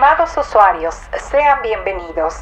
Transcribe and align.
Estimados 0.00 0.34
usuarios, 0.38 0.94
sean 1.30 1.60
bienvenidos. 1.60 2.36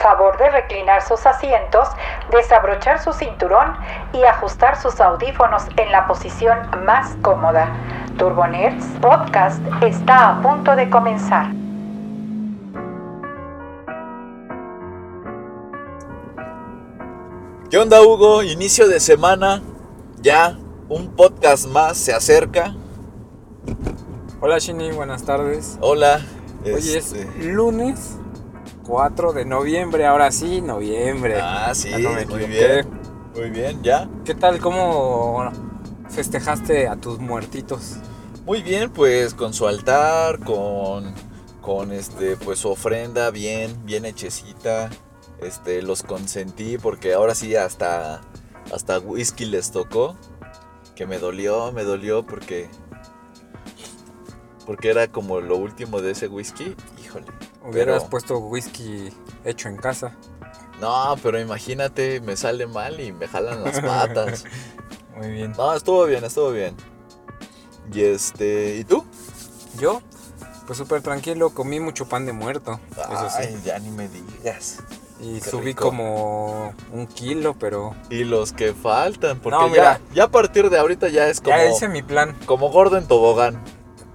Favor 0.00 0.36
de 0.36 0.50
reclinar 0.50 1.00
sus 1.00 1.24
asientos, 1.26 1.86
desabrochar 2.32 3.00
su 3.00 3.12
cinturón 3.12 3.76
y 4.12 4.24
ajustar 4.24 4.76
sus 4.76 5.00
audífonos 5.00 5.62
en 5.76 5.92
la 5.92 6.08
posición 6.08 6.58
más 6.84 7.14
cómoda. 7.22 7.72
Turbo 8.18 8.48
Nerds 8.48 8.84
Podcast 9.00 9.60
está 9.80 10.30
a 10.30 10.42
punto 10.42 10.74
de 10.74 10.90
comenzar. 10.90 11.52
¿Qué 17.70 17.78
onda 17.78 18.02
Hugo? 18.02 18.42
Inicio 18.42 18.88
de 18.88 18.98
semana, 18.98 19.62
ya 20.20 20.58
un 20.88 21.14
podcast 21.14 21.68
más 21.68 21.96
se 21.96 22.12
acerca. 22.12 22.74
Hola 24.40 24.58
Shini, 24.58 24.90
buenas 24.90 25.22
tardes. 25.22 25.78
Hola. 25.80 26.20
Hoy 26.64 26.72
es 26.76 27.12
este, 27.12 27.26
lunes 27.42 28.16
4 28.86 29.34
de 29.34 29.44
noviembre, 29.44 30.06
ahora 30.06 30.30
sí, 30.32 30.62
noviembre. 30.62 31.38
Ah, 31.40 31.74
sí, 31.74 31.90
Ya 31.90 31.98
no 31.98 32.12
me 32.12 32.24
muy 32.24 32.46
bien. 32.46 32.88
Muy 33.34 33.50
bien, 33.50 33.82
ya. 33.82 34.08
¿Qué 34.24 34.34
tal? 34.34 34.60
¿Cómo 34.60 35.50
festejaste 36.08 36.88
a 36.88 36.96
tus 36.96 37.18
muertitos? 37.18 37.96
Muy 38.46 38.62
bien, 38.62 38.90
pues 38.90 39.34
con 39.34 39.52
su 39.52 39.66
altar, 39.66 40.38
con, 40.40 41.12
con 41.60 41.92
este, 41.92 42.36
pues 42.36 42.60
su 42.60 42.70
ofrenda 42.70 43.30
bien, 43.30 43.84
bien 43.84 44.06
hechecita. 44.06 44.88
Este, 45.42 45.82
los 45.82 46.02
consentí 46.02 46.78
porque 46.78 47.12
ahora 47.12 47.34
sí 47.34 47.56
hasta, 47.56 48.22
hasta 48.72 48.98
whisky 49.00 49.44
les 49.44 49.70
tocó. 49.70 50.16
Que 50.94 51.06
me 51.06 51.18
dolió, 51.18 51.72
me 51.72 51.82
dolió 51.82 52.24
porque, 52.24 52.70
porque 54.66 54.90
era 54.90 55.08
como 55.08 55.40
lo 55.40 55.56
último 55.56 56.00
de 56.00 56.12
ese 56.12 56.28
whisky. 56.28 56.74
Híjole. 57.02 57.26
Hubieras 57.66 57.98
Pero- 58.00 58.10
puesto 58.10 58.38
whisky 58.38 59.10
hecho 59.44 59.68
en 59.68 59.76
casa. 59.76 60.16
No, 60.80 61.16
pero 61.22 61.38
imagínate, 61.40 62.20
me 62.20 62.36
sale 62.36 62.66
mal 62.66 63.00
y 63.00 63.12
me 63.12 63.28
jalan 63.28 63.62
las 63.62 63.80
patas. 63.80 64.44
Muy 65.16 65.28
bien. 65.30 65.52
No, 65.56 65.72
estuvo 65.74 66.04
bien, 66.04 66.24
estuvo 66.24 66.50
bien. 66.50 66.74
Y 67.92 68.02
este, 68.02 68.76
¿y 68.76 68.84
tú? 68.84 69.04
Yo, 69.78 70.02
pues 70.66 70.76
súper 70.78 71.00
tranquilo, 71.02 71.50
comí 71.50 71.78
mucho 71.78 72.08
pan 72.08 72.26
de 72.26 72.32
muerto, 72.32 72.80
eso 72.96 73.28
sí. 73.30 73.36
Ay, 73.38 73.60
ya 73.64 73.78
ni 73.78 73.90
me 73.90 74.08
digas. 74.08 74.78
Y 75.20 75.40
qué 75.40 75.48
subí 75.50 75.66
rico. 75.66 75.84
como 75.84 76.74
un 76.92 77.06
kilo, 77.06 77.54
pero 77.58 77.94
Y 78.10 78.24
los 78.24 78.52
que 78.52 78.74
faltan, 78.74 79.38
porque 79.40 79.56
No, 79.58 79.74
ya, 79.74 80.00
ya 80.12 80.24
a 80.24 80.28
partir 80.30 80.70
de 80.70 80.78
ahorita 80.78 81.08
ya 81.08 81.28
es 81.28 81.40
como, 81.40 81.56
ya 81.56 81.66
hice 81.66 81.88
mi 81.88 82.02
plan. 82.02 82.36
como 82.46 82.70
gordo 82.70 82.98
en 82.98 83.06
tobogán. 83.06 83.62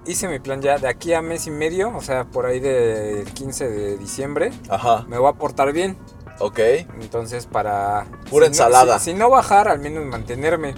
Hice 0.06 0.28
mi 0.28 0.40
plan 0.40 0.62
ya 0.62 0.78
de 0.78 0.88
aquí 0.88 1.14
a 1.14 1.22
mes 1.22 1.46
y 1.48 1.52
medio, 1.52 1.96
o 1.96 2.02
sea, 2.02 2.26
por 2.26 2.46
ahí 2.46 2.60
del 2.60 3.26
15 3.26 3.70
de 3.70 3.98
diciembre, 3.98 4.52
Ajá, 4.70 5.06
me 5.08 5.18
voy 5.18 5.30
a 5.30 5.34
portar 5.34 5.72
bien. 5.74 5.98
ok. 6.40 6.60
Entonces, 7.02 7.46
para. 7.46 8.06
Pura 8.30 8.46
si 8.46 8.52
no- 8.52 8.66
ensalada. 8.66 9.00
si, 9.00 9.12
si 9.12 9.14
no 9.18 9.30
bajar, 9.30 9.68
al 9.68 9.80
menos 9.80 10.06
mantenerme. 10.06 10.74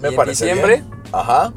Me 0.00 0.08
Y 0.08 0.10
en 0.10 0.16
parece 0.16 0.44
diciembre, 0.46 0.76
bien. 0.82 0.90
Ajá. 1.12 1.52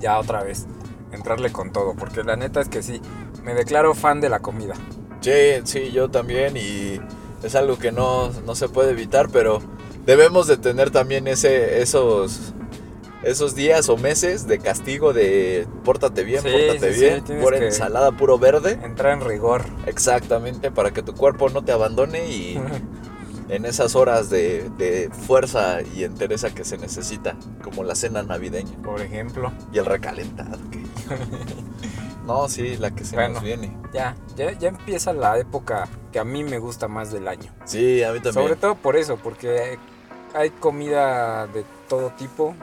ya 0.00 0.18
otra 0.18 0.42
vez. 0.42 0.66
Entrarle 1.12 1.50
con 1.50 1.72
todo. 1.72 1.94
Porque 1.94 2.22
la 2.24 2.36
neta 2.36 2.60
es 2.60 2.68
que 2.68 2.82
sí, 2.82 3.00
me 3.42 3.54
declaro 3.54 3.94
fan 3.94 4.20
de 4.20 4.28
la 4.28 4.40
comida. 4.40 4.74
Sí, 5.22 5.32
sí, 5.64 5.90
yo 5.92 6.08
también 6.10 6.56
y 6.56 7.00
es 7.42 7.54
algo 7.54 7.78
que 7.78 7.90
no, 7.92 8.30
no 8.44 8.54
se 8.54 8.68
puede 8.68 8.90
evitar, 8.90 9.28
pero 9.30 9.60
debemos 10.06 10.46
de 10.46 10.56
tener 10.56 10.90
también 10.90 11.26
ese, 11.26 11.80
esos, 11.82 12.54
esos 13.22 13.54
días 13.54 13.88
o 13.88 13.96
meses 13.96 14.46
de 14.46 14.58
castigo 14.58 15.12
de 15.12 15.66
pórtate 15.84 16.24
bien, 16.24 16.42
Sí, 16.42 16.48
pórtate 16.50 16.92
sí, 16.94 17.00
sí, 17.00 17.04
bien, 17.32 17.40
pura 17.42 17.58
que- 17.58 17.66
ensalada 17.66 18.12
puro 18.12 18.38
verde. 18.38 18.78
Entrar 18.82 19.12
en 19.20 19.26
rigor. 19.26 19.64
Exactamente, 19.86 20.70
para 20.70 20.90
que 20.92 21.02
tu 21.02 21.14
cuerpo 21.14 21.50
no 21.50 21.62
te 21.64 21.72
abandone 21.72 22.26
y 22.28 22.58
en 23.50 23.64
esas 23.66 23.94
horas 23.96 24.30
de, 24.30 24.70
de 24.78 25.10
fuerza 25.10 25.78
y 25.94 26.04
entereza 26.04 26.50
que 26.54 26.64
se 26.64 26.78
necesita, 26.78 27.36
como 27.62 27.82
la 27.84 27.94
cena 27.94 28.22
navideña 28.22 28.76
Por 28.82 29.00
ejemplo. 29.02 29.52
y 29.72 29.78
el 29.78 29.86
recalentado. 29.86 30.58
que, 30.70 30.80
no, 32.26 32.48
sí, 32.48 32.76
la 32.76 32.92
que 32.92 33.04
se 33.04 33.16
Bueno. 33.16 33.34
nos 33.34 33.42
viene. 33.42 33.76
Ya, 33.92 34.14
ya, 34.36 34.52
ya 34.52 34.68
empieza 34.68 35.12
la 35.12 35.36
época 35.38 35.88
que 36.12 36.18
a 36.20 36.24
mí 36.24 36.44
me 36.44 36.58
gusta 36.58 36.86
más 36.88 37.12
del 37.12 37.26
año. 37.28 37.52
Sí, 37.64 38.02
a 38.02 38.12
mí 38.12 38.20
también. 38.20 38.34
Sobre 38.46 38.56
todo 38.56 38.76
por 38.76 38.96
eso, 38.96 39.16
porque 39.16 39.78
hay 40.34 40.50
comida 40.50 41.46
de 41.48 41.64
todo 41.88 42.10
tipo. 42.10 42.54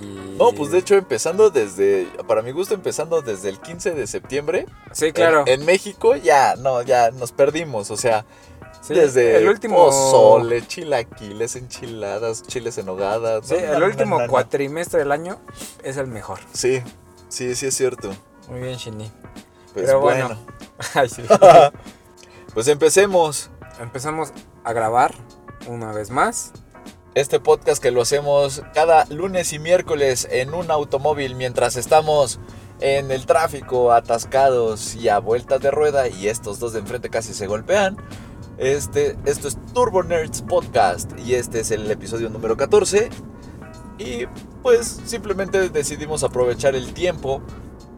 Y... 0.00 0.36
No, 0.38 0.52
pues 0.52 0.70
de 0.70 0.78
hecho 0.78 0.94
empezando 0.94 1.50
desde, 1.50 2.06
para 2.26 2.42
mi 2.42 2.50
gusto 2.52 2.74
empezando 2.74 3.22
desde 3.22 3.48
el 3.48 3.60
15 3.60 3.92
de 3.92 4.06
septiembre. 4.06 4.66
Sí, 4.92 5.12
claro. 5.12 5.44
En, 5.46 5.60
en 5.60 5.66
México 5.66 6.16
ya, 6.16 6.56
no, 6.56 6.82
ya 6.82 7.10
nos 7.10 7.32
perdimos, 7.32 7.90
o 7.90 7.96
sea, 7.96 8.24
Sí, 8.82 8.94
desde 8.94 9.36
el 9.36 9.48
último 9.48 9.76
pozole, 9.76 10.66
chilaquiles, 10.66 11.54
enchiladas, 11.54 12.42
chiles 12.42 12.76
en 12.78 12.86
nogada. 12.86 13.40
Sí, 13.40 13.54
el 13.54 13.80
último 13.80 14.18
cuatrimestre 14.26 14.98
del 14.98 15.12
año 15.12 15.38
es 15.84 15.98
el 15.98 16.08
mejor. 16.08 16.40
Sí, 16.52 16.82
sí, 17.28 17.54
sí 17.54 17.66
es 17.66 17.76
cierto. 17.76 18.12
Muy 18.48 18.58
bien, 18.58 18.76
Shini. 18.76 19.08
Pues 19.72 19.86
Pero 19.86 20.00
bueno. 20.00 20.26
bueno. 20.26 20.40
Ay, 20.94 21.08
sí. 21.08 21.22
pues 22.54 22.66
empecemos 22.66 23.50
Empezamos 23.80 24.32
a 24.64 24.72
grabar 24.72 25.14
una 25.66 25.92
vez 25.92 26.10
más. 26.10 26.52
Este 27.14 27.40
podcast 27.40 27.82
que 27.82 27.90
lo 27.90 28.02
hacemos 28.02 28.62
cada 28.74 29.04
lunes 29.06 29.52
y 29.52 29.58
miércoles 29.58 30.26
en 30.30 30.54
un 30.54 30.70
automóvil 30.70 31.34
mientras 31.34 31.76
estamos 31.76 32.40
en 32.80 33.10
el 33.10 33.26
tráfico 33.26 33.92
atascados 33.92 34.94
y 34.94 35.08
a 35.08 35.18
vueltas 35.18 35.60
de 35.60 35.70
rueda 35.70 36.08
y 36.08 36.28
estos 36.28 36.58
dos 36.58 36.72
de 36.72 36.80
enfrente 36.80 37.10
casi 37.10 37.34
se 37.34 37.46
golpean. 37.46 37.96
Este, 38.56 39.16
esto 39.26 39.48
es 39.48 39.58
Turbo 39.74 40.02
Nerds 40.02 40.42
Podcast 40.42 41.10
y 41.18 41.34
este 41.34 41.60
es 41.60 41.70
el 41.70 41.90
episodio 41.90 42.30
número 42.30 42.56
14 42.56 43.10
y 43.98 44.26
pues 44.62 45.00
simplemente 45.04 45.68
decidimos 45.68 46.24
aprovechar 46.24 46.74
el 46.74 46.94
tiempo 46.94 47.42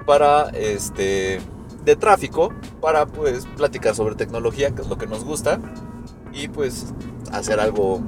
para 0.06 0.48
este 0.50 1.40
de 1.84 1.96
tráfico 1.96 2.52
para 2.80 3.06
pues 3.06 3.46
platicar 3.56 3.94
sobre 3.94 4.16
tecnología 4.16 4.74
que 4.74 4.82
es 4.82 4.88
lo 4.88 4.98
que 4.98 5.06
nos 5.06 5.24
gusta 5.24 5.60
y 6.32 6.48
pues 6.48 6.86
hacer 7.30 7.60
algo 7.60 8.00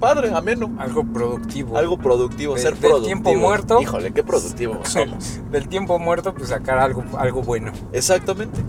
padre 0.00 0.32
ameno 0.34 0.72
Algo 0.78 1.04
productivo. 1.04 1.76
algo 1.76 1.98
productivo 1.98 2.54
De- 2.54 2.62
ser 2.62 2.72
del 2.72 2.80
productivo 2.90 3.06
tiempo 3.06 3.34
muerto. 3.34 3.80
híjole 3.80 4.12
qué 4.12 4.24
productivos 4.24 4.88
somos 4.88 5.38
Del 5.50 5.68
tiempo 5.68 5.98
muerto, 5.98 6.34
pues 6.34 6.48
sacar 6.48 6.78
algo, 6.78 7.04
algo 7.18 7.42
bueno. 7.42 7.70
exactamente 7.92 8.60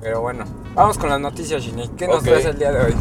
Pero 0.00 0.20
bueno, 0.20 0.44
vamos 0.74 0.98
con 0.98 1.08
las 1.08 1.18
noticias, 1.20 1.62
Shini. 1.62 1.88
¿Qué 1.96 2.06
nos 2.06 2.18
Ok. 2.18 2.24
traes 2.24 2.44
el 2.44 2.58
día 2.58 2.70
de 2.70 2.84
hoy? 2.86 2.94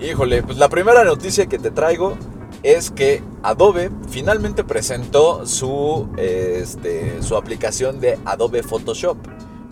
híjole 0.00 0.42
pues 0.42 0.56
la 0.58 0.68
primera 0.68 1.04
noticia 1.04 1.46
que 1.46 1.58
te 1.58 1.70
traigo 1.70 2.16
es 2.62 2.90
que 2.90 3.22
Adobe 3.42 3.90
finalmente 4.08 4.64
presentó 4.64 5.44
su 5.46 6.08
este 6.16 7.20
su 7.22 7.36
aplicación 7.36 8.00
de 8.00 8.18
Adobe 8.24 8.62
Photoshop 8.62 9.16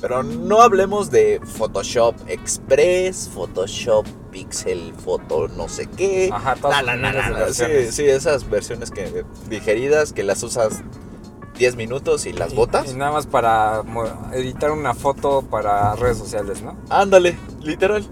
pero 0.01 0.23
no 0.23 0.61
hablemos 0.63 1.11
de 1.11 1.41
Photoshop 1.45 2.15
Express, 2.29 3.31
Photoshop 3.33 4.07
Pixel 4.31 4.93
Photo 5.03 5.49
no 5.49 5.69
sé 5.69 5.87
qué. 5.87 6.31
Ajá, 6.33 6.57
todas 6.57 6.83
no, 6.85 6.93
versiones. 7.03 7.87
Sí, 7.95 8.03
sí, 8.03 8.09
esas 8.09 8.49
versiones 8.51 8.91
que 8.91 9.25
digeridas 9.49 10.13
que 10.13 10.23
las 10.23 10.43
usas 10.43 10.83
10 11.59 11.77
minutos 11.77 12.27
y 12.27 12.33
las 12.35 12.53
Y- 12.53 12.57
botas. 12.57 12.93
Y, 12.93 12.95
nada 12.97 13.13
más 13.13 13.27
para 13.27 13.83
editar 14.35 14.71
una 14.73 14.93
foto 14.95 15.43
para 15.43 15.95
redes 15.97 16.19
sociales, 16.19 16.63
¿no? 16.63 16.77
Ándale, 16.91 17.39
literal. 17.63 18.07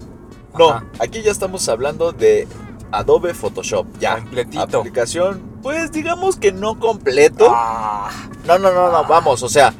No, 0.57 0.81
aquí 0.99 1.21
ya 1.21 1.31
estamos 1.31 1.67
hablando 1.69 2.11
de 2.11 2.47
Adobe 2.91 3.33
Photoshop, 3.33 3.85
ya. 3.99 4.15
Completito. 4.15 4.79
Aplicación, 4.79 5.41
pues 5.61 5.91
digamos 5.91 6.37
que 6.37 6.51
no 6.51 6.79
completo. 6.79 7.51
Ah, 7.53 8.09
No, 8.47 8.57
no, 8.57 8.71
no, 8.71 8.91
no, 8.91 9.05
vamos, 9.05 9.43
o 9.43 9.49
sea, 9.49 9.73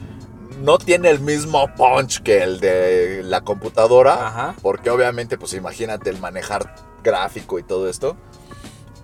no 0.62 0.78
tiene 0.78 1.10
el 1.10 1.20
mismo 1.20 1.68
punch 1.76 2.22
que 2.22 2.42
el 2.44 2.60
de 2.60 3.22
la 3.24 3.42
computadora, 3.42 4.28
Ajá. 4.28 4.56
porque 4.62 4.90
obviamente, 4.90 5.38
pues 5.38 5.54
imagínate 5.54 6.10
el 6.10 6.20
manejar 6.20 6.76
gráfico 7.04 7.60
y 7.60 7.64
todo 7.64 7.90
esto. 7.90 8.16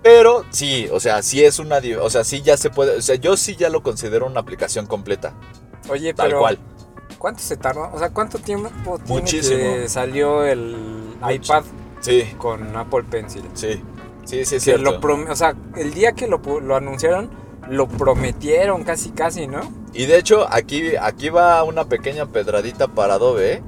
Pero 0.04 0.46
sí, 0.50 0.88
o 0.92 1.00
sea, 1.00 1.22
sí 1.22 1.44
es 1.44 1.60
una, 1.60 1.80
o 2.02 2.10
sea, 2.10 2.24
sí 2.24 2.42
ya 2.42 2.58
se 2.58 2.70
puede, 2.72 2.98
o 2.98 3.02
sea, 3.02 3.16
yo 3.16 3.38
sí 3.38 3.56
ya 3.56 3.70
lo 3.70 3.84
considero 3.84 4.26
una 4.26 4.40
aplicación 4.40 4.88
completa, 4.88 5.34
Oye, 5.90 6.14
tal 6.16 6.28
pero 6.28 6.40
cual. 6.40 6.60
¿cuánto 7.20 7.42
se 7.44 7.56
tardó? 7.56 7.92
O 7.94 8.00
sea, 8.00 8.10
¿cuánto 8.10 8.40
tiempo 8.40 8.98
tiene 8.98 9.22
Muchísimo. 9.22 9.60
que 9.60 9.90
salió 9.90 10.44
el 10.44 10.76
Mucho. 11.22 11.32
iPad 11.32 11.64
Sí, 12.00 12.24
con 12.40 12.76
Apple 12.76 13.04
Pencil? 13.12 13.44
sí, 13.54 13.80
sí, 14.26 14.38
sí 14.38 14.40
es 14.40 14.50
Que 14.50 14.60
cierto. 14.60 14.84
lo 14.92 15.00
prom- 15.00 15.30
o 15.30 15.36
sea, 15.36 15.56
el 15.76 15.94
día 15.94 16.14
que 16.14 16.28
lo 16.28 16.76
anunciaron, 16.76 17.30
lo 17.72 17.88
prometieron 17.88 18.84
casi, 18.84 19.10
casi, 19.12 19.48
¿no? 19.48 19.62
Y 19.94 20.06
de 20.06 20.18
hecho, 20.18 20.46
aquí, 20.52 20.96
aquí 21.02 21.30
va 21.30 21.64
una 21.64 21.86
pequeña 21.86 22.26
pedradita 22.28 22.88
para 22.88 23.16
Adobe. 23.16 23.54
¿eh? 23.54 23.62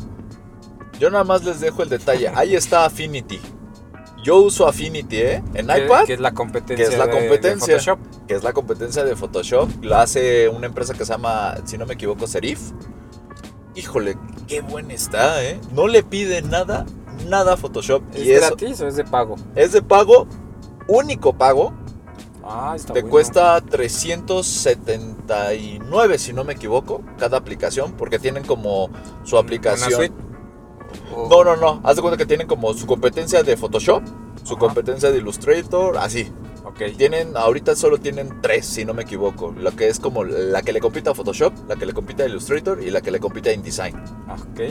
Yo 0.99 1.09
nada 1.09 1.23
más 1.23 1.43
les 1.43 1.59
dejo 1.59 1.83
el 1.83 1.89
detalle. 1.89 2.29
Ahí 2.35 2.55
está 2.55 2.85
Affinity. 2.85 3.39
Yo 4.23 4.37
uso 4.37 4.67
Affinity, 4.67 5.17
¿eh? 5.17 5.43
En 5.53 5.67
Que- 5.67 5.85
iPad, 5.85 6.05
Que 6.05 6.13
es 6.13 6.19
la 6.19 6.33
competencia. 6.33 6.85
que 6.87 6.93
es 6.93 6.97
la 6.97 7.07
de- 7.07 7.11
de 7.13 7.17
competencia. 7.19 7.73
Photoshop. 7.79 7.99
que 8.27 8.35
es 8.35 8.43
la 8.43 8.53
competencia 8.53 9.03
de 9.03 9.15
Photoshop. 9.17 9.69
Lo 9.83 9.97
hace 9.97 10.47
una 10.47 10.65
empresa 10.67 10.93
que 10.93 11.03
se 11.05 11.11
llama, 11.11 11.55
si 11.65 11.77
no 11.77 11.85
me 11.85 11.95
equivoco, 11.95 12.25
Serif. 12.25 12.71
Híjole, 13.75 14.13
qué 14.15 14.19
qué 14.47 14.61
buen 14.61 14.91
está, 14.91 15.43
¿eh? 15.43 15.59
No 15.73 15.87
le 15.87 16.03
pide 16.03 16.41
nada, 16.41 16.85
nada 17.27 17.53
a 17.53 17.57
Photoshop. 17.57 18.03
¿Es 18.13 18.21
y 18.25 18.31
eso 18.31 18.47
gratis 18.47 18.79
o 18.81 18.87
es 18.87 18.95
de 18.95 19.03
pago? 19.03 19.35
es 19.55 19.71
de 19.73 19.81
pago, 19.81 20.27
único 20.87 21.33
pago. 21.33 21.73
Ah, 22.43 22.73
está 22.75 22.93
Te 22.93 23.01
bueno. 23.01 23.11
cuesta 23.11 23.61
379, 23.61 26.17
si 26.17 26.33
no 26.33 26.43
me 26.43 26.53
equivoco, 26.53 27.01
cada 27.17 27.37
aplicación, 27.37 27.93
porque 27.93 28.19
tienen 28.19 28.43
como 28.43 28.89
su 29.23 29.35
¿Una 29.35 29.43
aplicación. 29.43 29.91
suite? 29.93 30.13
O- 31.15 31.27
No, 31.29 31.43
no, 31.43 31.55
no. 31.55 31.79
Haz 31.83 31.95
de 31.95 32.01
cuenta 32.01 32.17
que 32.17 32.25
tienen 32.25 32.47
como 32.47 32.73
su 32.73 32.85
competencia 32.85 33.43
de 33.43 33.55
Photoshop, 33.57 34.03
su 34.43 34.53
Ajá. 34.55 34.59
competencia 34.59 35.11
de 35.11 35.17
Illustrator, 35.19 35.97
así. 35.97 36.31
Ok. 36.65 36.81
Tienen, 36.97 37.35
ahorita 37.37 37.75
solo 37.75 37.97
tienen 37.99 38.41
tres, 38.41 38.65
si 38.65 38.83
no 38.85 38.93
me 38.93 39.03
equivoco. 39.03 39.53
Lo 39.57 39.71
que 39.71 39.87
es 39.87 39.99
como 39.99 40.23
la 40.23 40.61
que 40.61 40.73
le 40.73 40.79
compite 40.79 41.09
a 41.09 41.13
Photoshop, 41.13 41.53
la 41.67 41.75
que 41.75 41.85
le 41.85 41.93
compite 41.93 42.23
a 42.23 42.25
Illustrator 42.27 42.81
y 42.83 42.89
la 42.91 43.01
que 43.01 43.11
le 43.11 43.19
compite 43.19 43.49
a 43.51 43.53
InDesign. 43.53 43.95
Ok. 44.29 44.61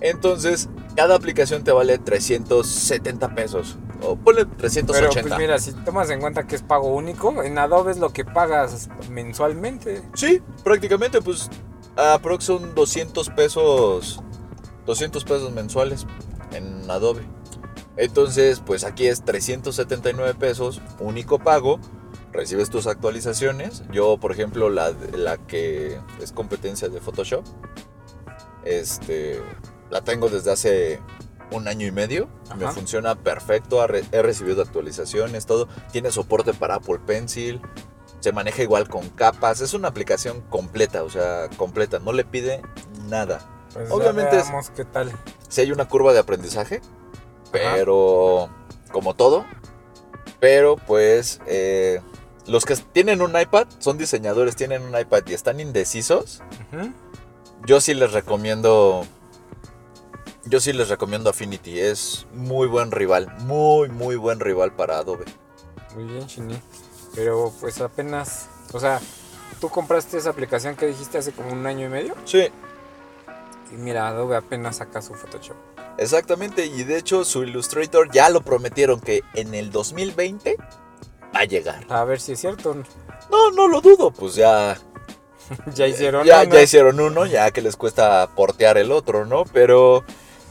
Entonces, 0.00 0.68
cada 0.94 1.14
aplicación 1.14 1.64
te 1.64 1.72
vale 1.72 1.98
370 1.98 3.34
pesos. 3.34 3.76
O 4.02 4.16
ponle 4.16 4.44
Pero 4.46 4.56
380. 4.58 5.22
pues 5.22 5.38
mira, 5.38 5.58
si 5.58 5.72
tomas 5.72 6.10
en 6.10 6.20
cuenta 6.20 6.46
que 6.46 6.56
es 6.56 6.62
pago 6.62 6.88
único, 6.88 7.42
en 7.42 7.58
Adobe 7.58 7.92
es 7.92 7.98
lo 7.98 8.12
que 8.12 8.24
pagas 8.24 8.88
mensualmente. 9.10 10.02
Sí, 10.14 10.42
prácticamente, 10.64 11.20
pues, 11.22 11.48
aprox 11.96 12.44
son 12.44 12.74
200 12.74 13.30
pesos, 13.30 14.22
200 14.86 15.24
pesos 15.24 15.52
mensuales 15.52 16.06
en 16.52 16.90
Adobe. 16.90 17.22
Entonces, 17.96 18.60
pues 18.60 18.84
aquí 18.84 19.06
es 19.06 19.24
379 19.24 20.34
pesos, 20.34 20.82
único 21.00 21.38
pago, 21.38 21.80
recibes 22.32 22.68
tus 22.68 22.86
actualizaciones. 22.86 23.82
Yo, 23.90 24.18
por 24.18 24.32
ejemplo, 24.32 24.68
la, 24.68 24.92
la 25.14 25.38
que 25.38 25.98
es 26.20 26.32
competencia 26.32 26.88
de 26.88 27.00
Photoshop, 27.00 27.44
este, 28.64 29.40
la 29.90 30.02
tengo 30.02 30.28
desde 30.28 30.52
hace 30.52 31.00
un 31.50 31.68
año 31.68 31.86
y 31.86 31.92
medio. 31.92 32.28
Me 32.56 32.70
funciona 32.72 33.14
perfecto, 33.14 33.84
he 33.84 34.22
recibido 34.22 34.62
actualizaciones, 34.62 35.46
todo. 35.46 35.68
Tiene 35.92 36.10
soporte 36.10 36.54
para 36.54 36.76
Apple 36.76 37.00
Pencil. 37.06 37.60
Se 38.20 38.32
maneja 38.32 38.62
igual 38.62 38.88
con 38.88 39.08
capas. 39.10 39.60
Es 39.60 39.74
una 39.74 39.88
aplicación 39.88 40.40
completa, 40.42 41.04
o 41.04 41.10
sea, 41.10 41.48
completa. 41.56 41.98
No 41.98 42.12
le 42.12 42.24
pide 42.24 42.62
nada. 43.08 43.66
Pues 43.72 43.90
Obviamente 43.90 44.36
veamos 44.36 44.70
qué 44.70 44.84
tal. 44.84 45.12
Si 45.48 45.60
hay 45.60 45.70
una 45.70 45.86
curva 45.86 46.12
de 46.12 46.18
aprendizaje, 46.18 46.80
pero 47.52 48.48
como 48.90 49.14
todo. 49.14 49.44
Pero 50.40 50.76
pues 50.76 51.40
eh, 51.46 52.00
los 52.46 52.64
que 52.64 52.76
tienen 52.76 53.22
un 53.22 53.38
iPad, 53.38 53.66
son 53.78 53.98
diseñadores, 53.98 54.56
tienen 54.56 54.82
un 54.82 54.98
iPad 54.98 55.22
y 55.26 55.34
están 55.34 55.60
indecisos. 55.60 56.42
Yo 57.66 57.80
sí 57.80 57.94
les 57.94 58.12
recomiendo. 58.12 59.06
Yo 60.46 60.60
sí 60.60 60.72
les 60.72 60.88
recomiendo 60.88 61.30
Affinity. 61.30 61.80
Es 61.80 62.26
muy 62.32 62.66
buen 62.68 62.90
rival. 62.92 63.32
Muy, 63.40 63.88
muy 63.88 64.16
buen 64.16 64.38
rival 64.40 64.72
para 64.72 64.98
Adobe. 64.98 65.24
Muy 65.94 66.04
bien, 66.04 66.26
Chini. 66.26 66.60
Pero 67.14 67.52
pues 67.60 67.80
apenas, 67.80 68.48
o 68.72 68.78
sea, 68.78 69.00
tú 69.60 69.68
compraste 69.68 70.18
esa 70.18 70.30
aplicación 70.30 70.76
que 70.76 70.86
dijiste 70.86 71.18
hace 71.18 71.32
como 71.32 71.50
un 71.52 71.66
año 71.66 71.86
y 71.86 71.88
medio. 71.88 72.14
Sí, 72.24 72.48
Y 73.72 73.76
mira, 73.76 74.06
Adobe 74.08 74.36
apenas 74.36 74.76
saca 74.76 75.02
su 75.02 75.14
Photoshop. 75.14 75.56
exactamente. 75.98 76.66
Y 76.66 76.84
de 76.84 76.98
hecho, 76.98 77.24
su 77.24 77.42
Illustrator 77.42 78.10
ya 78.12 78.28
lo 78.30 78.42
prometieron 78.42 79.00
que 79.00 79.22
en 79.34 79.54
el 79.54 79.70
2020 79.72 80.56
va 81.34 81.40
a 81.40 81.44
llegar. 81.44 81.84
A 81.88 82.04
ver 82.04 82.20
si 82.20 82.32
es 82.32 82.40
cierto. 82.40 82.76
No, 83.30 83.50
no 83.50 83.66
lo 83.66 83.80
dudo. 83.80 84.10
Pues 84.12 84.34
ya. 84.36 84.76
ya 85.74 85.86
hicieron 85.88 86.24
ya, 86.24 86.42
uno. 86.42 86.54
ya 86.54 86.62
hicieron 86.62 87.00
uno, 87.00 87.24
ya 87.26 87.50
que 87.50 87.62
les 87.62 87.76
cuesta 87.76 88.28
portear 88.36 88.78
el 88.78 88.92
otro, 88.92 89.24
¿no? 89.26 89.44
Pero, 89.52 90.04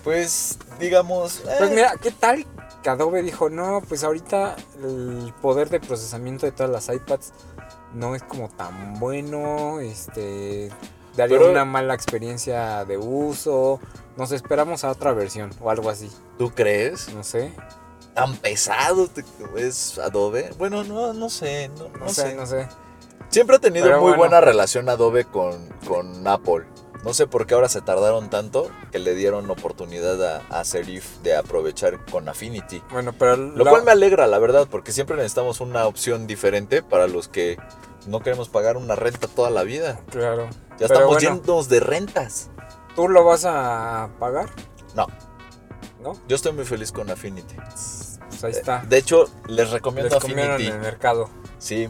pues, 0.06 0.58
digamos. 0.80 1.42
Pues 1.44 1.62
eh, 1.72 1.74
mira, 1.76 1.96
¿qué 2.02 2.12
tal 2.12 2.46
que 2.82 2.90
Adobe 2.90 3.22
dijo, 3.24 3.50
no, 3.50 3.82
pues 3.90 4.04
ahorita 4.06 4.56
el 4.82 5.34
poder 5.42 5.70
de 5.70 5.80
procesamiento 5.82 6.46
de 6.46 6.52
todas 6.54 6.72
las 6.72 6.88
iPads 6.96 7.34
no 7.94 8.16
es 8.16 8.24
como 8.24 8.48
tan 8.50 9.00
bueno, 9.00 9.80
este, 9.80 10.70
daría 11.18 11.38
Pero- 11.40 11.52
una 11.52 11.66
mala 11.66 11.94
experiencia 11.96 12.86
de 12.86 12.98
uso, 12.98 13.80
nos 14.16 14.32
esperamos 14.32 14.84
a 14.84 14.92
otra 14.92 15.12
versión 15.14 15.50
o 15.60 15.70
algo 15.72 15.90
así, 15.90 16.10
¿Tú 16.38 16.52
crees? 16.52 17.14
no 17.14 17.24
sé, 17.24 17.52
¿Tan 18.14 18.36
pesado 18.38 19.10
es 19.58 19.98
Adobe? 19.98 20.52
Bueno, 20.58 20.84
no, 20.86 21.12
no 21.14 21.30
sé, 21.30 21.70
no, 21.78 21.90
no, 21.90 21.98
no 22.06 22.10
sé, 22.10 22.22
sé. 22.30 22.36
no 22.36 22.46
sé. 22.46 22.68
Siempre 23.30 23.56
ha 23.58 23.60
tenido 23.60 23.86
Pero 23.86 23.98
muy 23.98 24.10
bueno. 24.12 24.18
buena 24.20 24.40
relación 24.40 24.88
Adobe 24.88 25.26
con, 25.26 25.68
con 25.88 26.26
Apple. 26.26 26.64
No 27.06 27.14
sé 27.14 27.28
por 27.28 27.46
qué 27.46 27.54
ahora 27.54 27.70
se 27.70 27.82
tardaron 27.82 28.30
tanto 28.30 28.70
que 28.92 29.00
le 29.00 29.14
dieron 29.16 29.50
oportunidad 29.50 30.22
a, 30.50 30.60
a 30.60 30.66
Serif 30.66 31.18
de 31.20 31.36
aprovechar 31.36 32.04
con 32.06 32.28
Affinity. 32.28 32.82
Bueno, 32.92 33.14
pero 33.18 33.38
Lo 33.38 33.64
la- 33.64 33.70
cual 33.70 33.84
me 33.84 33.92
alegra, 33.92 34.26
la 34.28 34.40
verdad, 34.40 34.68
porque 34.70 34.92
siempre 34.92 35.16
necesitamos 35.16 35.62
una 35.62 35.86
opción 35.86 36.26
diferente 36.28 36.82
para 36.82 37.08
los 37.08 37.28
que 37.28 37.58
no 38.08 38.20
queremos 38.22 38.50
pagar 38.50 38.76
una 38.76 38.96
renta 38.96 39.28
toda 39.28 39.52
la 39.52 39.64
vida. 39.64 40.02
Claro. 40.10 40.50
Ya 40.80 40.88
estamos 40.88 41.14
bueno, 41.14 41.42
llenos 41.42 41.70
de 41.70 41.80
rentas. 41.80 42.50
¿Tú 42.96 43.08
lo 43.08 43.24
vas 43.24 43.46
a 43.46 44.10
pagar? 44.20 44.50
No. 44.96 45.06
¿No? 46.02 46.14
Yo 46.28 46.36
estoy 46.36 46.54
muy 46.54 46.66
feliz 46.66 46.92
con 46.92 47.10
Affinity. 47.12 47.56
Pues 47.56 48.44
ahí 48.44 48.52
está. 48.52 48.80
De 48.88 48.98
hecho, 48.98 49.30
les 49.48 49.70
recomiendo 49.70 50.14
Les 50.16 50.24
Affinity. 50.24 50.68
en 50.68 50.74
el 50.74 50.80
mercado 50.80 51.30
Sí. 51.60 51.88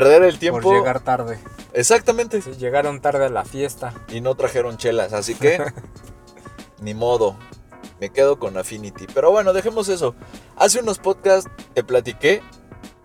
Perder 0.00 0.22
el 0.24 0.38
tiempo. 0.38 0.60
por 0.60 0.76
llegar 0.76 1.00
tarde. 1.00 1.38
Exactamente. 1.72 2.42
Sí, 2.42 2.52
llegaron 2.52 3.00
tarde 3.00 3.26
a 3.26 3.28
la 3.28 3.44
fiesta. 3.44 3.94
Y 4.08 4.20
no 4.20 4.34
trajeron 4.34 4.76
chelas, 4.76 5.12
así 5.12 5.34
que. 5.34 5.58
ni 6.80 6.94
modo. 6.94 7.36
Me 8.00 8.10
quedo 8.10 8.38
con 8.38 8.58
Affinity. 8.58 9.06
Pero 9.14 9.30
bueno, 9.30 9.52
dejemos 9.52 9.88
eso. 9.88 10.14
Hace 10.56 10.80
unos 10.80 10.98
podcasts 10.98 11.50
te 11.72 11.82
platiqué 11.82 12.42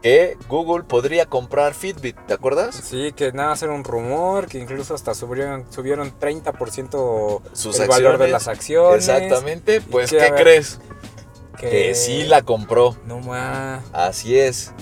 que 0.02 0.38
Google 0.50 0.84
podría 0.84 1.28
comprar 1.28 1.74
Fitbit, 1.74 2.18
¿te 2.26 2.34
acuerdas? 2.34 2.76
Sí, 2.76 3.14
que 3.14 3.32
nada, 3.32 3.52
hacer 3.52 3.70
un 3.70 3.84
rumor, 3.84 4.48
que 4.48 4.58
incluso 4.58 4.96
hasta 4.96 5.14
subieron, 5.14 5.72
subieron 5.72 6.12
30% 6.20 7.42
Sus 7.54 7.80
el 7.80 7.88
valor 7.88 8.18
de 8.18 8.28
las 8.28 8.48
acciones. 8.48 9.08
Exactamente. 9.08 9.80
Pues, 9.80 10.10
¿qué 10.10 10.18
ver, 10.18 10.36
crees? 10.36 10.80
Que, 11.58 11.70
Que 11.70 11.96
sí 11.96 12.24
la 12.24 12.42
compró. 12.42 12.98
No 13.06 13.20
más. 13.20 13.84
Así 13.94 14.38
es. 14.38 14.74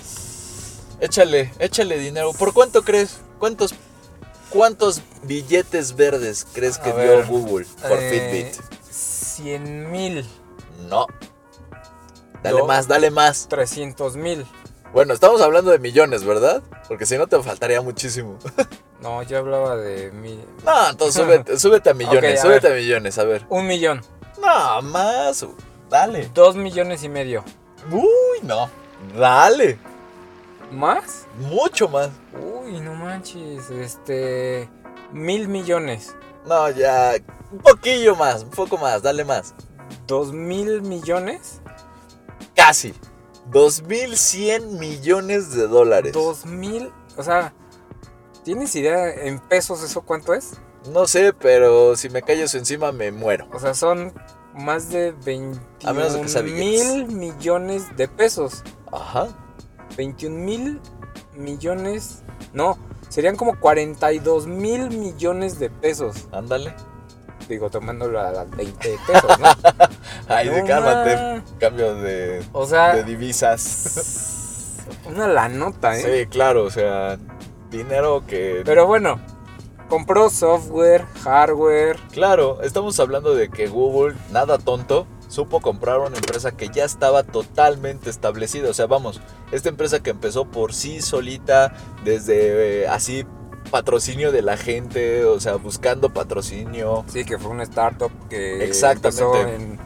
Échale, 0.99 1.51
échale 1.59 1.97
dinero. 1.97 2.33
¿Por 2.33 2.53
cuánto 2.53 2.83
crees? 2.83 3.17
¿Cuántos, 3.39 3.73
cuántos 4.49 5.01
billetes 5.23 5.95
verdes 5.95 6.45
crees 6.53 6.77
que 6.77 6.91
dio 6.91 7.25
Google 7.25 7.65
por 7.81 7.97
Eh, 7.99 8.51
Fitbit? 8.53 8.91
100 8.91 9.91
mil, 9.91 10.25
No. 10.89 11.07
Dale 12.43 12.63
más, 12.63 12.87
dale 12.87 13.11
más. 13.11 13.47
300 13.49 14.15
mil. 14.15 14.45
Bueno, 14.93 15.13
estamos 15.13 15.41
hablando 15.41 15.71
de 15.71 15.79
millones, 15.79 16.23
¿verdad? 16.23 16.63
Porque 16.87 17.05
si 17.05 17.17
no 17.17 17.27
te 17.27 17.41
faltaría 17.41 17.81
muchísimo. 17.81 18.37
No, 18.99 19.23
yo 19.23 19.37
hablaba 19.37 19.77
de 19.77 20.11
mil. 20.11 20.43
No, 20.65 20.89
entonces 20.89 21.23
súbete, 21.23 21.57
súbete 21.57 21.89
a 21.91 21.93
millones, 21.93 22.33
Ok, 22.33 22.39
a 22.39 22.41
súbete 22.41 22.67
ver. 22.67 22.77
a 22.77 22.81
millones, 22.81 23.17
a 23.17 23.23
ver. 23.23 23.45
Un 23.47 23.65
millón. 23.65 24.01
No, 24.41 24.81
más. 24.81 25.45
Dale. 25.89 26.29
Dos 26.33 26.57
millones 26.57 27.01
y 27.03 27.07
medio. 27.07 27.45
Uy, 27.89 28.39
no. 28.43 28.69
Dale. 29.17 29.79
¿Más? 30.71 31.27
Mucho 31.37 31.87
más. 31.87 32.09
Uy, 32.33 32.79
no 32.79 32.93
manches. 32.93 33.69
Este. 33.69 34.69
Mil 35.11 35.47
millones. 35.47 36.15
No, 36.45 36.69
ya. 36.69 37.13
Un 37.51 37.59
poquillo 37.59 38.15
más, 38.15 38.43
un 38.43 38.51
poco 38.51 38.77
más, 38.77 39.01
dale 39.01 39.25
más. 39.25 39.55
Dos 40.07 40.31
mil 40.31 40.81
millones. 40.81 41.61
Casi. 42.55 42.93
2.100 43.51 44.77
millones 44.77 45.51
de 45.55 45.67
dólares. 45.67 46.13
Dos 46.13 46.45
mil. 46.45 46.91
O 47.17 47.23
sea, 47.23 47.53
¿tienes 48.43 48.75
idea 48.75 49.09
en 49.11 49.39
pesos 49.39 49.81
eso 49.81 50.01
cuánto 50.01 50.33
es? 50.35 50.53
No 50.91 51.07
sé, 51.07 51.33
pero 51.33 51.95
si 51.95 52.09
me 52.09 52.21
calles 52.21 52.53
encima 52.53 52.91
me 52.91 53.11
muero. 53.11 53.47
O 53.51 53.59
sea, 53.59 53.73
son 53.73 54.13
más 54.53 54.89
de 54.89 55.15
A 55.83 55.93
menos 55.93 56.13
de 56.13 56.21
que 56.21 56.27
sea 56.27 56.41
21 56.43 56.43
billetes. 56.43 57.07
mil 57.07 57.07
millones 57.17 57.97
de 57.97 58.07
pesos. 58.07 58.63
Ajá. 58.91 59.27
21 59.97 60.35
mil 60.37 60.81
millones. 61.35 62.23
No, 62.53 62.77
serían 63.09 63.35
como 63.35 63.59
42 63.59 64.47
mil 64.47 64.89
millones 64.89 65.59
de 65.59 65.69
pesos. 65.69 66.27
Ándale. 66.31 66.73
Digo, 67.47 67.69
tomándolo 67.69 68.19
a 68.19 68.31
las 68.31 68.49
20 68.51 68.97
pesos, 69.07 69.39
¿no? 69.39 69.47
Ay, 70.27 70.49
de 70.49 70.63
cálmate. 70.63 71.41
Cambio 71.59 71.95
de, 71.95 72.43
O 72.51 72.67
sea, 72.67 72.95
de 72.95 73.03
divisas. 73.03 74.85
una 75.07 75.27
la 75.27 75.49
nota, 75.49 75.97
¿eh? 75.97 76.21
Sí, 76.21 76.27
claro, 76.27 76.65
o 76.65 76.69
sea, 76.69 77.17
dinero 77.71 78.23
que... 78.27 78.61
Pero 78.65 78.85
bueno, 78.85 79.19
compró 79.89 80.29
software, 80.29 81.05
hardware. 81.23 81.97
Claro, 82.11 82.61
estamos 82.61 82.99
hablando 82.99 83.33
de 83.33 83.49
que 83.49 83.67
Google, 83.67 84.15
nada 84.31 84.59
tonto, 84.59 85.07
supo 85.29 85.61
comprar 85.61 85.99
una 85.99 86.17
empresa 86.17 86.51
que 86.51 86.67
ya 86.67 86.83
estaba 86.83 87.23
totalmente 87.23 88.09
establecida. 88.09 88.69
O 88.69 88.73
sea, 88.73 88.87
vamos, 88.87 89.21
esta 89.53 89.69
empresa 89.69 90.03
que 90.03 90.09
empezó 90.09 90.45
por 90.45 90.73
sí 90.73 91.01
solita, 91.01 91.73
desde 92.03 92.81
eh, 92.81 92.87
así 92.87 93.25
patrocinio 93.71 94.31
de 94.31 94.41
la 94.41 94.57
gente, 94.57 95.23
o 95.25 95.39
sea, 95.39 95.55
buscando 95.55 96.11
patrocinio. 96.11 97.05
Sí, 97.07 97.23
que 97.23 97.37
fue 97.37 97.51
una 97.51 97.63
startup 97.63 98.11
que 98.27 98.65
Exactamente. 98.65 99.23
empezó 99.23 99.47
en 99.47 99.79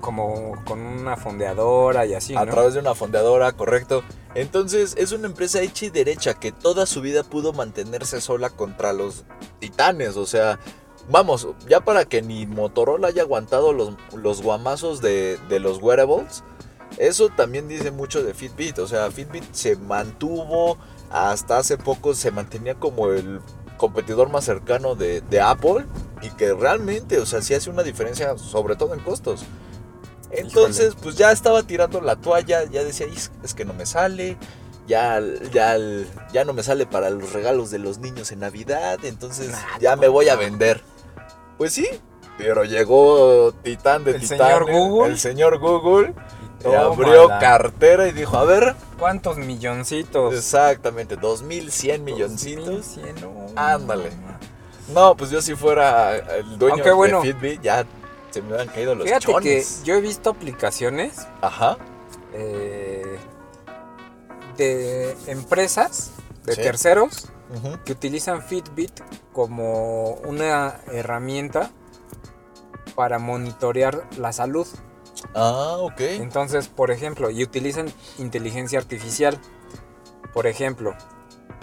como 0.00 0.62
con 0.64 0.80
una 0.80 1.16
fondeadora 1.16 2.04
y 2.04 2.14
así, 2.14 2.36
a 2.36 2.44
¿no? 2.44 2.52
través 2.52 2.74
de 2.74 2.80
una 2.80 2.94
fondeadora, 2.94 3.52
correcto. 3.52 4.02
Entonces 4.34 4.94
es 4.98 5.12
una 5.12 5.26
empresa 5.26 5.60
hecha 5.60 5.86
y 5.86 5.90
derecha 5.90 6.34
que 6.34 6.52
toda 6.52 6.86
su 6.86 7.00
vida 7.00 7.22
pudo 7.24 7.52
mantenerse 7.52 8.20
sola 8.20 8.50
contra 8.50 8.92
los 8.92 9.24
titanes. 9.58 10.16
O 10.16 10.26
sea, 10.26 10.60
vamos, 11.08 11.48
ya 11.68 11.80
para 11.80 12.04
que 12.04 12.22
ni 12.22 12.46
Motorola 12.46 13.08
haya 13.08 13.22
aguantado 13.22 13.72
los, 13.72 13.94
los 14.14 14.42
guamazos 14.42 15.00
de, 15.00 15.38
de 15.48 15.60
los 15.60 15.78
wearables, 15.78 16.44
eso 16.98 17.28
también 17.30 17.68
dice 17.68 17.90
mucho 17.90 18.22
de 18.22 18.34
Fitbit. 18.34 18.78
O 18.78 18.86
sea, 18.86 19.10
Fitbit 19.10 19.44
se 19.52 19.76
mantuvo 19.76 20.76
hasta 21.10 21.58
hace 21.58 21.78
poco, 21.78 22.14
se 22.14 22.30
mantenía 22.30 22.74
como 22.74 23.08
el 23.08 23.40
competidor 23.76 24.28
más 24.28 24.44
cercano 24.44 24.94
de, 24.94 25.20
de 25.22 25.40
Apple 25.40 25.86
y 26.22 26.28
que 26.30 26.52
realmente, 26.52 27.18
o 27.18 27.26
sea, 27.26 27.40
sí 27.40 27.54
hace 27.54 27.70
una 27.70 27.82
diferencia, 27.82 28.36
sobre 28.36 28.76
todo 28.76 28.94
en 28.94 29.00
costos. 29.00 29.42
Entonces, 30.30 30.94
pues 31.02 31.16
ya 31.16 31.32
estaba 31.32 31.62
tirando 31.64 32.00
la 32.00 32.16
toalla, 32.16 32.64
ya 32.64 32.84
decía, 32.84 33.06
"Is, 33.06 33.32
es 33.42 33.54
que 33.54 33.64
no 33.64 33.72
me 33.74 33.84
sale, 33.86 34.36
ya, 34.86 35.20
ya, 35.52 35.76
ya 36.32 36.44
no 36.44 36.52
me 36.52 36.62
sale 36.62 36.86
para 36.86 37.10
los 37.10 37.32
regalos 37.32 37.70
de 37.70 37.78
los 37.78 37.98
niños 37.98 38.30
en 38.32 38.40
Navidad, 38.40 38.98
entonces 39.04 39.52
ya 39.80 39.96
me 39.96 40.08
voy 40.08 40.28
a 40.28 40.36
vender. 40.36 40.82
Pues 41.60 41.74
sí, 41.74 41.86
pero 42.38 42.64
llegó 42.64 43.52
Titán 43.62 44.02
de 44.02 44.12
El 44.12 44.20
Titán, 44.22 44.38
señor 44.38 44.70
Google. 44.72 45.12
el 45.12 45.18
señor 45.18 45.58
Google, 45.58 46.14
Y 46.64 46.72
abrió 46.74 47.28
cartera 47.28 48.08
y 48.08 48.12
dijo, 48.12 48.38
a 48.38 48.46
ver, 48.46 48.74
¿Cuántos 48.98 49.36
milloncitos? 49.36 50.32
exactamente, 50.34 51.16
2100 51.16 52.02
milloncitos. 52.02 52.64
2100, 52.96 53.20
no, 53.20 53.46
Ándale. 53.56 54.08
no. 54.94 55.14
Pues 55.18 55.28
yo 55.30 55.42
si 55.42 55.54
fuera 55.54 56.16
el 56.16 56.58
dueño 56.58 56.76
Aunque 56.76 56.92
bueno. 56.92 57.20
de 57.20 57.34
Fitbit, 57.34 57.60
ya 57.60 57.84
se 58.30 58.40
me 58.40 58.48
hubieran 58.48 58.68
caído 58.68 58.94
los 58.94 59.06
Fíjate 59.06 59.26
chones. 59.26 59.80
que 59.82 59.86
yo 59.86 59.94
he 59.96 60.00
visto 60.00 60.30
aplicaciones 60.30 61.26
Ajá, 61.42 61.76
eh, 62.32 63.18
de 64.56 65.14
empresas, 65.26 66.12
de 66.46 66.54
Sí. 66.54 66.62
terceros, 66.62 67.26
que 67.84 67.92
utilizan 67.92 68.42
Fitbit 68.42 68.92
como 69.32 70.14
una 70.26 70.80
herramienta 70.92 71.70
para 72.94 73.18
monitorear 73.18 74.06
la 74.18 74.32
salud. 74.32 74.66
Ah, 75.34 75.76
ok. 75.78 76.00
Entonces, 76.00 76.68
por 76.68 76.90
ejemplo, 76.90 77.30
y 77.30 77.42
utilizan 77.42 77.92
inteligencia 78.18 78.78
artificial. 78.78 79.38
Por 80.32 80.46
ejemplo, 80.46 80.94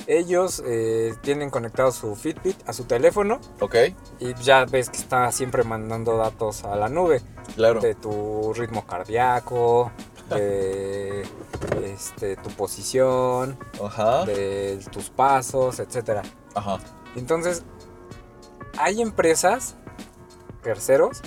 ellos 0.08 0.63
eh, 0.65 1.13
tienen 1.22 1.50
conectado 1.50 1.91
su 1.91 2.15
Fitbit 2.15 2.58
a 2.67 2.74
su 2.74 2.86
teléfono 2.86 3.39
Ok, 3.60 3.75
y 4.20 4.34
ya 4.36 4.65
ves 4.65 4.89
que 4.89 4.98
está 4.98 5.32
siempre 5.32 5.63
mandando 5.63 6.17
datos 6.17 6.63
a 6.63 6.75
la 6.75 6.88
nube 6.88 7.22
claro. 7.56 7.82
de 7.82 7.96
tu 7.96 8.53
ritmo 8.53 8.86
cardíaco, 8.86 9.91
de 10.36 11.24
este, 11.84 12.36
tu 12.38 12.50
posición, 12.51 13.57
Ajá, 13.84 14.25
de 14.25 14.79
tus 14.91 15.10
pasos, 15.10 15.79
etcétera. 15.79 16.24
ajá. 16.55 16.79
Entonces, 17.15 17.63
hay 18.77 19.01
empresas, 19.01 19.75
terceros, 20.62 21.22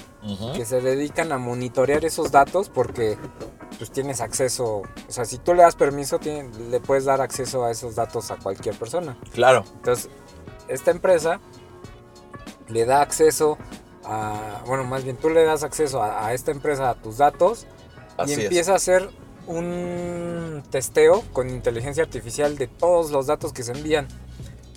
que 0.54 0.64
se 0.66 0.80
dedican 0.82 1.32
a 1.32 1.38
monitorear 1.38 2.04
esos 2.04 2.30
datos 2.30 2.68
porque 2.68 3.16
pues 3.78 3.90
tienes 3.90 4.20
acceso, 4.20 4.82
o 4.82 4.84
sea, 5.08 5.24
si 5.24 5.38
tú 5.38 5.54
le 5.54 5.62
das 5.62 5.74
permiso, 5.74 6.18
tiene- 6.18 6.50
le 6.68 6.78
puedes 6.80 7.06
dar 7.06 7.22
acceso 7.22 7.64
a 7.64 7.70
esos 7.70 7.94
datos 7.94 8.30
a 8.30 8.36
cualquier 8.36 8.74
persona. 8.78 9.16
Claro. 9.32 9.64
Entonces, 9.76 10.10
esta 10.68 10.90
empresa 10.90 11.40
le 12.68 12.84
da 12.84 13.00
acceso 13.00 13.56
a, 14.04 14.62
bueno, 14.66 14.84
más 14.84 15.04
bien 15.04 15.16
tú 15.16 15.30
le 15.30 15.42
das 15.44 15.62
acceso 15.62 16.02
a, 16.02 16.26
a 16.26 16.34
esta 16.34 16.50
empresa 16.50 16.90
a 16.90 16.94
tus 16.94 17.16
datos 17.16 17.66
Así 18.22 18.32
y 18.40 18.44
empieza 18.44 18.72
a 18.72 18.76
hacer 18.76 19.08
un 19.46 20.62
testeo 20.70 21.22
con 21.32 21.50
inteligencia 21.50 22.02
artificial 22.02 22.56
de 22.56 22.66
todos 22.68 23.10
los 23.10 23.26
datos 23.26 23.52
que 23.52 23.62
se 23.62 23.72
envían. 23.72 24.08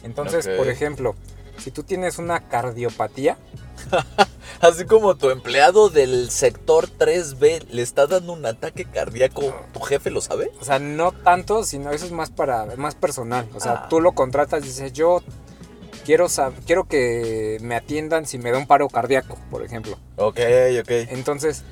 Entonces, 0.03 0.47
Ok. 0.47 0.57
por 0.57 0.67
ejemplo, 0.69 1.15
si 1.57 1.71
tú 1.71 1.83
tienes 1.83 2.17
una 2.17 2.47
cardiopatía. 2.49 3.37
Así 4.61 4.85
como 4.85 5.15
tu 5.15 5.29
empleado 5.29 5.89
del 5.89 6.29
sector 6.31 6.87
3B 6.87 7.65
le 7.69 7.81
está 7.81 8.07
dando 8.07 8.31
un 8.33 8.45
ataque 8.45 8.85
cardíaco, 8.85 9.53
¿tu 9.73 9.81
jefe 9.81 10.09
lo 10.09 10.21
sabe? 10.21 10.51
o 10.61 10.63
sea, 10.63 10.79
no 10.79 11.11
tanto, 11.11 11.63
sino 11.65 11.91
eso 11.91 12.05
es 12.05 12.11
más 12.11 12.29
para 12.31 12.65
más 12.77 12.95
personal. 12.95 13.47
O 13.55 13.59
sea, 13.59 13.73
Ah. 13.73 13.87
tú 13.89 13.99
lo 13.99 14.13
contratas 14.13 14.63
y 14.63 14.67
dices, 14.67 14.93
yo 14.93 15.21
quiero 16.05 16.27
quiero 16.65 16.85
que 16.85 17.57
me 17.61 17.75
atiendan 17.75 18.25
si 18.25 18.37
me 18.37 18.51
da 18.51 18.57
un 18.57 18.67
paro 18.67 18.87
cardíaco, 18.87 19.37
por 19.51 19.63
ejemplo. 19.63 19.97
Ok, 20.15 20.39
ok. 20.79 20.89
Entonces, 21.09 21.63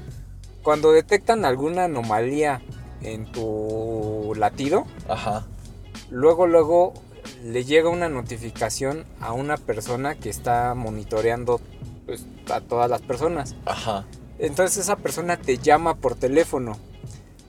cuando 0.63 0.91
detectan 0.91 1.45
alguna 1.45 1.85
anomalía 1.85 2.61
en 3.01 3.31
tu 3.31 4.33
latido, 4.37 4.85
Ajá. 5.07 5.47
luego, 6.09 6.47
luego 6.47 6.93
le 7.43 7.63
llega 7.65 7.89
una 7.89 8.09
notificación 8.09 9.05
a 9.19 9.33
una 9.33 9.57
persona 9.57 10.15
que 10.15 10.29
está 10.29 10.73
monitoreando 10.75 11.59
pues, 12.05 12.25
a 12.51 12.61
todas 12.61 12.89
las 12.89 13.01
personas. 13.01 13.55
Ajá. 13.65 14.05
Entonces 14.37 14.77
esa 14.83 14.95
persona 14.95 15.37
te 15.37 15.57
llama 15.57 15.95
por 15.95 16.15
teléfono. 16.15 16.77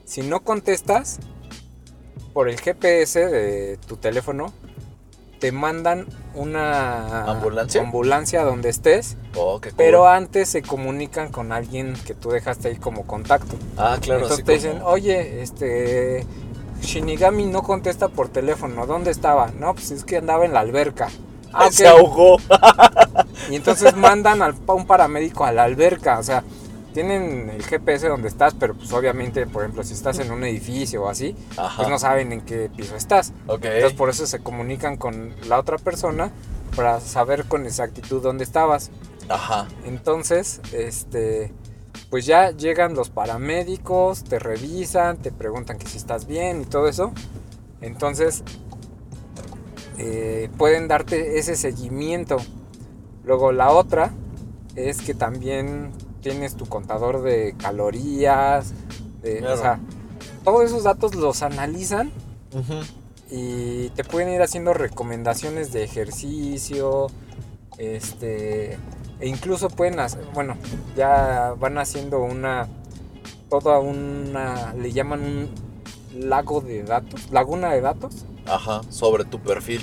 Si 0.05 0.21
no 0.21 0.41
contestas, 0.41 1.19
por 2.33 2.49
el 2.49 2.59
GPS 2.59 3.27
de 3.29 3.77
tu 3.87 3.97
teléfono, 3.97 4.53
te 5.43 5.51
mandan 5.51 6.05
una 6.35 7.25
¿Ambulancia? 7.25 7.81
ambulancia 7.81 8.43
donde 8.45 8.69
estés, 8.69 9.17
Oh, 9.35 9.59
qué 9.59 9.71
cool. 9.71 9.75
pero 9.77 10.07
antes 10.07 10.47
se 10.47 10.61
comunican 10.61 11.33
con 11.33 11.51
alguien 11.51 11.95
que 12.05 12.13
tú 12.13 12.29
dejaste 12.29 12.69
ahí 12.69 12.77
como 12.77 13.05
contacto. 13.05 13.57
Ah, 13.77 13.97
claro, 13.99 14.21
Entonces 14.21 14.45
te 14.45 14.53
dicen, 14.53 14.77
como- 14.79 14.85
oye, 14.91 15.41
este 15.43 16.25
Shinigami 16.81 17.45
no 17.47 17.61
contesta 17.61 18.07
por 18.07 18.29
teléfono, 18.29 18.87
¿dónde 18.87 19.11
estaba? 19.11 19.51
No, 19.59 19.73
pues 19.73 19.91
es 19.91 20.05
que 20.05 20.15
andaba 20.15 20.45
en 20.45 20.53
la 20.53 20.61
alberca. 20.61 21.09
Ah, 21.51 21.67
Se 21.73 21.85
ahogó. 21.89 22.37
Y 23.51 23.55
entonces 23.57 23.97
mandan 23.97 24.41
a 24.41 24.55
un 24.67 24.87
paramédico 24.87 25.43
a 25.43 25.51
la 25.51 25.63
alberca, 25.65 26.19
o 26.19 26.23
sea, 26.23 26.41
tienen 26.93 27.49
el 27.49 27.63
GPS 27.63 28.07
donde 28.07 28.27
estás, 28.27 28.53
pero 28.53 28.75
pues 28.75 28.91
obviamente, 28.93 29.45
por 29.45 29.63
ejemplo, 29.63 29.83
si 29.83 29.93
estás 29.93 30.19
en 30.19 30.31
un 30.31 30.43
edificio 30.43 31.03
o 31.03 31.09
así, 31.09 31.35
Ajá. 31.57 31.75
pues 31.77 31.89
no 31.89 31.99
saben 31.99 32.31
en 32.31 32.41
qué 32.41 32.69
piso 32.75 32.95
estás. 32.95 33.33
Entonces 33.47 33.93
por 33.93 34.09
eso 34.09 34.25
se 34.25 34.39
comunican 34.39 34.97
con 34.97 35.33
la 35.47 35.59
otra 35.59 35.77
persona 35.77 36.31
para 36.75 36.99
saber 36.99 37.45
con 37.45 37.65
exactitud 37.65 38.21
dónde 38.21 38.43
estabas. 38.43 38.91
Ajá. 39.29 39.67
Entonces, 39.85 40.61
este, 40.71 41.53
pues 42.09 42.25
ya 42.25 42.51
llegan 42.51 42.93
los 42.93 43.09
paramédicos, 43.09 44.23
te 44.23 44.39
revisan, 44.39 45.17
te 45.17 45.31
preguntan 45.31 45.77
que 45.77 45.87
si 45.87 45.97
estás 45.97 46.27
bien 46.27 46.61
y 46.61 46.65
todo 46.65 46.87
eso. 46.87 47.11
Entonces, 47.81 48.43
eh, 49.97 50.49
pueden 50.57 50.87
darte 50.87 51.37
ese 51.37 51.55
seguimiento. 51.55 52.37
Luego 53.23 53.51
la 53.51 53.71
otra 53.71 54.11
es 54.75 55.01
que 55.01 55.13
también 55.13 55.91
tienes 56.23 56.55
tu 56.55 56.65
contador 56.65 57.21
de 57.21 57.53
calorías, 57.57 58.73
de- 59.21 59.37
Claro. 59.39 59.53
o 59.53 59.57
sea, 59.57 59.79
todos 60.43 60.63
esos 60.63 60.83
datos 60.83 61.13
los 61.15 61.43
analizan 61.43 62.11
y 63.29 63.89
te 63.89 64.03
pueden 64.03 64.29
ir 64.29 64.41
haciendo 64.41 64.73
recomendaciones 64.73 65.71
de 65.73 65.83
ejercicio, 65.83 67.07
este, 67.77 68.73
e 69.19 69.27
incluso 69.27 69.69
pueden 69.69 69.99
hacer, 69.99 70.23
bueno, 70.33 70.55
ya 70.95 71.53
van 71.59 71.77
haciendo 71.77 72.19
una, 72.23 72.67
toda 73.49 73.79
una, 73.79 74.73
le 74.73 74.91
llaman 74.91 75.21
un 75.21 76.29
lago 76.29 76.61
de 76.61 76.83
datos, 76.83 77.31
laguna 77.31 77.71
de 77.73 77.81
datos, 77.81 78.25
Ajá. 78.45 78.81
Sobre 78.89 79.25
tu 79.25 79.39
perfil. 79.39 79.81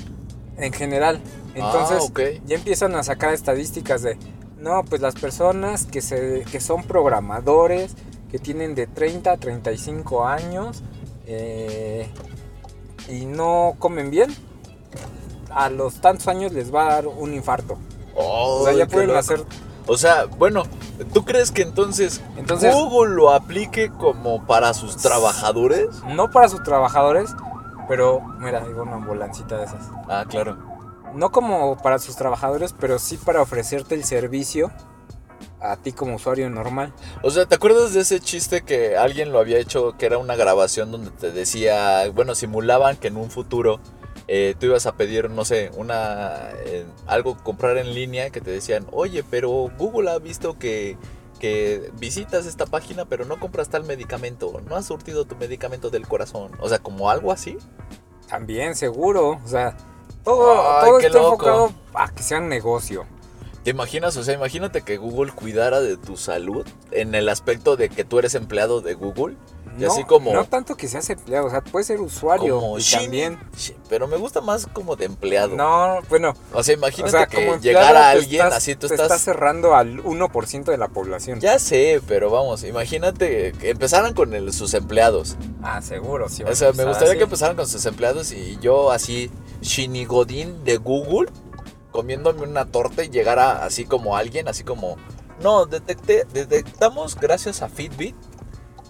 en 0.59 0.73
general. 0.73 1.20
Entonces, 1.54 1.99
ah, 2.16 2.40
ya 2.47 2.54
empiezan 2.56 2.94
a 2.94 3.02
sacar 3.02 3.32
estadísticas 3.35 4.02
de, 4.02 4.16
no, 4.61 4.85
pues 4.85 5.00
las 5.00 5.14
personas 5.14 5.87
que, 5.87 6.00
se, 6.02 6.45
que 6.50 6.61
son 6.61 6.85
programadores, 6.85 7.97
que 8.31 8.38
tienen 8.38 8.75
de 8.75 8.87
30 8.87 9.33
a 9.33 9.37
35 9.37 10.26
años 10.26 10.83
eh, 11.26 12.09
y 13.09 13.26
no 13.26 13.75
comen 13.79 14.11
bien, 14.11 14.35
a 15.50 15.69
los 15.71 16.00
tantos 16.00 16.29
años 16.29 16.52
les 16.52 16.73
va 16.75 16.87
a 16.88 16.95
dar 16.95 17.07
un 17.09 17.35
infarto. 17.35 17.79
Oh, 18.14 18.61
o 18.61 18.64
sea, 18.64 18.73
ya 18.75 18.87
pueden 18.87 19.09
loco. 19.09 19.19
hacer... 19.19 19.45
O 19.87 19.97
sea, 19.97 20.26
bueno, 20.26 20.62
¿tú 21.12 21.25
crees 21.25 21.50
que 21.50 21.62
entonces, 21.62 22.21
Entonces- 22.37 22.73
Google 22.73 23.14
lo 23.17 23.31
aplique 23.33 23.90
como 23.90 24.47
para 24.47 24.73
sus 24.75 24.97
trabajadores? 24.99 25.88
No 26.07 26.31
para 26.31 26.49
sus 26.49 26.62
trabajadores, 26.62 27.31
pero 27.88 28.21
mira, 28.38 28.61
digo 28.61 28.83
una 28.83 28.97
ambulancita 28.97 29.57
de 29.57 29.64
esas. 29.64 29.83
Ah, 30.09 30.25
claro. 30.29 30.70
No 31.14 31.31
como 31.31 31.76
para 31.79 31.99
sus 31.99 32.17
trabajadores, 32.17 32.75
pero 32.79 32.99
sí 32.99 33.17
para 33.17 33.43
ofrecerte 33.43 33.95
el 33.95 34.05
servicio 34.05 34.71
a 35.61 35.76
ti 35.76 35.93
como 35.93 36.17
usuario 36.17 36.49
normal. 36.50 36.93
O 37.23 37.31
sea, 37.31 37.47
¿te 37.47 37.55
acuerdas 37.55 37.93
de 37.93 38.00
ese 38.00 38.21
chiste 38.21 38.62
que 38.62 38.97
alguien 38.97 39.33
lo 39.33 39.38
había 39.38 39.59
hecho, 39.59 39.97
que 39.99 40.07
era 40.07 40.19
una 40.19 40.37
grabación 40.37 40.90
donde 40.90 41.11
te 41.11 41.33
decía, 41.33 42.11
bueno, 42.14 42.35
simulaban 42.35 42.97
que 42.97 43.09
en 43.09 43.17
un 43.17 43.31
futuro 43.31 43.81
eh, 44.26 44.55
tú 44.59 44.67
ibas 44.67 44.87
a 44.87 44.95
pedir, 44.95 45.29
no 45.31 45.45
sé, 45.45 45.71
una 45.76 46.50
eh, 46.64 46.87
algo 47.07 47.37
comprar 47.37 47.76
en 47.79 47.95
línea 47.95 48.31
que 48.31 48.40
te 48.40 48.50
decían, 48.50 48.87
oye, 48.93 49.25
pero 49.29 49.71
Google 49.76 50.11
ha 50.11 50.19
visto 50.19 50.59
que, 50.59 50.97
que 51.38 51.90
visitas 51.99 52.47
esta 52.47 52.67
página, 52.67 53.05
pero 53.05 53.25
no 53.25 53.38
compras 53.38 53.69
tal 53.69 53.85
medicamento, 53.85 54.61
no 54.69 54.76
has 54.76 54.87
surtido 54.87 55.25
tu 55.25 55.37
medicamento 55.37 55.90
del 55.90 56.07
corazón. 56.07 56.52
O 56.61 56.69
sea, 56.69 56.79
como 56.79 57.11
algo 57.11 57.33
así. 57.33 57.59
También, 58.29 58.76
seguro. 58.76 59.40
O 59.45 59.49
sea, 59.49 59.76
todo, 60.25 60.79
Ay, 60.81 60.87
todo 60.89 60.99
qué 60.99 61.07
está 61.07 61.19
loco. 61.19 61.33
enfocado 61.35 61.73
a 61.95 62.09
que 62.12 62.23
sea 62.23 62.39
un 62.39 62.49
negocio. 62.49 63.07
¿Te 63.65 63.71
imaginas? 63.71 64.17
O 64.17 64.25
sea, 64.25 64.35
imagínate 64.35 64.83
que 64.83 64.97
Google 64.97 65.33
cuidara 65.33 65.81
de 65.81 65.97
tu 65.99 66.17
salud 66.17 66.67
en 66.93 67.15
el 67.15 67.29
aspecto 67.29 67.77
de 67.77 67.91
que 67.91 68.05
tú 68.05 68.19
eres 68.19 68.35
empleado 68.35 68.81
de 68.81 68.95
Google. 68.95 69.37
Y 69.81 69.85
no, 69.87 69.93
así 69.93 70.05
como- 70.05 70.33
no 70.33 70.45
tanto 70.45 70.77
que 70.77 70.87
seas 70.89 71.09
empleado, 71.11 71.47
o 71.47 71.51
sea, 71.51 71.61
puedes 71.63 71.87
ser 71.87 72.01
usuario 72.01 72.61
Como 72.61 72.79
y 72.79 72.83
Shin- 72.83 73.01
también. 73.03 73.39
Pero 73.89 74.07
me 74.07 74.17
gusta 74.17 74.41
más 74.41 74.67
como 74.67 74.95
de 74.97 75.07
empleado. 75.07 75.57
No, 75.57 75.99
bueno, 76.09 76.35
O 76.53 76.63
sea, 76.63 76.75
o 76.75 76.79
imagínate 76.79 77.11
sea, 77.13 77.27
que 77.27 77.59
llegara 77.61 78.11
alguien 78.11 78.43
estás- 78.43 78.57
así, 78.57 78.75
tú 78.77 78.87
te 78.89 78.95
estás... 78.95 79.07
estás 79.07 79.23
cerrando 79.23 79.75
al 79.75 80.01
1% 80.05 80.71
de 80.71 80.79
la 80.79 80.89
población. 80.89 81.41
Ya 81.41 81.59
sé, 81.59 82.01
pero 82.07 82.31
vamos, 82.31 82.63
imagínate 82.65 83.53
que 83.53 83.71
empezaran 83.71 84.15
con 84.15 84.35
el- 84.35 84.53
sus 84.53 84.75
empleados. 84.75 85.37
Ah, 85.63 85.81
seguro, 85.83 86.29
sí. 86.29 86.43
O 86.45 86.55
sea, 86.55 86.73
me 86.73 86.85
gustaría 86.85 87.13
que 87.15 87.19
que 87.19 87.25
empezaran 87.25 87.57
con 87.57 87.67
sus 87.67 87.85
empleados 87.87 88.33
y 88.33 88.59
yo 88.61 88.91
así, 88.93 89.31
Shinigodín 89.63 90.65
de 90.65 90.77
Google, 90.77 91.31
comiéndome 91.91 92.43
una 92.43 92.67
torta 92.67 93.03
y 93.03 93.09
llegara 93.09 93.65
así 93.65 93.85
como 93.85 94.17
alguien, 94.17 94.47
así 94.49 94.63
como, 94.63 94.97
no, 95.43 95.67
detecté, 95.67 96.25
detectamos 96.33 97.17
gracias 97.19 97.63
a 97.63 97.69
Fitbit, 97.69 98.15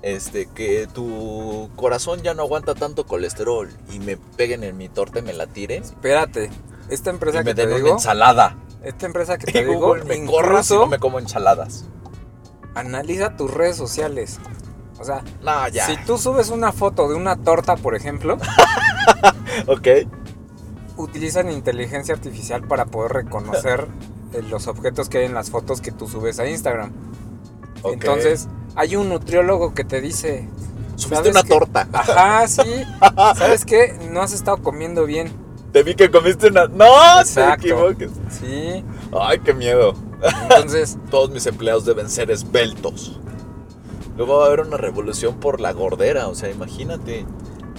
este, 0.03 0.47
que 0.47 0.87
tu 0.93 1.69
corazón 1.77 2.23
ya 2.23 2.35
no 2.35 2.43
aguanta 2.43 2.75
tanto 2.75 3.05
colesterol 3.07 3.69
y 3.93 3.99
me 4.01 4.17
peguen 4.17 4.65
en 4.65 4.77
mi 4.77 4.89
torta 4.89 5.19
y 5.19 5.23
me 5.23 5.33
la 5.35 5.47
tiren 5.47 5.83
Espérate, 5.83 6.51
esta 6.89 7.11
y 7.11 7.15
empresa 7.15 7.39
me 7.39 7.45
que 7.45 7.55
te 7.55 7.61
den 7.63 7.71
una 7.71 7.77
digo, 7.77 7.93
ensalada. 7.97 8.57
esta 8.83 9.07
empresa 9.07 9.37
que 9.39 9.47
Y 9.51 9.53
te 9.53 9.65
digo, 9.65 9.79
Google 9.81 10.05
me 10.05 10.25
corra 10.27 10.63
si 10.63 10.73
incluso 10.75 10.81
no 10.81 10.87
me 10.87 10.99
como 10.99 11.19
ensaladas. 11.19 11.85
analiza 12.75 13.37
tus 13.37 13.51
redes 13.53 13.77
sociales. 13.77 14.39
O 14.99 15.05
sea, 15.05 15.23
No, 15.43 15.67
ya. 15.69 15.87
si 15.87 15.97
tú 16.05 16.19
subes 16.19 16.51
una 16.51 16.73
foto 16.73 17.09
de 17.09 17.15
una 17.15 17.37
torta, 17.37 17.77
por 17.77 17.95
ejemplo, 17.95 18.37
Ok. 19.67 19.89
utilizan 20.97 21.51
inteligencia 21.51 22.15
artificial 22.15 22.67
para 22.67 22.85
poder 22.87 23.13
reconocer 23.13 23.87
los 24.51 24.67
objetos 24.67 25.09
que 25.09 25.19
hay 25.19 25.25
en 25.27 25.35
las 25.35 25.51
fotos 25.51 25.81
que 25.81 25.91
tú 25.93 26.07
subes 26.09 26.39
a 26.39 26.47
Instagram. 26.49 26.93
Entonces, 27.85 28.47
hay 28.75 28.97
un 28.97 29.09
nutriólogo 29.09 29.75
que 29.75 29.85
te 29.85 30.01
dice, 30.01 30.49
subiste 30.97 31.17
¿sabes 31.17 31.33
una 31.33 31.43
qué? 31.43 31.49
torta. 31.49 31.89
ajá, 31.93 32.47
sí, 32.49 32.85
¿sabes 33.37 33.65
qué? 33.65 33.99
No 34.11 34.23
has 34.23 34.33
estado 34.33 34.59
comiendo 34.63 35.05
bien. 35.07 35.33
Te 35.73 35.83
vi 35.85 35.95
que 35.95 36.11
comiste 36.11 36.49
una. 36.49 36.67
¡No! 36.67 36.85
Exacto. 37.21 37.63
Te 37.63 37.69
equivoques. 37.69 38.11
Sí, 38.31 38.85
Ay, 39.19 39.39
qué 39.41 39.55
miedo. 39.55 39.95
entonces, 40.43 40.99
Todos 41.11 41.31
mis 41.31 41.47
empleados 41.47 41.85
deben 41.85 42.11
ser 42.11 42.31
esbeltos. 42.31 43.21
Luego 44.17 44.39
va 44.39 44.45
a 44.45 44.47
haber 44.49 44.61
una 44.61 44.77
revolución 44.77 45.37
por 45.37 45.61
la 45.61 45.73
gordera, 45.73 46.29
o 46.29 46.35
sea, 46.35 46.51
imagínate. 46.51 47.25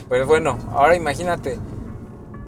pues 0.08 0.26
bueno, 0.26 0.58
ahora 0.72 0.96
imagínate, 0.96 1.60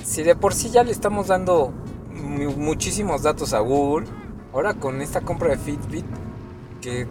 si 0.04 0.24
de 0.24 0.36
por 0.36 0.54
sí 0.54 0.70
ya 0.72 0.84
le 0.84 0.92
estamos 0.92 1.28
dando 1.28 1.72
mu- 2.12 2.54
muchísimos 2.54 3.22
datos 3.22 3.54
a 3.54 3.60
Google, 3.60 4.08
ahora 4.54 4.74
con 4.74 5.02
esta 5.02 5.22
compra 5.22 5.50
de 5.50 5.58
Fitbit, 5.58 6.06
que, 6.82 7.06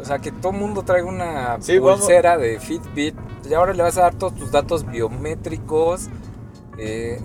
o 0.00 0.04
sea, 0.04 0.18
que 0.18 0.30
todo 0.32 0.52
el 0.52 0.58
mundo 0.58 0.82
traiga 0.82 1.06
una 1.08 1.56
Sí, 1.60 1.78
vamos. 1.78 2.00
pulsera 2.00 2.36
de 2.38 2.58
Fitbit, 2.60 3.14
y 3.48 3.54
ahora 3.54 3.72
le 3.74 3.82
vas 3.82 3.96
a 3.98 4.02
dar 4.02 4.14
todos 4.14 4.34
tus 4.34 4.50
datos 4.52 4.86
biométricos, 4.86 6.08
eh, 6.78 7.20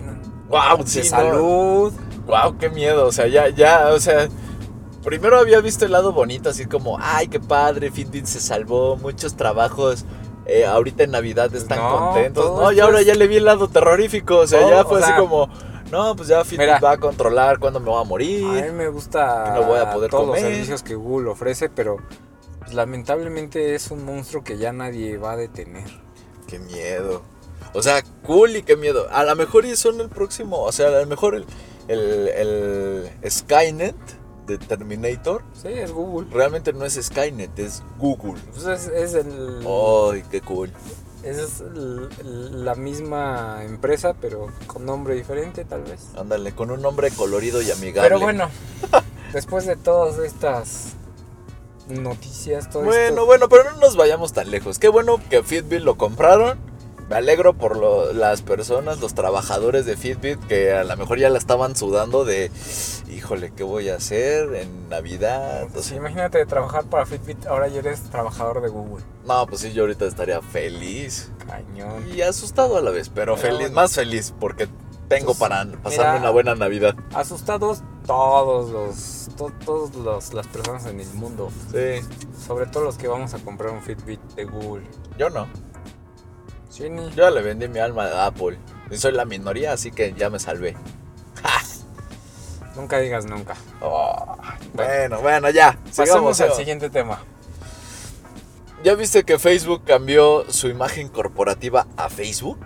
¡Wow! 0.50 0.77
de 0.84 0.88
Sí, 0.88 1.00
no. 1.00 1.06
salud. 1.06 1.94
¡Wow! 2.25 2.58
¡Qué 2.58 2.70
miedo! 2.70 3.08
O 3.08 3.12
sea, 3.12 3.27
ya, 3.27 3.50
ya, 3.50 3.89
o 3.94 4.00
sea. 4.00 4.27
Primero 5.03 5.38
había 5.38 5.59
visto 5.59 5.83
el 5.86 5.92
lado 5.92 6.14
bonito, 6.14 6.50
así 6.50 6.66
como, 6.66 6.98
¡ay, 7.01 7.27
qué 7.27 7.40
padre! 7.40 7.92
Fitbit 7.92 8.25
se 8.25 8.40
salvó, 8.40 8.96
muchos 8.96 9.36
trabajos. 9.36 10.05
eh, 10.46 10.66
ahorita 10.66 11.03
en 11.03 11.12
Navidad 11.12 11.53
están 11.55 11.77
No, 11.79 11.90
contentos. 12.00 12.46
No, 12.62 12.72
y 12.72 12.79
ahora 12.79 13.01
ya 13.01 13.14
le 13.16 13.27
vi 13.27 13.38
el 13.38 13.46
lado 13.46 13.68
terrorífico. 13.70 14.38
O 14.40 14.48
sea, 14.48 14.59
Todo, 14.62 14.70
ya 14.72 14.83
fue 14.86 15.00
así 15.00 15.07
sea, 15.07 15.18
como, 15.18 15.48
no, 15.92 16.16
pues 16.18 16.27
ya 16.29 16.44
Fitbit 16.44 16.59
mira. 16.59 16.79
va 16.79 16.92
a 16.92 16.98
controlar 16.98 17.59
cuándo 17.59 17.79
me 17.81 17.88
voy 17.88 17.96
a 17.98 18.01
A 18.01 18.03
mí 18.03 18.09
morir. 18.09 18.72
me 18.74 18.88
gusta 18.90 19.53
no 19.55 19.64
voy 19.64 19.79
a 19.79 19.92
poder 19.94 20.09
todos 20.12 20.25
comer. 20.25 20.42
los 20.42 20.51
servicios 20.51 20.83
que 20.83 20.96
Google 20.96 21.29
ofrece, 21.29 21.70
pero 21.70 21.98
pues, 22.64 22.74
lamentablemente 22.76 23.76
es 23.76 23.92
un 23.92 24.04
monstruo 24.06 24.44
que 24.44 24.58
ya 24.58 24.72
nadie 24.74 25.18
va 25.18 25.34
a 25.34 25.38
detener. 25.38 25.86
Qué 26.48 26.60
miedo. 26.60 27.22
O 27.74 27.82
sea, 27.82 28.04
cool 28.26 28.56
y 28.56 28.64
qué 28.64 28.76
miedo. 28.76 29.08
A 29.12 29.24
lo 29.24 29.36
mejor 29.36 29.66
y 29.66 29.76
son 29.76 30.00
el 30.02 30.10
próximo. 30.10 30.62
O 30.62 30.72
sea, 30.72 30.88
a 30.90 31.02
lo 31.02 31.08
mejor 31.08 31.36
el, 31.36 31.46
el, 31.88 32.28
el 32.30 33.32
Skynet 33.32 33.96
de 34.46 34.58
Terminator 34.58 35.42
Sí, 35.60 35.70
es 35.70 35.92
Google. 35.92 36.28
realmente 36.32 36.74
no 36.74 36.86
es 36.86 37.00
Skynet, 37.02 37.58
es 37.60 37.82
Google. 37.98 38.40
Pues 38.54 38.66
es, 38.66 38.88
es 38.88 39.14
el, 39.14 39.66
¡Ay, 39.66 40.24
qué 40.30 40.42
cool! 40.42 40.72
es 41.24 41.62
el- 41.62 42.10
el- 42.20 42.66
la 42.66 42.76
misma 42.76 43.64
empresa, 43.64 44.14
pero 44.20 44.48
con 44.68 44.86
nombre 44.86 45.16
diferente 45.16 45.64
tal 45.64 45.84
vez. 45.84 46.02
Ándale, 46.18 46.52
con 46.54 46.70
un 46.72 46.82
nombre 46.82 47.10
colorido 47.12 47.62
y 47.62 47.72
amigable. 47.72 48.10
Pero 48.10 48.20
bueno, 48.20 48.50
después 49.34 49.66
de 49.66 49.78
todas 49.78 50.20
estas 50.20 50.96
noticias, 51.87 52.69
todo 52.69 52.83
Bueno, 52.83 53.01
esto, 53.09 53.25
bueno, 53.25 53.50
pero 53.50 53.63
no 53.72 53.77
nos 53.77 53.96
vayamos 53.96 54.33
tan 54.33 54.50
lejos. 54.51 54.79
Qué 54.79 54.87
bueno 54.89 55.19
que 55.29 55.43
Fitbit 55.43 55.81
lo 55.81 55.96
compraron. 55.98 56.57
Me 57.09 57.17
alegro 57.17 57.53
por 57.53 57.75
lo- 57.77 58.13
las 58.13 58.41
personas, 58.41 59.00
los 59.01 59.13
trabajadores 59.13 59.85
de 59.85 59.98
Fitbit 59.98 60.39
que 60.48 60.72
a 60.72 60.85
lo 60.85 60.96
mejor 60.96 61.19
ya 61.19 61.29
la 61.29 61.37
estaban 61.37 61.75
sudando 61.75 62.24
de, 62.24 62.50
híjole, 63.11 63.51
¿qué 63.55 63.63
voy 63.63 63.89
a 63.89 63.96
hacer 63.98 64.55
en 64.55 64.87
Navidad? 64.89 65.67
O 65.75 65.81
sea, 65.83 65.98
imagínate 65.98 66.43
trabajar 66.46 66.85
para 66.85 67.05
Fitbit, 67.05 67.46
ahora 67.46 67.67
ya 67.67 67.79
eres 67.79 68.01
trabajador 68.03 68.61
de 68.61 68.69
Google. 68.69 69.03
no, 69.27 69.46
pues 69.48 69.61
sí, 69.61 69.74
yo 69.74 69.83
ahorita 69.83 70.05
estaría 70.05 70.41
feliz 70.41 71.29
Cañón. 71.46 72.07
y 72.15 72.22
asustado 72.22 72.77
a 72.77 72.81
la 72.81 72.91
vez, 72.91 73.09
pero 73.13 73.35
Pero 73.35 73.57
feliz, 73.57 73.72
más 73.72 73.93
feliz 73.93 74.33
porque 74.39 74.67
tengo 75.07 75.33
para 75.35 75.66
pasarme 75.83 76.11
mira. 76.13 76.20
una 76.22 76.29
buena 76.29 76.55
Navidad. 76.55 76.96
Asustados 77.13 77.81
todos 78.05 78.70
los, 78.72 79.35
to- 79.37 79.51
todos 79.66 79.96
los, 79.96 80.33
las 80.33 80.48
personas 80.48 80.85
en 80.85 81.00
el 81.00 81.13
mundo, 81.13 81.50
Sí, 81.72 82.01
sobre 82.46 82.66
todo 82.66 82.83
los 82.83 82.98
que 82.98 83.07
vamos 83.07 83.33
a 83.33 83.39
comprar 83.39 83.72
un 83.72 83.81
Fitbit 83.81 84.20
de 84.35 84.46
Google. 84.46 84.83
yo 85.18 85.29
no. 85.29 85.48
Yo 86.75 86.87
ya 87.16 87.29
le 87.29 87.42
vendí 87.44 87.68
mi 87.68 87.77
alma 87.79 88.05
a 88.05 88.25
Apple. 88.25 88.57
Y 88.89 88.98
soy 88.98 89.11
la 89.11 89.25
minoría, 89.25 89.74
así 89.74 89.92
que 89.92 90.13
ya 90.13 90.29
me 90.31 90.39
salvé. 90.39 90.75
nunca 92.75 92.98
digas 93.00 93.25
nunca. 93.25 93.55
Oh, 93.81 94.35
bueno, 94.74 95.22
bueno, 95.22 95.50
ya. 95.51 95.77
Pasemos 95.96 96.42
al 96.42 96.53
siguiente 96.53 96.89
tema. 96.89 97.20
¿Ya 98.83 98.96
viste 98.96 99.24
que 99.24 99.39
Facebook 99.39 99.83
cambió 99.85 100.51
su 100.51 100.68
imagen 100.68 101.07
corporativa 101.09 101.87
a 101.96 102.09
Facebook? 102.09 102.59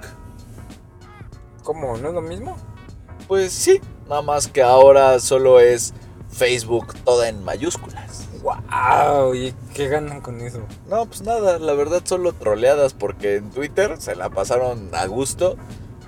¿Cómo? 1.67 1.97
¿No 1.97 2.07
es 2.07 2.13
lo 2.13 2.21
mismo? 2.21 2.55
Pues 3.27 3.51
sí, 3.51 3.81
nada 4.07 4.21
más 4.21 4.47
que 4.47 4.63
ahora 4.63 5.19
solo 5.19 5.59
es 5.59 5.93
Facebook 6.31 6.93
toda 7.03 7.27
en 7.27 7.43
mayúsculas. 7.43 8.25
¡Wow! 8.41 9.35
¿Y 9.35 9.53
qué 9.73 9.89
ganan 9.89 10.21
con 10.21 10.39
eso? 10.39 10.61
No, 10.87 11.05
pues 11.07 11.23
nada, 11.23 11.59
la 11.59 11.73
verdad 11.73 12.03
solo 12.05 12.31
troleadas 12.31 12.93
porque 12.93 13.35
en 13.35 13.49
Twitter 13.49 13.97
se 13.99 14.15
la 14.15 14.29
pasaron 14.29 14.91
a 14.93 15.05
gusto, 15.07 15.57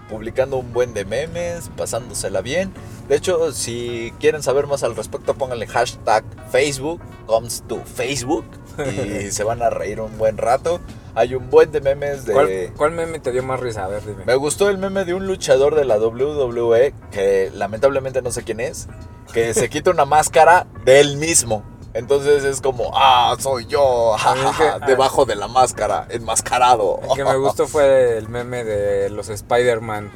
publicando 0.07 0.55
un 0.55 0.71
buen 0.71 0.93
de 0.93 1.03
memes, 1.03 1.69
pasándosela 1.75 2.39
bien. 2.39 2.71
De 3.09 3.17
hecho, 3.17 3.51
si 3.51 4.13
quieren 4.17 4.41
saber 4.41 4.65
más 4.65 4.83
al 4.83 4.95
respecto, 4.95 5.33
pónganle 5.33 5.67
hashtag 5.67 6.23
Facebook 6.53 7.01
comes 7.25 7.65
to 7.67 7.81
Facebook 7.83 8.45
y 8.85 9.31
se 9.31 9.43
van 9.43 9.61
a 9.61 9.69
reír 9.69 9.99
un 10.01 10.17
buen 10.17 10.37
rato. 10.37 10.79
Hay 11.15 11.35
un 11.35 11.49
buen 11.49 11.71
de 11.71 11.81
memes 11.81 12.25
de... 12.25 12.33
¿Cuál, 12.33 12.71
cuál 12.77 12.91
meme 12.91 13.19
te 13.19 13.31
dio 13.31 13.43
más 13.43 13.59
risa? 13.59 13.85
A 13.85 13.87
ver, 13.87 14.05
dime. 14.05 14.23
Me 14.25 14.35
gustó 14.35 14.69
el 14.69 14.77
meme 14.77 15.05
de 15.05 15.13
un 15.13 15.27
luchador 15.27 15.75
de 15.75 15.83
la 15.85 15.97
WWE 15.97 16.93
que 17.11 17.51
lamentablemente 17.53 18.21
no 18.21 18.31
sé 18.31 18.43
quién 18.43 18.59
es, 18.59 18.87
que 19.33 19.53
se 19.53 19.69
quita 19.71 19.91
una 19.91 20.05
máscara 20.05 20.67
de 20.85 20.99
él 20.99 21.17
mismo. 21.17 21.63
Entonces 21.95 22.43
es 22.43 22.61
como, 22.61 22.91
ah, 22.93 23.35
soy 23.39 23.65
yo, 23.65 24.15
A 24.15 24.35
mí 24.35 24.41
el 24.41 24.79
que- 24.81 24.85
debajo 24.85 25.25
de 25.25 25.35
la 25.35 25.47
máscara, 25.47 26.05
enmascarado. 26.11 26.99
El 27.01 27.15
que 27.17 27.23
me 27.25 27.35
gustó 27.37 27.67
fue 27.67 28.15
el 28.19 28.29
meme 28.29 28.63
de 28.63 29.09
los 29.09 29.27
Spider-Man 29.29 30.11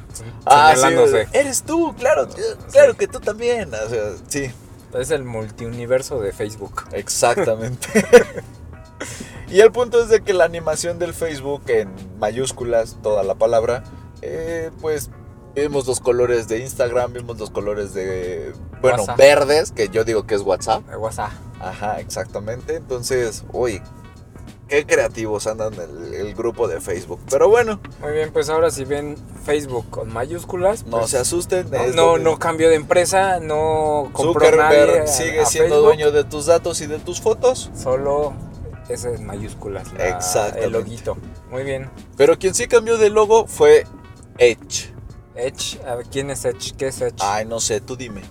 Ah, 0.45 0.73
sí, 0.75 0.81
señalándose. 0.81 1.27
eres 1.33 1.63
tú, 1.63 1.95
claro, 1.97 2.27
claro 2.71 2.93
que 2.95 3.07
tú 3.07 3.19
también. 3.19 3.73
O 3.73 3.89
sea, 3.89 4.03
sí, 4.27 4.51
Es 4.93 5.11
el 5.11 5.23
multiuniverso 5.23 6.19
de 6.19 6.31
Facebook. 6.31 6.83
exactamente. 6.91 7.87
y 9.49 9.59
el 9.59 9.71
punto 9.71 10.01
es 10.01 10.09
de 10.09 10.21
que 10.21 10.33
la 10.33 10.45
animación 10.45 10.99
del 10.99 11.13
Facebook 11.13 11.63
en 11.67 11.93
mayúsculas, 12.19 12.97
toda 13.01 13.23
la 13.23 13.35
palabra, 13.35 13.83
eh, 14.21 14.71
pues 14.81 15.09
vimos 15.55 15.87
los 15.87 15.99
colores 15.99 16.47
de 16.47 16.59
Instagram, 16.59 17.13
vimos 17.13 17.37
los 17.37 17.49
colores 17.49 17.93
de, 17.93 18.53
bueno, 18.81 18.99
WhatsApp. 18.99 19.17
verdes, 19.17 19.71
que 19.71 19.89
yo 19.89 20.03
digo 20.03 20.25
que 20.25 20.35
es 20.35 20.41
WhatsApp. 20.41 20.87
De 20.87 20.97
WhatsApp. 20.97 21.31
Ajá, 21.59 21.99
exactamente. 21.99 22.75
Entonces, 22.75 23.43
uy, 23.51 23.81
Qué 24.67 24.85
creativos 24.85 25.45
andan 25.45 25.73
el, 25.75 26.13
el 26.15 26.33
grupo 26.33 26.67
de 26.67 26.81
Facebook. 26.81 27.19
Pero 27.29 27.49
bueno, 27.49 27.79
Muy 28.01 28.11
bien, 28.13 28.31
pues 28.31 28.49
ahora 28.49 28.71
si 28.71 28.85
ven 28.85 29.15
Facebook 29.45 29.85
con 29.89 30.11
mayúsculas, 30.11 30.85
no 30.85 30.99
pues, 30.99 31.11
se 31.11 31.17
asusten. 31.17 31.69
no, 31.69 31.87
no, 31.93 32.17
no 32.17 32.39
cambió 32.39 32.69
de 32.69 32.75
empresa, 32.75 33.39
no 33.39 34.09
compró 34.13 34.49
Zuckerberg 34.49 35.07
sigue 35.07 35.41
a 35.41 35.45
siendo 35.45 35.69
Facebook, 35.75 35.85
dueño 35.85 36.11
de 36.11 36.23
tus 36.23 36.45
datos 36.47 36.81
y 36.81 36.87
de 36.87 36.97
tus 36.99 37.21
fotos. 37.21 37.69
Solo 37.75 38.33
ese 38.89 39.13
es 39.13 39.21
mayúsculas, 39.21 39.91
la- 39.93 40.09
Exactamente. 40.09 40.65
el 40.65 40.71
loguito. 40.71 41.17
Muy 41.51 41.63
bien. 41.63 41.89
Pero 42.17 42.39
quien 42.39 42.53
sí 42.55 42.67
cambió 42.67 42.97
de 42.97 43.09
logo 43.09 43.45
fue 43.47 43.85
Edge. 44.37 44.91
Edge, 45.35 45.79
a 45.85 45.95
ver, 45.95 46.05
¿quién 46.11 46.29
es 46.31 46.45
Edge? 46.45 46.73
¿Qué 46.77 46.87
es 46.87 47.01
Edge? 47.01 47.17
Ay, 47.19 47.45
no 47.45 47.59
sé, 47.59 47.79
tú 47.81 47.95
dime. 47.95 48.21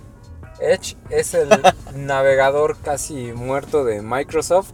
Edge 0.59 0.95
es 1.09 1.33
el 1.35 1.49
navegador 1.95 2.77
casi 2.77 3.31
muerto 3.33 3.83
de 3.85 4.01
Microsoft, 4.01 4.71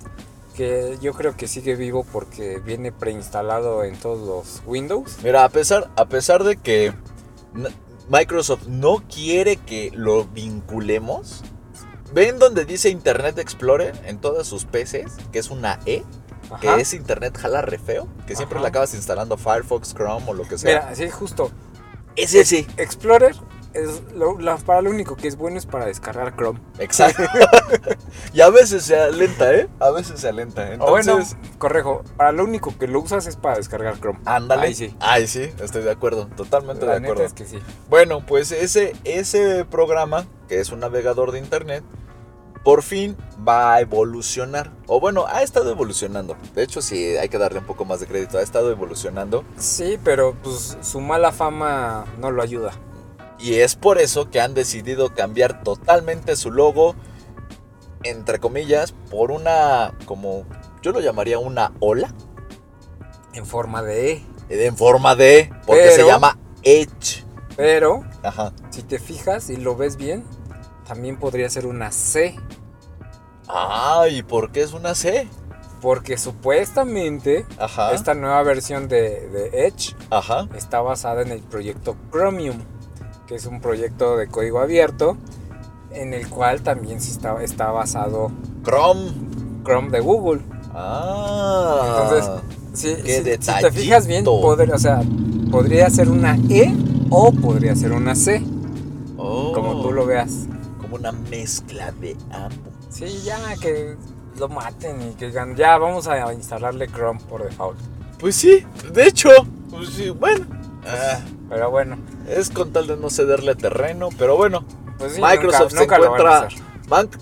que 0.59 0.97
yo 1.01 1.13
creo 1.13 1.37
que 1.37 1.47
sigue 1.47 1.77
vivo 1.77 2.05
porque 2.11 2.59
viene 2.59 2.91
preinstalado 2.91 3.85
en 3.85 3.95
todos 3.95 4.27
los 4.27 4.61
Windows. 4.65 5.15
Mira, 5.23 5.45
a 5.45 5.49
pesar, 5.49 5.89
a 5.95 6.03
pesar 6.09 6.43
de 6.43 6.57
que 6.57 6.93
Microsoft 8.09 8.67
no 8.67 9.01
quiere 9.07 9.55
que 9.55 9.89
lo 9.95 10.25
vinculemos, 10.25 11.45
¿ven 12.13 12.39
donde 12.39 12.65
dice 12.65 12.89
Internet 12.89 13.37
Explorer 13.39 13.97
en 14.03 14.19
todas 14.19 14.47
sus 14.47 14.65
PCs? 14.65 15.15
Que 15.31 15.39
es 15.39 15.49
una 15.49 15.79
E, 15.85 16.03
Ajá. 16.51 16.59
que 16.59 16.81
es 16.81 16.93
Internet 16.93 17.37
jala 17.37 17.61
re 17.61 17.79
feo, 17.79 18.09
que 18.27 18.35
siempre 18.35 18.57
Ajá. 18.57 18.63
le 18.63 18.67
acabas 18.67 18.93
instalando 18.93 19.37
Firefox, 19.37 19.93
Chrome 19.93 20.25
o 20.27 20.33
lo 20.33 20.43
que 20.45 20.57
sea. 20.57 20.81
Mira, 20.81 20.93
sí, 20.93 21.09
justo. 21.09 21.51
es 22.17 22.33
ese. 22.33 22.67
Explorer 22.75 23.33
es 23.73 24.01
lo, 24.15 24.39
la- 24.39 24.57
para 24.57 24.81
lo 24.81 24.89
único 24.89 25.15
que 25.15 25.27
es 25.27 25.35
bueno 25.37 25.57
es 25.57 25.65
para 25.65 25.85
descargar 25.85 26.35
Chrome. 26.35 26.59
Exacto. 26.79 27.23
y 28.33 28.41
a 28.41 28.49
veces 28.49 28.83
se 28.83 28.99
alenta, 28.99 29.53
¿eh? 29.53 29.67
A 29.79 29.91
veces 29.91 30.19
se 30.19 30.27
alenta. 30.29 30.61
O 30.79 30.97
Entonces, 30.97 31.35
bueno, 31.39 31.53
correjo, 31.57 32.03
para 32.17 32.31
lo 32.31 32.43
único 32.43 32.77
que 32.77 32.87
lo 32.87 32.99
usas 33.01 33.27
es 33.27 33.35
para 33.35 33.57
descargar 33.57 33.99
Chrome. 33.99 34.19
ándale. 34.25 34.67
Ahí 34.67 34.75
sí. 34.75 34.95
Ay, 34.99 35.27
sí, 35.27 35.51
estoy 35.61 35.83
de 35.83 35.91
acuerdo. 35.91 36.27
Totalmente 36.35 36.85
La 36.85 36.93
de 36.95 36.99
neta 37.01 37.13
acuerdo. 37.13 37.27
es 37.27 37.33
que 37.33 37.45
sí. 37.45 37.59
Bueno, 37.89 38.25
pues 38.25 38.51
ese, 38.51 38.95
ese 39.03 39.65
programa, 39.65 40.25
que 40.47 40.59
es 40.59 40.71
un 40.71 40.79
navegador 40.79 41.31
de 41.31 41.39
internet, 41.39 41.83
por 42.63 42.83
fin 42.83 43.15
va 43.47 43.75
a 43.75 43.81
evolucionar. 43.81 44.71
O 44.87 44.99
bueno, 44.99 45.25
ha 45.27 45.43
estado 45.43 45.71
evolucionando. 45.71 46.35
De 46.55 46.63
hecho, 46.63 46.81
sí, 46.81 47.15
hay 47.17 47.29
que 47.29 47.37
darle 47.37 47.59
un 47.59 47.65
poco 47.65 47.85
más 47.85 47.99
de 48.01 48.05
crédito. 48.07 48.37
Ha 48.37 48.41
estado 48.41 48.69
evolucionando. 48.71 49.45
Sí, 49.57 49.97
pero 50.03 50.35
pues 50.43 50.77
su 50.81 50.99
mala 50.99 51.31
fama 51.31 52.05
no 52.19 52.31
lo 52.31 52.41
ayuda. 52.41 52.73
Y 53.39 53.55
es 53.55 53.75
por 53.75 53.99
eso 53.99 54.29
que 54.29 54.41
han 54.41 54.53
decidido 54.53 55.13
cambiar 55.13 55.63
totalmente 55.63 56.35
su 56.35 56.51
logo, 56.51 56.95
entre 58.03 58.39
comillas, 58.39 58.91
por 59.09 59.31
una, 59.31 59.93
como 60.05 60.45
yo 60.81 60.91
lo 60.91 60.99
llamaría 60.99 61.39
una 61.39 61.71
ola, 61.79 62.13
En 63.33 63.45
forma 63.45 63.81
de 63.83 64.11
E. 64.13 64.23
en 64.49 64.75
forma 64.75 65.15
de, 65.15 65.51
porque 65.65 65.91
se 65.91 66.05
llama 66.05 66.37
Edge. 66.63 67.23
Pero 67.55 68.03
Ajá. 68.23 68.53
si 68.69 68.83
te 68.83 68.99
fijas 68.99 69.49
y 69.49 69.57
lo 69.57 69.75
ves 69.75 69.95
bien, 69.97 70.23
también 70.87 71.17
podría 71.17 71.49
ser 71.49 71.65
una 71.65 71.91
C. 71.91 72.35
Ah, 73.47 74.05
¿y 74.09 74.23
por 74.23 74.51
qué 74.51 74.61
es 74.61 74.73
una 74.73 74.95
C? 74.95 75.27
Porque 75.81 76.17
supuestamente 76.17 77.45
Ajá. 77.57 77.93
esta 77.93 78.13
nueva 78.13 78.43
versión 78.43 78.87
de, 78.87 79.27
de 79.29 79.65
Edge 79.67 79.95
Ajá. 80.09 80.47
está 80.55 80.81
basada 80.81 81.21
en 81.21 81.31
el 81.31 81.41
proyecto 81.41 81.95
Chromium, 82.11 82.59
que 83.29 83.35
es 83.35 83.45
un 83.45 83.61
proyecto 83.61 84.17
de 84.17 84.25
código 84.27 84.59
abierto 84.59 85.15
en 85.91 86.15
el 86.15 86.27
cual 86.27 86.61
también 86.63 86.99
sí 86.99 87.11
está, 87.11 87.41
está 87.43 87.69
basado 87.69 88.31
Chrome. 88.63 89.11
Chrome 89.63 89.89
de 89.91 89.99
Google. 89.99 90.41
Ah. 90.73 92.09
Entonces, 92.09 92.41
Qué 93.05 93.37
sí, 93.37 93.39
si 93.39 93.61
te 93.61 93.71
fijas 93.71 94.07
bien, 94.07 94.25
podría, 94.25 94.73
o 94.73 94.79
sea, 94.79 95.01
podría 95.51 95.91
ser 95.91 96.09
una 96.09 96.37
E 96.49 96.73
o 97.11 97.31
podría 97.31 97.75
ser 97.75 97.91
una 97.91 98.15
C, 98.15 98.41
Oh, 99.17 99.51
como 99.53 99.81
tú 99.83 99.91
lo 99.91 100.07
veas. 100.07 100.47
Como 100.81 100.95
una 100.95 101.11
mezcla 101.11 101.91
de 101.91 102.17
ambos. 102.31 102.73
Sí, 102.89 103.05
ya 103.23 103.37
que 103.61 103.95
lo 104.39 104.49
maten 104.49 105.01
y 105.03 105.13
que 105.13 105.27
digan, 105.27 105.55
ya 105.55 105.77
vamos 105.77 106.07
a 106.07 106.33
instalarle 106.33 106.87
Chrome 106.87 107.19
por 107.29 107.43
default. 107.43 107.77
Pues 108.19 108.35
sí, 108.35 108.65
de 108.91 109.07
hecho, 109.07 109.29
pues 109.69 109.89
sí, 109.89 110.09
bueno. 110.09 110.47
ah, 110.87 111.19
Pero 111.49 111.71
bueno, 111.71 111.97
es 112.27 112.49
con 112.49 112.71
tal 112.71 112.87
de 112.87 112.95
no 112.95 113.09
cederle 113.09 113.55
terreno, 113.55 114.09
pero 114.17 114.37
bueno. 114.37 114.63
pues 114.97 115.13
sí, 115.13 115.21
Microsoft 115.21 115.73
nunca, 115.73 115.97
se 115.97 116.05
encuentra 116.05 116.47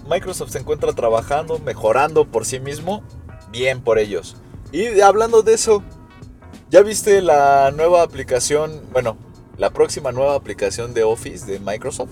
Microsoft 0.09 0.51
se 0.51 0.59
encuentra 0.59 0.93
trabajando, 0.93 1.59
mejorando 1.59 2.25
por 2.25 2.45
sí 2.45 2.59
mismo, 2.59 3.03
bien 3.51 3.81
por 3.81 3.99
ellos. 3.99 4.37
Y 4.71 4.99
hablando 4.99 5.41
de 5.43 5.53
eso, 5.53 5.81
¿ya 6.69 6.81
viste 6.81 7.21
la 7.21 7.71
nueva 7.71 8.03
aplicación, 8.03 8.81
bueno, 8.91 9.17
la 9.57 9.69
próxima 9.71 10.11
nueva 10.11 10.35
aplicación 10.35 10.93
de 10.93 11.03
Office 11.03 11.45
de 11.45 11.59
Microsoft? 11.59 12.11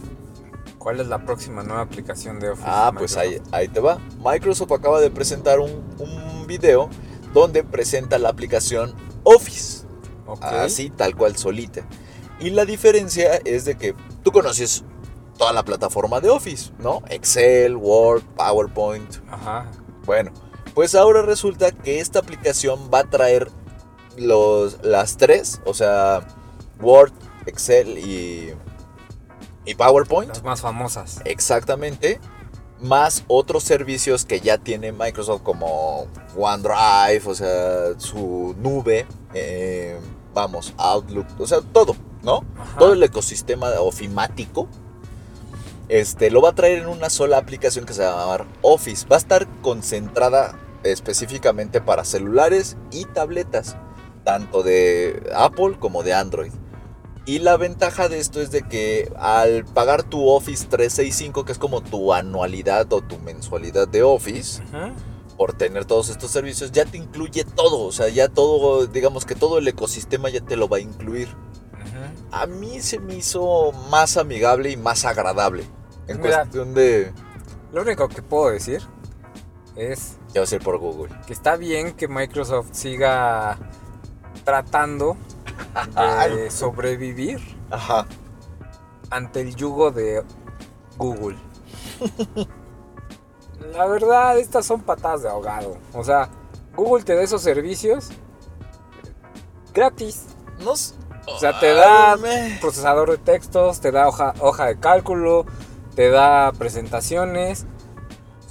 ¿Cuál 0.77 0.99
es 0.99 1.07
la 1.07 1.25
próxima 1.25 1.63
nueva 1.63 1.81
aplicación 1.81 2.39
de 2.39 2.49
Office? 2.49 2.67
Ah, 2.69 2.91
de 2.93 2.99
pues 2.99 3.17
ahí, 3.17 3.41
ahí 3.51 3.67
te 3.67 3.79
va. 3.79 3.99
Microsoft 4.23 4.71
acaba 4.71 5.01
de 5.01 5.09
presentar 5.09 5.59
un, 5.59 5.83
un 5.99 6.47
video 6.47 6.89
donde 7.33 7.63
presenta 7.63 8.17
la 8.19 8.29
aplicación 8.29 8.93
Office. 9.23 9.85
Así, 10.41 10.89
tal 10.89 11.15
cual, 11.15 11.35
solita. 11.35 11.85
Y 12.39 12.49
la 12.49 12.65
diferencia 12.65 13.39
es 13.45 13.65
de 13.65 13.75
que 13.75 13.95
tú 14.23 14.31
conoces 14.31 14.83
toda 15.37 15.53
la 15.53 15.63
plataforma 15.63 16.19
de 16.19 16.29
Office, 16.29 16.71
¿no? 16.79 17.01
Excel, 17.09 17.75
Word, 17.75 18.23
PowerPoint. 18.35 19.15
Ajá. 19.29 19.71
Bueno, 20.05 20.31
pues 20.73 20.95
ahora 20.95 21.21
resulta 21.21 21.71
que 21.71 21.99
esta 21.99 22.19
aplicación 22.19 22.89
va 22.93 22.99
a 22.99 23.09
traer 23.09 23.49
los, 24.17 24.83
las 24.83 25.17
tres, 25.17 25.61
o 25.65 25.73
sea, 25.73 26.25
Word, 26.81 27.13
Excel 27.45 27.97
y, 27.97 28.53
y 29.65 29.75
PowerPoint. 29.75 30.29
Las 30.29 30.43
más 30.43 30.61
famosas. 30.61 31.21
Exactamente. 31.25 32.19
Más 32.81 33.23
otros 33.27 33.63
servicios 33.63 34.25
que 34.25 34.41
ya 34.41 34.57
tiene 34.57 34.91
Microsoft 34.91 35.43
como 35.43 36.07
OneDrive, 36.37 37.23
o 37.25 37.33
sea, 37.33 37.97
su 37.97 38.53
nube, 38.59 39.07
eh, 39.33 39.97
vamos, 40.33 40.73
Outlook, 40.77 41.25
o 41.39 41.47
sea, 41.47 41.61
todo, 41.61 41.95
¿no? 42.25 42.43
Ajá. 42.57 42.79
Todo 42.79 42.93
el 42.93 43.03
ecosistema 43.03 43.69
ofimático. 43.79 44.67
Este, 45.87 46.31
lo 46.31 46.41
va 46.41 46.49
a 46.49 46.55
traer 46.55 46.79
en 46.79 46.87
una 46.87 47.09
sola 47.09 47.37
aplicación 47.37 47.85
que 47.85 47.93
se 47.93 48.03
va 48.03 48.09
a 48.09 48.19
llamar 48.21 48.45
Office. 48.61 49.07
Va 49.07 49.15
a 49.15 49.19
estar 49.19 49.47
concentrada 49.61 50.59
específicamente 50.83 51.79
para 51.79 52.03
celulares 52.03 52.75
y 52.91 53.05
tabletas, 53.05 53.77
tanto 54.23 54.63
de 54.63 55.31
Apple 55.35 55.77
como 55.79 56.03
de 56.03 56.13
Android. 56.13 56.51
Y 57.27 57.39
la 57.39 57.57
ventaja 57.57 58.07
de 58.07 58.19
esto 58.19 58.39
es 58.39 58.51
de 58.51 58.61
que 58.61 59.11
al 59.17 59.65
pagar 59.65 60.03
tu 60.03 60.29
Office 60.29 60.67
365, 60.69 61.43
que 61.43 61.53
es 61.53 61.57
como 61.57 61.81
tu 61.81 62.13
anualidad 62.13 62.91
o 62.93 63.01
tu 63.01 63.17
mensualidad 63.17 63.87
de 63.87 64.03
Office, 64.03 64.61
por 65.35 65.53
tener 65.53 65.85
todos 65.85 66.09
estos 66.09 66.29
servicios, 66.29 66.71
ya 66.71 66.85
te 66.85 66.97
incluye 66.97 67.43
todo. 67.43 67.81
O 67.81 67.91
sea, 67.91 68.09
ya 68.09 68.27
todo, 68.27 68.85
digamos 68.85 69.25
que 69.25 69.33
todo 69.33 69.57
el 69.57 69.67
ecosistema 69.67 70.29
ya 70.29 70.41
te 70.41 70.55
lo 70.55 70.69
va 70.69 70.77
a 70.77 70.81
incluir. 70.81 71.29
A 72.35 72.45
mí 72.47 72.81
se 72.81 72.99
me 72.99 73.15
hizo 73.15 73.71
más 73.89 74.17
amigable 74.17 74.69
y 74.71 74.77
más 74.77 75.05
agradable. 75.05 75.65
En 76.07 76.21
Mira. 76.21 76.39
cuestión 76.39 76.73
de... 76.73 77.13
Lo 77.71 77.81
único 77.81 78.07
que 78.09 78.21
puedo 78.21 78.49
decir 78.51 78.81
es 79.75 80.17
Ya 80.33 80.41
va 80.41 80.43
a 80.43 80.47
ser 80.47 80.61
por 80.61 80.77
Google. 80.77 81.13
que 81.27 81.33
está 81.33 81.55
bien 81.55 81.93
que 81.93 82.07
Microsoft 82.07 82.69
siga 82.73 83.57
tratando 84.43 85.15
de 86.35 86.51
sobrevivir 86.51 87.39
Ajá. 87.69 88.05
ante 89.09 89.41
el 89.41 89.55
yugo 89.55 89.91
de 89.91 90.23
Google. 90.97 91.37
La 93.73 93.85
verdad, 93.87 94.37
estas 94.37 94.65
son 94.65 94.81
patadas 94.81 95.23
de 95.23 95.29
ahogado. 95.29 95.77
O 95.93 96.03
sea, 96.03 96.29
Google 96.75 97.03
te 97.03 97.15
da 97.15 97.23
esos 97.23 97.41
servicios 97.41 98.09
gratis. 99.73 100.25
No 100.63 100.73
s- 100.73 100.93
O 101.27 101.39
sea, 101.39 101.59
te 101.59 101.73
da 101.73 102.15
procesador 102.61 103.11
de 103.11 103.17
textos, 103.17 103.81
te 103.81 103.91
da 103.91 104.07
hoja, 104.07 104.33
hoja 104.39 104.65
de 104.67 104.79
cálculo, 104.79 105.45
te 105.95 106.09
da 106.09 106.51
presentaciones. 106.57 107.65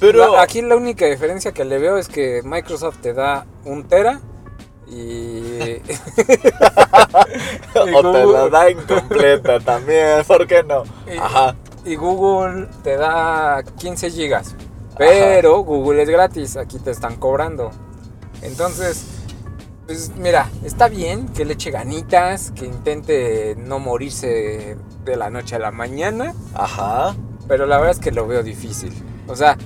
Pero... 0.00 0.32
La- 0.32 0.42
aquí 0.42 0.60
la 0.62 0.76
única 0.76 1.06
diferencia 1.06 1.52
que 1.52 1.64
le 1.64 1.78
veo 1.78 1.96
es 1.98 2.08
que 2.08 2.42
Microsoft 2.44 2.98
te 3.00 3.12
da 3.14 3.46
un 3.64 3.84
tera 3.84 4.20
y... 4.88 4.94
y 4.96 5.82
o 7.94 8.12
te 8.12 8.26
la 8.26 8.48
da 8.50 8.70
incompleta 8.70 9.60
también, 9.60 10.24
¿por 10.26 10.46
qué 10.46 10.62
no? 10.62 10.82
Y- 11.12 11.16
Ajá. 11.16 11.56
y 11.84 11.94
Google 11.96 12.68
te 12.82 12.96
da 12.96 13.62
15 13.78 14.10
gigas. 14.10 14.54
Pero 14.96 15.58
Google 15.60 16.02
es 16.02 16.08
gratis, 16.08 16.56
aquí 16.56 16.78
te 16.78 16.90
están 16.92 17.16
cobrando. 17.16 17.70
Entonces, 18.42 19.04
pues 19.87 20.12
mira, 20.16 20.49
está 20.64 20.88
bien 20.88 21.29
que 21.29 21.44
le 21.44 21.55
eche 21.55 21.70
ganitas, 21.70 22.51
que 22.53 22.64
intente 22.64 23.57
no 23.59 23.79
morirse 23.79 24.77
de 25.05 25.16
la 25.16 25.31
noche 25.31 25.57
a 25.57 25.59
la 25.59 25.70
mañana, 25.70 26.35
Ajá. 26.55 27.14
pero 27.47 27.66
la 27.66 27.77
verdad 27.77 27.92
es 27.92 27.99
que 28.01 28.11
lo 28.11 28.27
veo 28.27 28.42
difícil. 28.42 28.92
O 29.29 29.37
sea, 29.37 29.59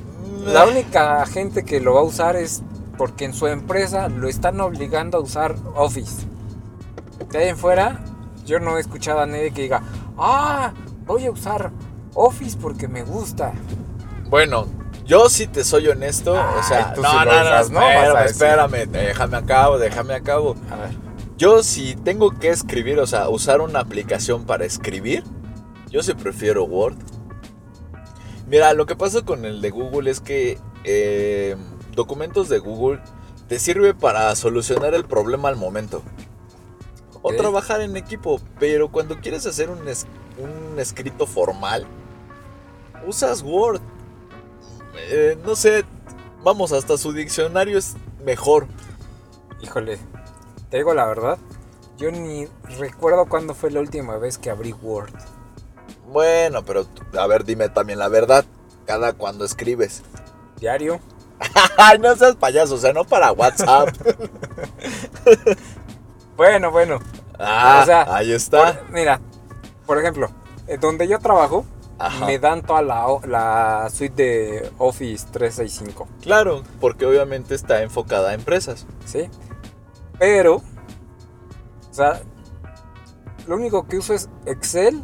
la 0.44 0.66
única 0.66 1.24
gente 1.26 1.64
que 1.64 1.80
lo 1.80 1.94
va 1.94 2.00
a 2.00 2.04
usar 2.04 2.36
es 2.36 2.62
porque 2.96 3.24
en 3.24 3.32
su 3.32 3.46
empresa 3.46 4.08
lo 4.08 4.28
están 4.28 4.60
obligando 4.60 5.18
a 5.18 5.20
usar 5.20 5.54
Office. 5.76 6.26
De 7.30 7.38
ahí 7.38 7.48
en 7.48 7.56
fuera, 7.56 8.04
yo 8.44 8.58
no 8.58 8.76
he 8.76 8.80
escuchado 8.80 9.20
a 9.20 9.26
nadie 9.26 9.52
que 9.52 9.62
diga, 9.62 9.82
ah, 10.16 10.72
voy 11.06 11.26
a 11.26 11.30
usar 11.30 11.70
Office 12.14 12.56
porque 12.60 12.88
me 12.88 13.04
gusta. 13.04 13.52
Bueno, 14.28 14.66
yo 15.08 15.28
si 15.28 15.46
te 15.48 15.64
soy 15.64 15.88
honesto, 15.88 16.32
o 16.34 16.62
sea, 16.62 16.90
Ay, 16.90 16.94
tú 16.94 17.02
no, 17.02 17.10
sí 17.10 17.16
lo 17.16 17.24
no, 17.24 17.32
no, 17.32 17.40
usas, 17.42 17.70
¿no? 17.70 17.80
espérame, 17.80 18.26
espérame, 18.26 18.86
déjame 18.92 19.36
a 19.38 19.42
cabo, 19.42 19.78
déjame 19.78 20.14
a 20.14 20.20
cabo. 20.20 20.54
A 20.70 20.76
ver. 20.76 20.90
Yo 21.36 21.62
si 21.64 21.96
tengo 21.96 22.30
que 22.38 22.50
escribir, 22.50 22.98
o 23.00 23.06
sea, 23.06 23.28
usar 23.28 23.60
una 23.60 23.80
aplicación 23.80 24.44
para 24.44 24.64
escribir, 24.64 25.24
yo 25.90 26.02
sí 26.02 26.12
prefiero 26.14 26.64
Word. 26.64 26.96
Mira, 28.46 28.72
lo 28.74 28.86
que 28.86 28.94
pasa 28.96 29.22
con 29.22 29.44
el 29.44 29.60
de 29.60 29.70
Google 29.70 30.10
es 30.10 30.20
que 30.20 30.58
eh, 30.84 31.56
documentos 31.94 32.48
de 32.48 32.58
Google 32.58 33.00
te 33.48 33.58
sirve 33.58 33.94
para 33.94 34.34
solucionar 34.36 34.94
el 34.94 35.04
problema 35.04 35.48
al 35.48 35.56
momento. 35.56 36.02
O 37.22 37.30
Ok. 37.30 37.36
trabajar 37.36 37.80
en 37.80 37.96
equipo, 37.96 38.40
pero 38.60 38.90
cuando 38.90 39.18
quieres 39.20 39.44
hacer 39.46 39.70
un, 39.70 39.88
es- 39.88 40.06
un 40.38 40.78
escrito 40.78 41.26
formal, 41.26 41.86
usas 43.06 43.42
Word. 43.42 43.80
Eh, 45.10 45.38
no 45.44 45.54
sé, 45.56 45.84
vamos, 46.42 46.72
hasta 46.72 46.96
su 46.98 47.12
diccionario 47.12 47.78
es 47.78 47.94
mejor. 48.24 48.66
Híjole, 49.60 49.98
te 50.70 50.76
digo 50.78 50.94
la 50.94 51.06
verdad, 51.06 51.38
yo 51.96 52.10
ni 52.10 52.46
recuerdo 52.78 53.26
cuándo 53.26 53.54
fue 53.54 53.70
la 53.70 53.80
última 53.80 54.16
vez 54.18 54.38
que 54.38 54.50
abrí 54.50 54.72
Word. 54.72 55.12
Bueno, 56.08 56.64
pero 56.64 56.86
a 57.18 57.26
ver, 57.26 57.44
dime 57.44 57.68
también 57.68 57.98
la 57.98 58.08
verdad. 58.08 58.44
Cada 58.86 59.12
cuando 59.12 59.44
escribes. 59.44 60.02
Diario. 60.58 61.00
Ay, 61.76 61.98
no 61.98 62.14
seas 62.16 62.36
payaso, 62.36 62.74
o 62.74 62.78
sea, 62.78 62.92
no 62.92 63.04
para 63.04 63.32
WhatsApp. 63.32 63.90
Bueno, 66.36 66.70
bueno. 66.70 67.00
Ah, 67.38 67.80
O 67.82 67.86
sea, 67.86 68.14
ahí 68.14 68.32
está. 68.32 68.74
por- 68.80 68.90
mira, 68.92 69.20
por 69.86 69.98
ejemplo, 69.98 70.30
eh, 70.68 70.78
donde 70.78 71.08
yo 71.08 71.18
trabajo, 71.18 71.64
Ajá. 71.98 72.26
me 72.26 72.38
dan 72.38 72.62
toda 72.62 72.82
la, 72.82 73.88
suite 73.92 74.22
de 74.22 74.72
Office 74.78 75.26
365, 75.32 76.08
Claro, 76.22 76.62
porque 76.80 77.04
obviamente 77.06 77.54
está 77.54 77.82
enfocada 77.82 78.30
a 78.30 78.34
empresas. 78.34 78.86
¿sí? 79.04 79.28
Pero, 80.18 80.56
o 80.56 80.62
sea, 81.92 82.20
lo 83.46 83.56
único 83.56 83.86
que 83.86 83.98
uso 83.98 84.14
es 84.14 84.28
Excel 84.46 85.02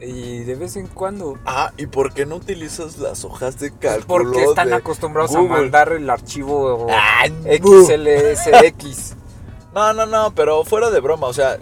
y 0.00 0.40
de 0.44 0.54
vez 0.56 0.76
en 0.76 0.86
cuando... 0.88 1.38
Ah, 1.44 1.72
¿y 1.76 1.86
por 1.86 2.12
qué 2.12 2.26
no 2.26 2.36
utilizas 2.36 2.98
las 2.98 3.24
hojas 3.24 3.58
de 3.58 3.70
cálculo? 3.70 4.06
Porque 4.06 4.44
están 4.44 4.68
de 4.68 4.74
acostumbrados 4.74 5.34
a 5.34 5.42
mandar 5.42 5.92
el 5.92 6.08
archivo. 6.10 6.88
XLSX. 7.44 9.16
No, 9.74 9.92
no, 9.92 10.06
no, 10.06 10.34
pero 10.34 10.64
fuera 10.64 10.90
de 10.90 11.00
broma, 11.00 11.28
o 11.28 11.32
sea, 11.32 11.58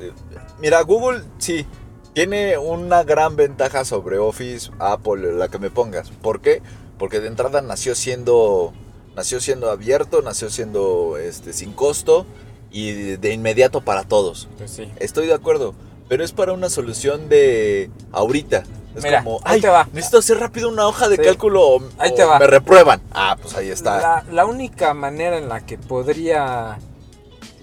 mira, 0.60 0.82
Google 0.82 1.22
sí 1.38 1.66
tiene 2.12 2.58
una 2.58 3.02
gran 3.04 3.36
ventaja 3.36 3.84
sobre 3.84 4.18
Office, 4.18 4.70
Apple, 4.78 5.32
la 5.34 5.48
que 5.48 5.58
me 5.58 5.70
pongas. 5.70 6.10
¿Por 6.10 6.40
qué? 6.40 6.62
Porque 6.98 7.20
de 7.20 7.28
entrada 7.28 7.62
nació 7.62 7.94
siendo 7.94 8.72
nació 9.16 9.40
siendo 9.40 9.70
abierto, 9.70 10.22
nació 10.22 10.50
siendo 10.50 11.16
este 11.18 11.52
sin 11.52 11.72
costo 11.72 12.26
y 12.70 12.92
de, 13.16 13.32
inmediato 13.32 13.80
para 13.80 14.04
todos. 14.04 14.48
Pues 14.58 14.70
sí. 14.70 14.88
Estoy 14.98 15.26
de 15.26 15.34
acuerdo, 15.34 15.74
pero 16.08 16.24
es 16.24 16.32
para 16.32 16.52
una 16.52 16.68
solución 16.70 17.28
de 17.28 17.90
ahorita. 18.12 18.64
Es 18.94 19.04
Mira, 19.04 19.22
como, 19.22 19.38
ahí 19.44 19.56
ay, 19.56 19.60
te 19.60 19.68
va. 19.68 19.86
necesito 19.92 20.18
hacer 20.18 20.38
rápido 20.38 20.68
una 20.68 20.86
hoja 20.86 21.08
de 21.08 21.16
Sí. 21.16 21.22
cálculo 21.22 21.62
o, 21.62 21.82
Ahí 21.98 22.10
o 22.10 22.14
te 22.14 22.24
va. 22.24 22.38
me 22.38 22.46
reprueban. 22.46 23.00
Ah, 23.12 23.36
pues 23.40 23.54
ahí 23.56 23.68
está. 23.68 24.00
La, 24.00 24.24
la 24.32 24.46
única 24.46 24.94
manera 24.94 25.38
en 25.38 25.48
la 25.48 25.64
que 25.64 25.78
podría 25.78 26.78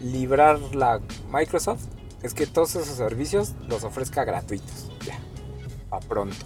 librar 0.01 0.59
la 0.73 0.99
Microsoft 1.31 1.81
es 2.27 2.33
que 2.33 2.45
todos 2.45 2.75
esos 2.75 2.95
servicios 2.97 3.53
los 3.67 3.83
ofrezca 3.83 4.23
gratuitos. 4.25 4.89
Ya. 5.05 5.19
A 5.89 5.99
pronto. 5.99 6.45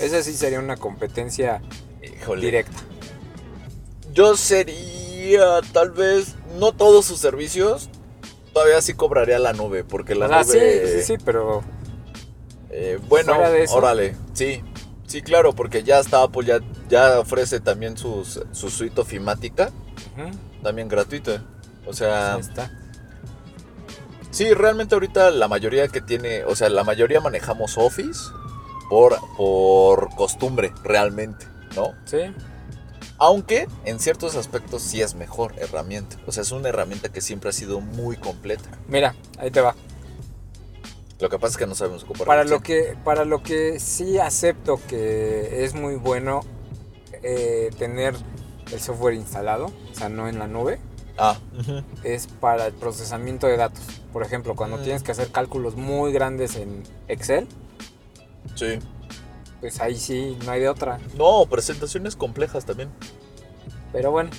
Esa 0.00 0.22
sí 0.22 0.34
sería 0.34 0.58
una 0.58 0.76
competencia 0.76 1.62
Híjole. 2.02 2.42
directa. 2.44 2.76
Yo 4.12 4.36
sería, 4.36 5.60
tal 5.72 5.90
vez, 5.92 6.34
no 6.58 6.72
todos 6.72 7.04
sus 7.04 7.18
servicios. 7.18 7.88
Todavía 8.52 8.80
sí 8.82 8.94
cobraría 8.94 9.38
la 9.38 9.52
nube, 9.52 9.84
porque 9.84 10.14
la 10.14 10.28
sea, 10.28 10.44
sí, 10.44 10.52
nube. 10.58 10.92
sí, 10.98 11.02
sí, 11.02 11.22
pero 11.24 11.62
eh, 12.70 12.98
bueno, 13.08 13.44
eso. 13.44 13.74
órale. 13.74 14.16
Sí, 14.32 14.62
sí, 15.06 15.22
claro, 15.22 15.54
porque 15.54 15.82
ya 15.82 15.98
está 15.98 16.22
Apple, 16.22 16.44
ya, 16.46 16.60
ya 16.88 17.20
ofrece 17.20 17.60
también 17.60 17.96
sus, 17.98 18.40
su 18.52 18.70
suite 18.70 19.00
ofimática, 19.00 19.70
ujú, 20.16 20.30
también 20.62 20.88
gratuita. 20.88 21.44
O 21.86 21.92
sea, 21.92 22.34
ahí 22.34 22.40
está. 22.40 22.70
Sí, 24.36 24.52
realmente 24.54 24.94
ahorita 24.94 25.30
la 25.30 25.48
mayoría 25.48 25.88
que 25.88 26.00
tiene, 26.00 26.44
o 26.44 26.54
sea, 26.54 26.68
la 26.68 26.84
mayoría 26.84 27.20
manejamos 27.20 27.78
Office 27.78 28.30
por, 28.90 29.18
por 29.36 30.14
costumbre, 30.14 30.72
realmente, 30.84 31.46
¿no? 31.74 31.94
Sí, 32.04 32.18
Aunque 33.18 33.66
en 33.84 33.98
ciertos 33.98 34.36
aspectos 34.36 34.82
sí 34.82 35.00
es 35.00 35.14
mejor 35.14 35.54
herramienta. 35.58 36.16
O 36.26 36.32
sea, 36.32 36.42
es 36.42 36.52
una 36.52 36.68
herramienta 36.68 37.08
que 37.08 37.20
siempre 37.20 37.50
ha 37.50 37.52
sido 37.52 37.80
muy 37.80 38.16
completa. 38.16 38.68
mira, 38.88 39.14
ahí 39.38 39.50
te 39.50 39.60
va. 39.60 39.74
Lo 41.18 41.30
que 41.30 41.38
pasa 41.38 41.52
es 41.52 41.56
que 41.56 41.66
no 41.66 41.74
sabemos 41.74 42.04
ocupar. 42.04 42.26
Para 42.26 42.44
lo 42.44 42.60
que, 42.60 42.94
para 43.02 43.24
lo 43.24 43.42
que 43.42 43.80
sí 43.80 44.18
acepto 44.18 44.78
que 44.86 45.64
es 45.64 45.72
muy 45.74 45.94
bueno 45.96 46.40
eh, 47.22 47.70
tener 47.78 48.14
el 48.70 48.80
software 48.80 49.14
instalado, 49.14 49.72
o 49.90 49.94
sea, 49.94 50.10
no 50.10 50.28
en 50.28 50.38
la 50.38 50.46
nube, 50.46 50.78
Ah, 51.18 51.36
es 52.04 52.26
para 52.26 52.66
el 52.66 52.72
procesamiento 52.74 53.46
de 53.46 53.56
datos. 53.56 53.82
Por 54.12 54.22
ejemplo, 54.22 54.54
cuando 54.54 54.76
Mm. 54.78 54.82
tienes 54.82 55.02
que 55.02 55.12
hacer 55.12 55.28
cálculos 55.32 55.74
muy 55.76 56.12
grandes 56.12 56.56
en 56.56 56.82
Excel, 57.08 57.46
sí. 58.54 58.78
pues 59.60 59.80
ahí 59.80 59.96
sí 59.96 60.36
no 60.44 60.52
hay 60.52 60.60
de 60.60 60.68
otra. 60.68 60.98
No, 61.16 61.46
presentaciones 61.46 62.16
complejas 62.16 62.64
también. 62.66 62.90
Pero 63.92 64.10
bueno, 64.10 64.30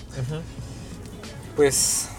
pues 1.56 2.10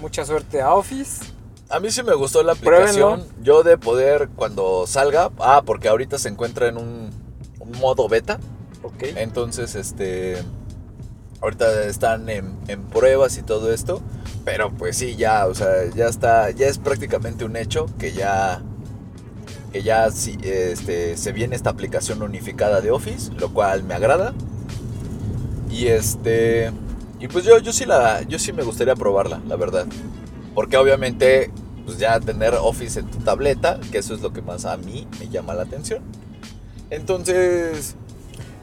mucha 0.00 0.24
suerte 0.24 0.60
a 0.60 0.74
Office. 0.74 1.24
A 1.70 1.80
mí 1.80 1.90
sí 1.90 2.02
me 2.02 2.14
gustó 2.14 2.42
la 2.42 2.52
aplicación. 2.52 3.20
Pruébenlo. 3.20 3.42
Yo 3.42 3.62
de 3.62 3.78
poder 3.78 4.28
cuando 4.36 4.86
salga. 4.86 5.30
Ah, 5.38 5.62
porque 5.64 5.88
ahorita 5.88 6.18
se 6.18 6.28
encuentra 6.28 6.68
en 6.68 6.76
un, 6.76 7.10
un 7.58 7.72
modo 7.80 8.08
beta. 8.08 8.38
Ok. 8.82 9.02
Entonces, 9.16 9.74
este. 9.74 10.42
Ahorita 11.44 11.84
están 11.84 12.30
en, 12.30 12.56
pruebas 12.90 13.36
y 13.36 13.42
todo 13.42 13.70
esto. 13.70 14.00
Pero 14.46 14.72
pues 14.72 14.96
sí, 14.96 15.14
ya, 15.14 15.46
o 15.46 15.54
sea, 15.54 15.84
ya 15.94 16.06
está. 16.06 16.50
Ya 16.52 16.68
es 16.68 16.78
prácticamente 16.78 17.44
un 17.44 17.56
hecho 17.56 17.84
que 17.98 18.12
ya. 18.12 18.62
Que 19.70 19.82
ya 19.82 20.06
este, 20.06 21.18
se 21.18 21.32
viene 21.32 21.54
esta 21.54 21.68
aplicación 21.68 22.22
unificada 22.22 22.80
de 22.80 22.90
Office. 22.90 23.30
Lo 23.38 23.52
cual 23.52 23.84
me 23.84 23.92
agrada. 23.92 24.32
Y 25.70 25.88
este. 25.88 26.72
Y 27.20 27.28
pues 27.28 27.44
yo, 27.44 27.58
yo 27.58 27.74
sí 27.74 27.84
la. 27.84 28.22
Yo 28.22 28.38
sí 28.38 28.54
me 28.54 28.62
gustaría 28.62 28.96
probarla, 28.96 29.42
la 29.46 29.56
verdad. 29.56 29.86
Porque 30.54 30.78
obviamente. 30.78 31.50
Pues 31.84 31.98
ya 31.98 32.18
tener 32.20 32.54
Office 32.54 33.00
en 33.00 33.10
tu 33.10 33.18
tableta. 33.18 33.78
Que 33.92 33.98
eso 33.98 34.14
es 34.14 34.22
lo 34.22 34.32
que 34.32 34.40
más 34.40 34.64
a 34.64 34.78
mí 34.78 35.06
me 35.20 35.28
llama 35.28 35.52
la 35.52 35.64
atención. 35.64 36.02
Entonces. 36.88 37.96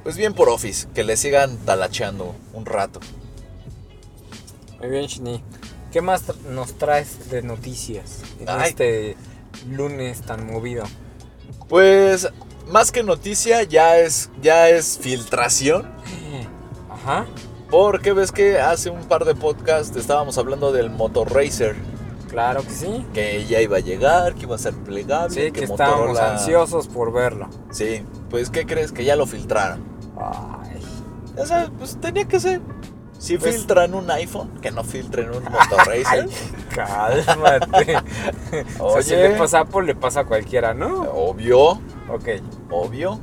Pues 0.04 0.18
bien 0.18 0.34
por 0.34 0.50
Office, 0.50 0.88
que 0.94 1.04
le 1.04 1.16
sigan 1.18 1.58
talacheando 1.58 2.36
un 2.54 2.66
rato. 2.66 3.00
Muy 4.80 4.90
bien, 4.90 5.06
Shini. 5.06 5.44
¿Qué 5.92 6.02
más 6.02 6.24
nos 6.50 6.74
traes 6.78 7.30
de 7.30 7.42
noticias 7.44 8.22
en 8.40 8.50
Ay. 8.50 8.70
este 8.70 9.18
lunes 9.70 10.22
tan 10.22 10.48
movido? 10.52 10.86
Pues 11.70 12.30
más 12.68 12.92
que 12.92 13.04
noticia 13.04 13.64
ya 13.64 13.98
es 14.00 14.30
ya 14.42 14.70
es 14.70 14.98
filtración, 15.00 15.88
Ajá. 16.90 17.26
porque 17.70 18.14
ves 18.14 18.32
que 18.32 18.60
hace 18.60 18.90
un 18.90 19.04
par 19.04 19.26
de 19.26 19.36
podcasts 19.36 19.96
estábamos 19.98 20.38
hablando 20.38 20.72
del 20.72 20.90
Motor 20.90 21.32
Racer, 21.34 21.76
Claro 22.30 22.64
que 22.64 22.70
sí. 22.70 23.06
que 23.14 23.46
ya 23.46 23.60
iba 23.62 23.78
a 23.78 23.82
llegar, 23.82 24.34
que 24.36 24.44
iba 24.44 24.56
a 24.56 24.60
ser 24.60 24.74
plegable, 24.74 25.36
Sí, 25.48 25.52
que 25.52 25.66
estábamos 25.66 26.12
Motorola- 26.18 26.32
ansiosos 26.34 26.88
por 26.88 27.12
verlo. 27.12 27.50
Sí, 27.72 28.04
pues 28.30 28.50
¿qué 28.50 28.66
crees? 28.66 28.94
Que 28.94 29.04
ya 29.04 29.18
lo 29.18 29.26
filtraron. 29.28 29.91
Ay, 30.22 30.80
O 31.38 31.46
sea, 31.46 31.70
pues 31.78 31.98
tenía 32.00 32.26
que 32.26 32.40
ser. 32.40 32.62
Si 33.18 33.38
Pues- 33.38 33.56
filtran 33.58 33.94
un 33.94 34.10
iPhone, 34.12 34.50
que 34.62 34.72
no 34.72 34.84
filtren 34.84 35.30
un 35.30 35.44
Motor 35.44 35.86
Racer. 35.86 36.28
cálmate. 36.76 37.98
o 38.80 38.94
sea, 38.94 39.02
si 39.04 39.14
Oye. 39.14 39.30
le 39.30 39.36
pasa 39.36 39.60
a 39.60 39.62
Apple, 39.62 39.84
le 39.86 39.96
pasa 39.96 40.22
a 40.22 40.26
cualquiera, 40.26 40.74
¿no? 40.74 41.02
Obvio, 41.04 41.72
Ok. 42.10 42.30
obvio. 42.72 43.20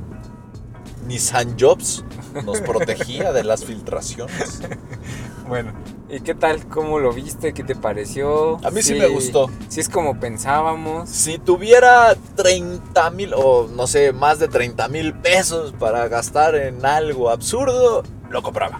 Nissan 1.05 1.55
Jobs 1.59 2.03
nos 2.45 2.61
protegía 2.61 3.31
de 3.33 3.43
las 3.43 3.65
filtraciones. 3.65 4.61
Bueno, 5.49 5.73
¿y 6.09 6.19
qué 6.19 6.35
tal? 6.35 6.67
¿Cómo 6.67 6.99
lo 6.99 7.11
viste? 7.11 7.55
¿Qué 7.55 7.63
te 7.63 7.75
pareció? 7.75 8.63
A 8.63 8.69
mí 8.69 8.83
sí 8.83 8.93
me 8.93 9.07
gustó. 9.07 9.49
Si 9.67 9.79
es 9.79 9.89
como 9.89 10.19
pensábamos. 10.19 11.09
Si 11.09 11.39
tuviera 11.39 12.15
30 12.35 13.09
mil 13.09 13.33
o 13.33 13.67
no 13.67 13.87
sé, 13.87 14.13
más 14.13 14.37
de 14.37 14.47
30 14.47 14.87
mil 14.89 15.15
pesos 15.15 15.73
para 15.79 16.07
gastar 16.07 16.53
en 16.53 16.85
algo 16.85 17.31
absurdo, 17.31 18.03
lo 18.29 18.43
compraba. 18.43 18.79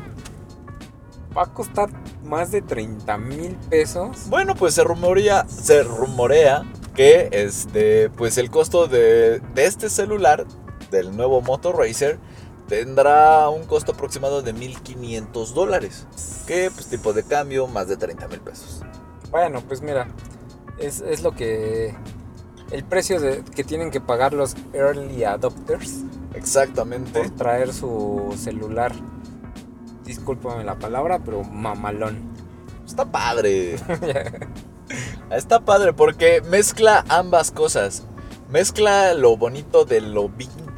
va 1.36 1.42
a 1.42 1.54
costar 1.54 1.90
más 2.24 2.52
de 2.52 2.62
30 2.62 3.18
mil 3.18 3.56
pesos. 3.72 4.30
Bueno, 4.30 4.54
pues 4.54 4.76
se 4.76 4.84
rumorea, 4.84 5.48
se 5.50 5.82
rumorea 5.82 6.66
que 6.94 7.30
este, 7.32 8.12
pues 8.12 8.38
el 8.38 8.52
costo 8.52 8.86
de, 8.86 9.40
de 9.56 9.66
este 9.66 9.90
celular, 9.90 10.46
del 10.92 11.18
nuevo 11.18 11.42
Moto 11.42 11.72
Racer, 11.72 12.20
tendrá 12.70 13.50
un 13.50 13.66
costo 13.66 13.92
aproximado 13.92 14.42
de 14.42 14.54
1500 14.54 15.54
dólares. 15.54 16.06
Que 16.48 16.72
pues 16.72 16.88
tipo 16.88 17.12
de 17.12 17.24
cambio, 17.24 17.68
más 17.68 17.88
de 17.88 17.98
30 17.98 18.28
mil 18.30 18.40
pesos. 18.40 18.82
Bueno, 19.32 19.62
pues 19.68 19.82
mira, 19.82 20.08
es, 20.78 21.02
es 21.02 21.22
lo 21.24 21.34
que... 21.34 21.96
El 22.72 22.84
precio 22.84 23.20
de, 23.20 23.44
que 23.44 23.64
tienen 23.64 23.90
que 23.90 24.00
pagar 24.00 24.34
los 24.34 24.56
early 24.74 25.24
adopters 25.24 26.04
Exactamente. 26.36 27.20
por 27.20 27.32
traer 27.32 27.74
su 27.74 28.36
celular. 28.38 28.94
Discúlpame 30.06 30.64
la 30.64 30.78
palabra, 30.78 31.20
pero 31.26 31.44
mamalón. 31.44 32.32
Está 32.86 33.06
padre. 33.06 33.78
Está 35.32 35.60
padre 35.62 35.94
porque 35.94 36.42
mezcla 36.42 37.04
ambas 37.10 37.50
cosas. 37.52 38.04
Mezcla 38.50 39.14
lo 39.16 39.38
bonito 39.38 39.86
de 39.86 40.02
lo 40.02 40.28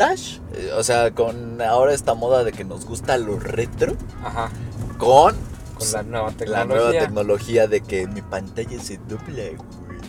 vintage, 0.01 0.39
eh, 0.53 0.71
o 0.75 0.83
sea, 0.83 1.11
con 1.11 1.61
ahora 1.61 1.93
esta 1.93 2.13
moda 2.13 2.43
de 2.43 2.51
que 2.51 2.63
nos 2.63 2.85
gusta 2.85 3.17
lo 3.17 3.39
retro, 3.39 3.95
Ajá, 4.23 4.49
con 4.97 5.35
con 5.77 5.91
la 5.93 6.03
nueva 6.03 6.27
la 6.29 6.37
tecnología. 6.37 6.65
nueva 6.65 6.91
tecnología 6.91 7.67
de 7.67 7.81
que 7.81 8.07
mi 8.07 8.21
pantalla 8.21 8.79
se 8.81 8.97
dobla, 8.97 9.43
güey. 9.55 9.99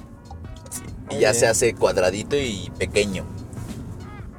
Sí, 0.71 0.83
Y 1.11 1.21
ya 1.21 1.33
se 1.35 1.47
hace 1.47 1.75
cuadradito 1.75 2.37
y 2.37 2.71
pequeño. 2.79 3.25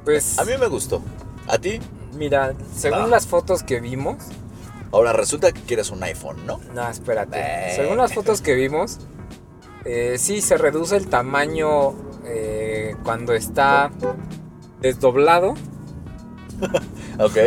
Pues, 0.04 0.38
A 0.38 0.44
mí 0.44 0.52
me 0.58 0.66
gustó. 0.68 1.02
¿A 1.48 1.58
ti? 1.58 1.80
mira, 2.16 2.54
según 2.76 3.00
Ah. 3.02 3.06
las 3.08 3.26
fotos 3.26 3.62
que 3.62 3.80
vimos, 3.80 4.16
Ahora 4.92 5.12
resulta 5.12 5.50
que 5.50 5.60
quieres 5.62 5.90
un 5.90 6.00
iPhone, 6.04 6.46
¿no? 6.46 6.60
No, 6.72 6.88
espérate. 6.88 7.36
Eh. 7.40 7.72
Según 7.74 7.96
las 7.96 8.14
fotos 8.14 8.40
que 8.40 8.54
vimos, 8.54 8.98
eh, 9.84 10.18
sí 10.20 10.40
se 10.40 10.56
reduce 10.56 10.96
el 10.96 11.08
tamaño 11.08 11.94
eh, 12.24 12.94
cuando 13.02 13.32
está 13.34 13.90
desdoblado, 14.84 15.54
Ok. 17.18 17.38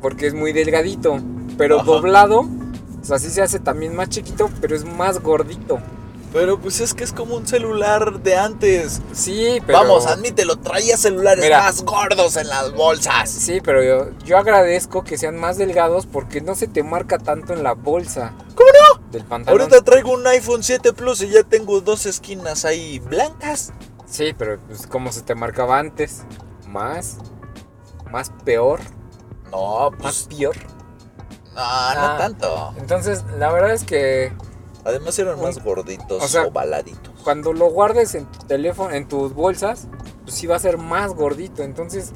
porque 0.00 0.26
es 0.26 0.34
muy 0.34 0.52
delgadito. 0.52 1.18
Pero 1.56 1.76
Ajá. 1.76 1.84
doblado, 1.84 2.40
o 2.40 3.04
sea, 3.04 3.18
sí 3.18 3.30
se 3.30 3.42
hace 3.42 3.58
también 3.58 3.94
más 3.96 4.08
chiquito, 4.10 4.50
pero 4.60 4.74
es 4.76 4.84
más 4.84 5.20
gordito. 5.20 5.78
Pero 6.32 6.58
pues 6.58 6.80
es 6.80 6.94
que 6.94 7.04
es 7.04 7.12
como 7.12 7.36
un 7.36 7.46
celular 7.46 8.22
de 8.22 8.36
antes. 8.36 9.02
Sí, 9.12 9.58
pero. 9.66 9.80
Vamos, 9.80 10.06
admítelo, 10.06 10.56
traía 10.56 10.96
celulares 10.96 11.44
Mira. 11.44 11.58
más 11.58 11.82
gordos 11.84 12.36
en 12.38 12.48
las 12.48 12.72
bolsas. 12.72 13.28
Sí, 13.30 13.60
pero 13.62 13.82
yo, 13.84 14.10
yo 14.24 14.38
agradezco 14.38 15.04
que 15.04 15.18
sean 15.18 15.36
más 15.36 15.58
delgados 15.58 16.06
porque 16.06 16.40
no 16.40 16.54
se 16.54 16.68
te 16.68 16.82
marca 16.82 17.18
tanto 17.18 17.52
en 17.52 17.62
la 17.62 17.74
bolsa. 17.74 18.32
¿Cómo 18.54 18.70
no? 18.70 19.10
Del 19.10 19.24
pantalón. 19.24 19.60
Ahorita 19.60 19.82
traigo 19.84 20.12
un 20.12 20.26
iPhone 20.26 20.62
7 20.62 20.94
Plus 20.94 21.20
y 21.20 21.28
ya 21.28 21.42
tengo 21.42 21.82
dos 21.82 22.06
esquinas 22.06 22.64
ahí 22.64 22.98
blancas. 22.98 23.74
Sí, 24.12 24.34
pero 24.36 24.58
pues 24.66 24.86
como 24.86 25.10
se 25.10 25.22
te 25.22 25.34
marcaba 25.34 25.78
antes. 25.78 26.22
Más. 26.68 27.16
Más 28.10 28.30
peor. 28.44 28.80
No, 29.50 29.90
Más 29.90 30.00
pues 30.00 30.26
peor. 30.38 30.56
no, 31.54 31.54
no 31.54 31.56
Ah. 31.56 32.16
tanto. 32.18 32.74
Entonces, 32.76 33.24
la 33.38 33.50
verdad 33.50 33.72
es 33.72 33.84
que 33.84 34.32
Además 34.84 35.16
eran 35.20 35.36
Un- 35.38 35.44
más 35.44 35.62
gorditos, 35.62 36.20
o 36.24 36.26
sea, 36.26 36.42
ovaladitos. 36.48 37.14
cuando 37.22 37.52
lo 37.52 37.66
guardes 37.70 38.16
en 38.16 38.26
tu 38.26 38.40
teléfono, 38.46 38.90
en 38.92 39.06
tus 39.06 39.32
bolsas, 39.32 39.86
pues 40.24 40.34
sí 40.34 40.48
va 40.48 40.56
a 40.56 40.58
ser 40.58 40.76
más 40.76 41.14
gordito. 41.14 41.62
Entonces, 41.62 42.10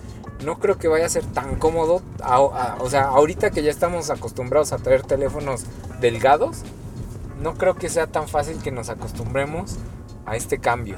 no 0.45 0.59
creo 0.59 0.77
que 0.77 0.89
vaya 0.89 1.07
a 1.07 1.09
ser 1.09 1.25
tan 1.27 1.55
cómodo. 1.61 2.03
a- 2.25 2.35
a- 2.39 2.77
o 2.81 2.91
sea, 2.91 3.05
ahorita 3.05 3.51
que 3.53 3.63
ya 3.63 3.71
estamos 3.71 4.11
acostumbrados 4.11 4.73
a 4.73 4.79
traer 4.79 5.05
teléfonos 5.05 5.65
delgados, 6.01 6.63
no 7.41 7.55
creo 7.55 7.77
que 7.77 7.89
sea 7.89 8.09
tan 8.09 8.27
fácil 8.27 8.61
que 8.61 8.73
nos 8.73 8.89
acostumbremos 8.89 9.77
a 10.27 10.35
este 10.35 10.59
cambio. 10.59 10.97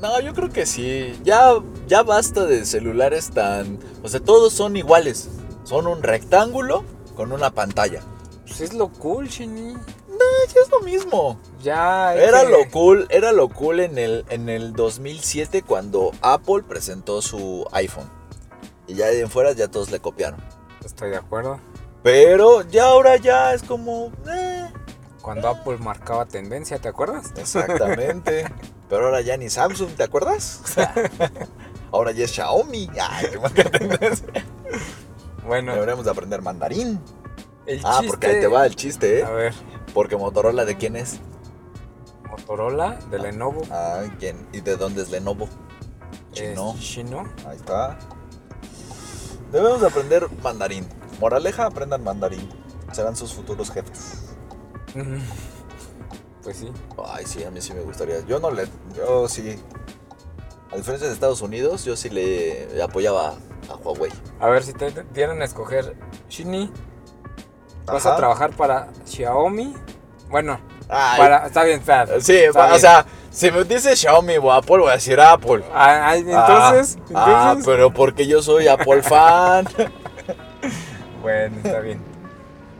No, 0.00 0.20
yo 0.20 0.34
creo 0.34 0.50
que 0.50 0.66
sí. 0.66 1.18
Ya, 1.24 1.52
ya 1.86 2.02
basta 2.02 2.44
de 2.44 2.64
celulares 2.66 3.30
tan... 3.30 3.78
O 4.02 4.08
sea, 4.08 4.20
todos 4.20 4.52
son 4.52 4.76
iguales. 4.76 5.28
Son 5.64 5.86
un 5.86 6.02
rectángulo 6.02 6.84
con 7.16 7.32
una 7.32 7.50
pantalla. 7.50 8.00
Pues 8.46 8.60
es 8.60 8.74
lo 8.74 8.88
cool, 8.88 9.28
Shini. 9.28 9.74
Ya 10.54 10.60
es 10.62 10.70
lo 10.70 10.80
mismo. 10.80 11.38
Ya. 11.62 12.14
Era 12.14 12.42
que- 12.44 12.50
lo 12.50 12.70
cool, 12.70 13.06
era 13.10 13.32
lo 13.32 13.48
cool 13.48 13.80
en 13.80 13.98
el, 13.98 14.24
en 14.28 14.48
el 14.48 14.72
2007 14.74 15.62
cuando 15.62 16.10
Apple 16.20 16.62
presentó 16.68 17.22
su 17.22 17.66
iPhone. 17.72 18.10
Y 18.86 18.94
ya 18.94 19.06
de 19.06 19.20
en 19.22 19.30
fuera 19.30 19.52
ya 19.52 19.68
todos 19.68 19.90
le 19.90 20.00
copiaron. 20.00 20.40
Estoy 20.84 21.10
de 21.10 21.16
acuerdo. 21.16 21.58
Pero 22.02 22.60
ya 22.62 22.84
ahora 22.88 23.16
ya 23.16 23.54
es 23.54 23.62
como... 23.62 24.12
eh, 24.28 24.66
Cuando 25.22 25.48
Apple 25.48 25.78
marcaba 25.78 26.26
tendencia, 26.26 26.78
¿te 26.78 26.88
acuerdas? 26.88 27.32
exactamente. 27.36 28.44
Pero 28.88 29.06
ahora 29.06 29.20
ya 29.22 29.36
ni 29.36 29.48
Samsung, 29.50 29.90
¿te 29.96 30.02
acuerdas? 30.02 30.62
ahora 31.92 32.12
ya 32.12 32.24
es 32.24 32.32
Xiaomi. 32.32 32.88
Ay, 33.00 33.26
qué 33.32 33.38
marca. 33.38 33.70
Bueno, 35.46 35.72
Deberíamos 35.74 36.04
de 36.04 36.10
aprender 36.10 36.42
mandarín. 36.42 37.00
el 37.66 37.80
Ah, 37.84 38.00
porque 38.06 38.26
ahí 38.26 38.40
te 38.40 38.46
va 38.46 38.66
el 38.66 38.76
chiste, 38.76 39.24
A 39.24 39.30
¿eh? 39.30 39.34
ver, 39.34 39.54
Porque 39.92 40.16
Motorola, 40.16 40.64
¿de 40.64 40.76
quién 40.76 40.96
es? 40.96 41.20
Motorola, 42.30 42.98
de 43.10 43.18
Lenovo. 43.18 43.62
Ah, 43.70 44.02
¿quién? 44.18 44.46
¿Y 44.52 44.60
de 44.60 44.76
dónde 44.76 45.02
es 45.02 45.10
Lenovo? 45.10 45.48
Chino. 46.32 46.74
Chino. 46.78 47.24
Ahí 47.46 47.56
está. 47.56 47.98
Debemos 49.52 49.80
de 49.80 49.86
aprender 49.86 50.26
mandarín. 50.42 50.86
Moraleja, 51.20 51.66
aprendan 51.66 52.02
mandarín. 52.02 52.48
Serán 52.92 53.14
sus 53.16 53.32
futuros 53.32 53.70
jefes. 53.70 54.34
Mm, 54.94 55.18
Pues 56.44 56.58
sí. 56.58 56.70
Ay, 57.08 57.24
sí, 57.26 57.42
a 57.42 57.50
mí 57.50 57.60
sí 57.60 57.72
me 57.72 57.80
gustaría. 57.80 58.20
Yo 58.26 58.38
no 58.38 58.50
le... 58.50 58.68
Yo 58.96 59.26
sí... 59.28 59.58
A 60.70 60.76
diferencia 60.76 61.08
de 61.08 61.14
Estados 61.14 61.40
Unidos, 61.40 61.84
yo 61.84 61.96
sí 61.96 62.10
le 62.10 62.82
apoyaba 62.82 63.34
a 63.70 63.76
Huawei. 63.76 64.12
A 64.40 64.48
ver, 64.48 64.62
si 64.62 64.72
te 64.72 64.92
dieran 65.14 65.40
a 65.40 65.44
escoger 65.44 65.96
Shini, 66.28 66.70
vas 67.86 68.04
a 68.06 68.16
trabajar 68.16 68.50
para 68.50 68.88
Xiaomi. 69.04 69.72
Bueno, 70.28 70.58
Ay, 70.88 71.18
para. 71.18 71.46
Está 71.46 71.62
bien, 71.62 71.78
espérate. 71.78 72.20
Sí, 72.20 72.36
Está 72.36 72.64
o 72.64 72.68
bien. 72.70 72.80
sea, 72.80 73.06
si 73.30 73.52
me 73.52 73.62
dice 73.62 73.94
Xiaomi 73.94 74.36
o 74.38 74.52
Apple, 74.52 74.78
voy 74.78 74.90
a 74.90 74.94
decir 74.94 75.20
Apple. 75.20 75.62
Ah, 75.72 76.08
ah, 76.10 76.16
entonces. 76.16 76.98
Ah, 77.14 77.56
pero 77.64 77.92
porque 77.92 78.26
yo 78.26 78.42
soy 78.42 78.66
Apple 78.68 79.02
fan. 79.02 79.66
Bueno, 81.22 81.56
está 81.64 81.80
bien. 81.80 82.02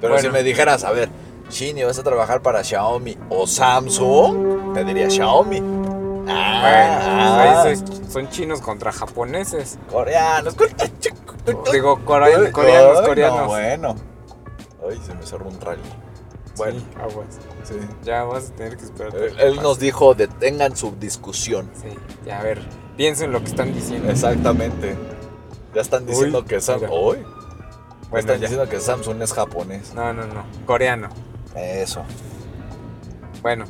Pero 0.02 0.18
si 0.18 0.28
me 0.28 0.42
dijeras, 0.42 0.84
a 0.84 0.90
ver, 0.90 1.08
Shini, 1.50 1.84
¿vas 1.84 1.98
a 1.98 2.02
trabajar 2.02 2.40
para 2.42 2.64
Xiaomi 2.64 3.16
o 3.28 3.46
Samsung? 3.46 4.74
Te 4.74 4.84
diría 4.84 5.08
Xiaomi. 5.10 5.58
Ah, 6.26 7.64
Bueno, 7.64 7.84
ah, 7.86 8.10
son 8.10 8.28
chinos 8.30 8.60
contra 8.60 8.90
japoneses. 8.92 9.78
coreanos. 9.90 10.56
Digo, 11.70 12.02
corea- 12.04 12.38
Ay, 12.46 12.50
coreanos, 12.50 12.98
ay, 13.00 13.06
coreanos. 13.06 13.38
no, 13.40 13.46
bueno. 13.48 13.94
Ay, 14.88 15.00
se 15.06 15.14
me 15.14 15.22
cerró 15.26 15.46
un 15.48 15.60
rally. 15.60 15.82
Bueno, 16.56 16.78
Sí, 16.80 16.86
aguas. 17.00 17.26
sí. 17.64 17.74
Ya 18.04 18.24
vas 18.24 18.50
a 18.50 18.54
tener 18.54 18.76
que 18.76 18.84
esperar. 18.84 19.14
Él, 19.16 19.34
él 19.40 19.56
nos 19.62 19.78
dijo, 19.78 20.14
detengan 20.14 20.76
su 20.76 20.92
discusión. 20.98 21.68
Sí, 21.74 21.88
ya 22.24 22.40
a 22.40 22.42
ver, 22.42 22.62
piensen 22.96 23.32
lo 23.32 23.40
que 23.40 23.46
están 23.46 23.74
diciendo. 23.74 24.10
Exactamente. 24.10 24.96
Ya 25.74 25.80
están 25.82 26.06
diciendo 26.06 26.38
Uy, 26.38 26.44
que 26.44 26.60
Samsung... 26.60 26.88
Hoy. 26.92 27.18
Bueno, 28.08 28.18
están 28.20 28.36
ya. 28.36 28.48
diciendo 28.48 28.68
que 28.68 28.78
Samsung 28.80 29.20
es 29.22 29.32
japonés. 29.32 29.92
No, 29.94 30.12
no, 30.12 30.26
no. 30.26 30.44
Coreano. 30.64 31.08
Eso. 31.54 32.02
Bueno. 33.42 33.64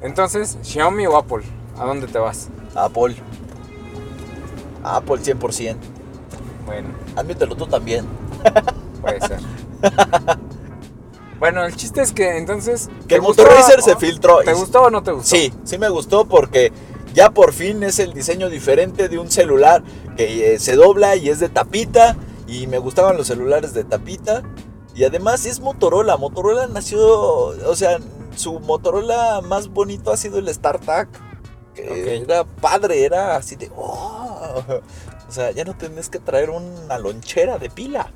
Entonces, 0.00 0.58
Xiaomi 0.62 1.06
o 1.06 1.16
Apple, 1.16 1.42
¿a 1.78 1.84
dónde 1.84 2.06
te 2.08 2.18
vas? 2.18 2.48
Apple. 2.74 3.16
Apple 4.82 5.16
100%. 5.22 5.76
Bueno, 6.66 6.88
Admítelo 7.16 7.54
tú 7.54 7.66
también. 7.66 8.04
puede 9.00 9.20
ser. 9.20 9.38
bueno, 11.38 11.64
el 11.64 11.74
chiste 11.76 12.02
es 12.02 12.12
que 12.12 12.36
entonces. 12.36 12.88
Que 13.08 13.16
¿te 13.16 13.16
el 13.16 13.20
o- 13.78 13.82
se 13.82 13.96
filtró. 13.96 14.38
¿Te 14.40 14.52
gustó 14.54 14.82
o 14.84 14.90
no 14.90 15.02
te 15.02 15.12
gustó? 15.12 15.28
Sí, 15.36 15.52
sí 15.64 15.78
me 15.78 15.88
gustó 15.88 16.24
porque 16.26 16.72
ya 17.14 17.30
por 17.30 17.52
fin 17.52 17.82
es 17.82 17.98
el 17.98 18.12
diseño 18.12 18.48
diferente 18.48 19.08
de 19.08 19.18
un 19.18 19.30
celular 19.30 19.82
que 20.16 20.54
eh, 20.54 20.58
se 20.58 20.74
dobla 20.76 21.16
y 21.16 21.28
es 21.28 21.38
de 21.40 21.48
tapita. 21.48 22.16
Y 22.48 22.66
me 22.66 22.78
gustaban 22.78 23.16
los 23.16 23.26
celulares 23.28 23.72
de 23.72 23.84
tapita. 23.84 24.42
Y 24.94 25.04
además 25.04 25.46
es 25.46 25.60
Motorola. 25.60 26.16
Motorola 26.16 26.66
nació, 26.66 27.00
o 27.00 27.74
sea, 27.74 27.98
su 28.36 28.60
Motorola 28.60 29.40
más 29.42 29.68
bonito 29.68 30.12
ha 30.12 30.16
sido 30.16 30.38
el 30.38 30.52
StarTAC. 30.52 31.08
Que 31.74 32.18
era 32.18 32.44
padre, 32.44 33.04
era 33.04 33.36
así 33.36 33.56
de... 33.56 33.70
"Oh". 33.74 34.62
O 35.28 35.32
sea, 35.32 35.50
ya 35.52 35.64
no 35.64 35.74
tenés 35.74 36.10
que 36.10 36.18
traer 36.18 36.50
una 36.50 36.98
lonchera 36.98 37.56
de 37.56 37.70
pila. 37.70 38.12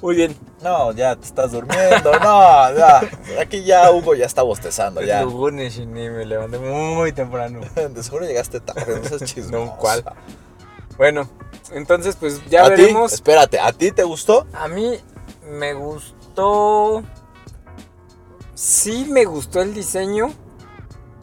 Muy 0.00 0.14
bien. 0.14 0.36
No, 0.62 0.92
ya 0.92 1.16
te 1.16 1.26
estás 1.26 1.50
durmiendo. 1.50 2.12
No, 2.20 2.72
ya. 2.76 3.00
Aquí 3.40 3.64
ya 3.64 3.90
Hugo 3.90 4.14
ya 4.14 4.26
está 4.26 4.42
bostezando. 4.42 5.02
Ya. 5.02 5.24
lunes, 5.24 5.84
me 5.84 6.24
levanté 6.24 6.58
muy 6.60 7.10
temprano. 7.12 7.60
De 7.74 8.02
seguro 8.02 8.24
llegaste 8.26 8.60
tarde, 8.60 9.00
no 9.10 9.18
seas. 9.18 9.50
No, 9.50 9.76
¿cuál? 9.76 10.04
Bueno, 10.98 11.28
Entonces, 11.72 12.16
pues 12.16 12.42
ya 12.50 12.64
¿A 12.64 12.74
ti? 12.74 12.82
veremos. 12.82 13.12
Espérate, 13.12 13.60
¿a 13.60 13.72
ti 13.72 13.92
te 13.92 14.02
gustó? 14.02 14.46
A 14.52 14.68
mí 14.68 14.98
me 15.50 15.72
gustó. 15.74 17.02
Sí, 18.54 19.06
me 19.08 19.24
gustó 19.24 19.62
el 19.62 19.72
diseño. 19.74 20.32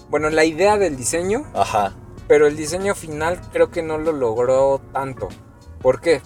Bueno, 0.09 0.29
la 0.29 0.45
idea 0.45 0.77
del 0.77 0.95
diseño. 0.95 1.45
Ajá. 1.53 1.93
Pero 2.27 2.47
el 2.47 2.55
diseño 2.55 2.95
final 2.95 3.41
creo 3.51 3.69
que 3.69 3.83
no 3.83 3.97
lo 3.97 4.11
logró 4.13 4.81
tanto. 4.93 5.27
¿Por 5.81 5.99
qué? 5.99 6.21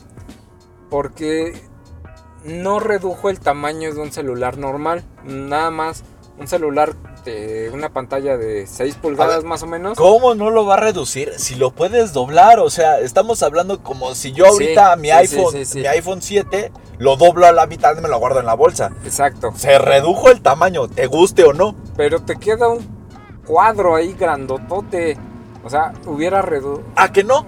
Porque 0.90 1.54
no 2.44 2.80
redujo 2.80 3.30
el 3.30 3.40
tamaño 3.40 3.94
de 3.94 4.00
un 4.00 4.12
celular 4.12 4.58
normal. 4.58 5.04
Nada 5.24 5.72
más 5.72 6.04
un 6.40 6.48
celular 6.48 6.94
de 7.26 7.70
una 7.74 7.90
pantalla 7.90 8.38
de 8.38 8.66
6 8.66 8.96
pulgadas 8.96 9.38
ver, 9.38 9.46
más 9.46 9.62
o 9.64 9.68
menos. 9.68 9.98
¿Cómo 9.98 10.36
no 10.36 10.50
lo 10.50 10.66
va 10.66 10.76
a 10.76 10.80
reducir 10.80 11.34
si 11.38 11.56
lo 11.56 11.72
puedes 11.72 12.14
doblar? 12.14 12.60
O 12.60 12.70
sea, 12.70 13.00
estamos 13.00 13.44
hablando 13.44 13.84
como 13.84 14.16
si 14.16 14.32
yo 14.32 14.46
Sí, 14.46 14.52
ahorita 14.52 14.96
mi 14.96 15.10
sí, 15.10 15.14
iPhone, 15.14 15.66
sí. 15.66 15.80
mi 15.80 15.88
iPhone 15.88 16.22
7 16.22 16.72
lo 16.98 17.18
doblo 17.18 17.46
a 17.46 17.52
la 17.52 17.68
mitad 17.68 17.98
y 17.98 18.02
me 18.02 18.08
lo 18.10 18.18
guardo 18.20 18.40
en 18.40 18.46
la 18.46 18.54
bolsa. 18.54 18.92
Exacto. 19.04 19.52
Se 19.56 19.78
redujo 19.78 20.30
el 20.30 20.42
tamaño, 20.42 20.88
te 20.88 21.08
guste 21.08 21.44
o 21.44 21.54
no. 21.54 21.76
Pero 21.98 22.22
te 22.22 22.38
queda 22.38 22.70
un 22.70 22.88
cuadro 23.46 23.96
ahí 23.96 24.14
grandotote. 24.14 25.18
O 25.64 25.70
sea, 25.70 25.94
hubiera 26.06 26.42
reducido. 26.42 26.84
¿A 26.96 27.12
que 27.12 27.24
no? 27.24 27.46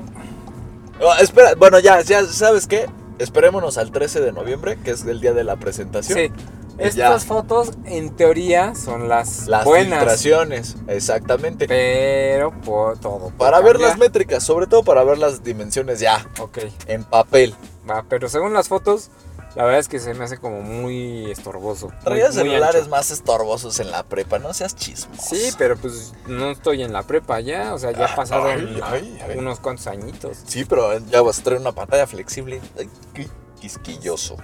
Oh, 1.02 1.14
espera, 1.20 1.56
bueno, 1.56 1.80
ya, 1.80 2.02
ya, 2.02 2.26
¿sabes 2.26 2.68
qué? 2.68 2.88
Esperémonos 3.22 3.78
al 3.78 3.92
13 3.92 4.20
de 4.22 4.32
noviembre, 4.32 4.78
que 4.84 4.92
es 4.92 5.06
el 5.06 5.22
día 5.22 5.34
de 5.34 5.44
la 5.44 5.56
presentación. 5.58 6.18
Sí. 6.18 6.32
Estas 6.78 7.22
ya. 7.22 7.28
fotos, 7.28 7.72
en 7.86 8.10
teoría, 8.16 8.74
son 8.74 9.08
las, 9.08 9.46
Las 9.48 9.66
buenas. 9.66 10.00
filtraciones, 10.00 10.78
exactamente. 10.88 11.68
Pero 11.68 12.52
por 12.62 12.98
todo. 12.98 13.30
Para 13.38 13.60
ver 13.60 13.80
las 13.80 13.98
métricas, 14.00 14.44
sobre 14.44 14.66
todo 14.66 14.84
para 14.84 15.04
ver 15.04 15.20
las 15.20 15.44
dimensiones 15.44 16.00
ya, 16.00 16.26
Ok. 16.40 16.60
en 16.88 17.04
papel. 17.04 17.54
Va, 17.88 18.04
pero 18.10 18.30
según 18.30 18.54
las 18.54 18.68
fotos, 18.68 19.12
la 19.56 19.64
verdad 19.66 19.80
es 19.80 19.88
que 19.90 20.00
se 20.00 20.14
me 20.14 20.24
hace 20.24 20.38
como 20.38 20.62
muy 20.62 21.30
estorboso. 21.30 21.92
muy 22.06 22.22
celulares 22.32 22.88
más 22.88 23.12
estorbosos 23.12 23.80
en 23.80 23.92
la 23.92 24.04
prepa, 24.04 24.40
no 24.40 24.54
seas 24.54 24.76
chismoso. 24.76 25.36
Sí, 25.36 25.52
pero 25.58 25.76
pues 25.78 26.14
no 26.28 26.52
estoy 26.52 26.84
en 26.84 26.94
la 26.94 27.04
prepa 27.04 27.40
ya. 27.42 27.74
O 27.74 27.78
sea, 27.80 27.92
ya 27.92 28.06
Ah, 28.06 28.16
pasaron 28.16 28.80
ay, 28.84 29.20
unos 29.38 29.60
cuantos 29.60 29.88
añitos. 29.88 30.38
Sí, 30.46 30.64
pero 30.66 30.98
ya 31.00 31.22
vas 31.22 31.40
a 31.40 31.44
traer 31.44 31.60
una 31.60 31.74
pantalla 31.74 32.08
flexible. 32.08 32.62
Ay, 32.80 32.90
qué 33.14 33.28
quisquilloso. 33.60 34.38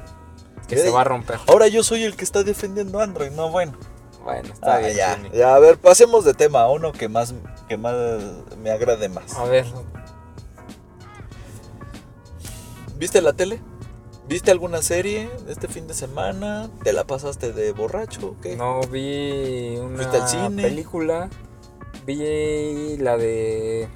Que 0.68 0.78
se 0.78 0.90
va 0.90 1.02
a 1.02 1.06
romper. 1.06 1.40
Ahora 1.48 1.68
yo 1.70 1.82
soy 1.84 2.04
el 2.04 2.18
que 2.18 2.26
está 2.26 2.44
defendiendo 2.44 3.00
Android, 3.00 3.32
no 3.32 3.50
bueno. 3.50 3.78
Bueno, 4.26 4.54
está 4.54 4.76
Ah, 4.76 4.80
bien. 4.80 4.98
ya, 4.98 5.18
ya, 5.34 5.56
a 5.56 5.60
ver, 5.60 5.78
pasemos 5.78 6.26
de 6.26 6.34
tema 6.34 6.64
a 6.64 6.70
uno 6.70 6.92
que 6.92 7.08
más, 7.08 7.34
que 7.70 7.78
más 7.78 7.96
me 8.62 8.72
agrade 8.72 9.08
más. 9.08 9.34
A 9.36 9.46
ver, 9.46 9.66
¿Viste 12.98 13.22
la 13.22 13.32
tele? 13.34 13.62
¿Viste 14.28 14.52
alguna 14.52 14.82
serie 14.82 15.30
este 15.48 15.68
fin 15.68 15.88
de 15.88 15.94
semana? 15.94 16.70
¿Te 16.84 16.92
la 16.92 17.06
pasaste 17.06 17.54
de 17.54 17.72
borracho 17.72 18.28
o 18.38 18.42
qué? 18.42 18.56
no 18.58 18.82
vi 18.82 19.78
una 19.78 19.98
¿Fuiste 19.98 20.18
al 20.18 20.28
cine? 20.28 20.64
película. 20.64 21.30
Vi 22.06 22.98
la 22.98 23.16
de 23.18 23.88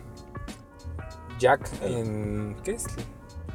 Jack 1.39 1.69
El- 1.83 1.93
en. 1.95 2.57
¿Qué 2.63 2.71
es? 2.71 2.85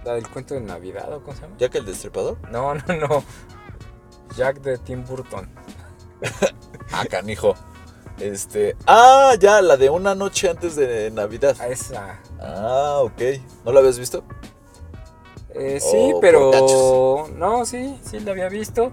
La 0.05 0.15
del 0.15 0.29
cuento 0.29 0.55
de 0.55 0.61
Navidad 0.61 1.13
o 1.15 1.23
cómo 1.23 1.35
se 1.35 1.43
llama? 1.43 1.55
¿Ya 1.59 1.69
que 1.71 1.79
el 1.79 1.87
destripador? 1.87 2.37
No, 2.51 2.75
no, 2.75 2.83
no. 3.09 3.25
Jack 4.37 4.61
de 4.61 4.79
Tim 4.79 5.05
Burton. 5.05 5.49
Ah, 6.93 7.05
canijo. 7.05 7.55
Este. 8.21 8.77
Ah, 8.87 9.35
ya, 9.41 9.61
la 9.61 9.77
de 9.77 9.91
una 9.91 10.15
noche 10.15 10.49
antes 10.49 10.77
de 10.77 11.11
Navidad. 11.11 11.57
A 11.61 11.67
esa. 11.69 12.21
Ah, 12.41 13.01
ok. 13.03 13.21
¿No 13.65 13.73
la 13.73 13.81
habías 13.81 13.99
visto? 13.99 14.23
Eh, 15.59 15.81
sí, 15.81 16.13
Oh, 16.15 16.21
pero. 16.21 17.29
No, 17.37 17.65
sí, 17.65 17.99
sí 18.03 18.21
la 18.21 18.33
había 18.33 18.49
visto. 18.49 18.93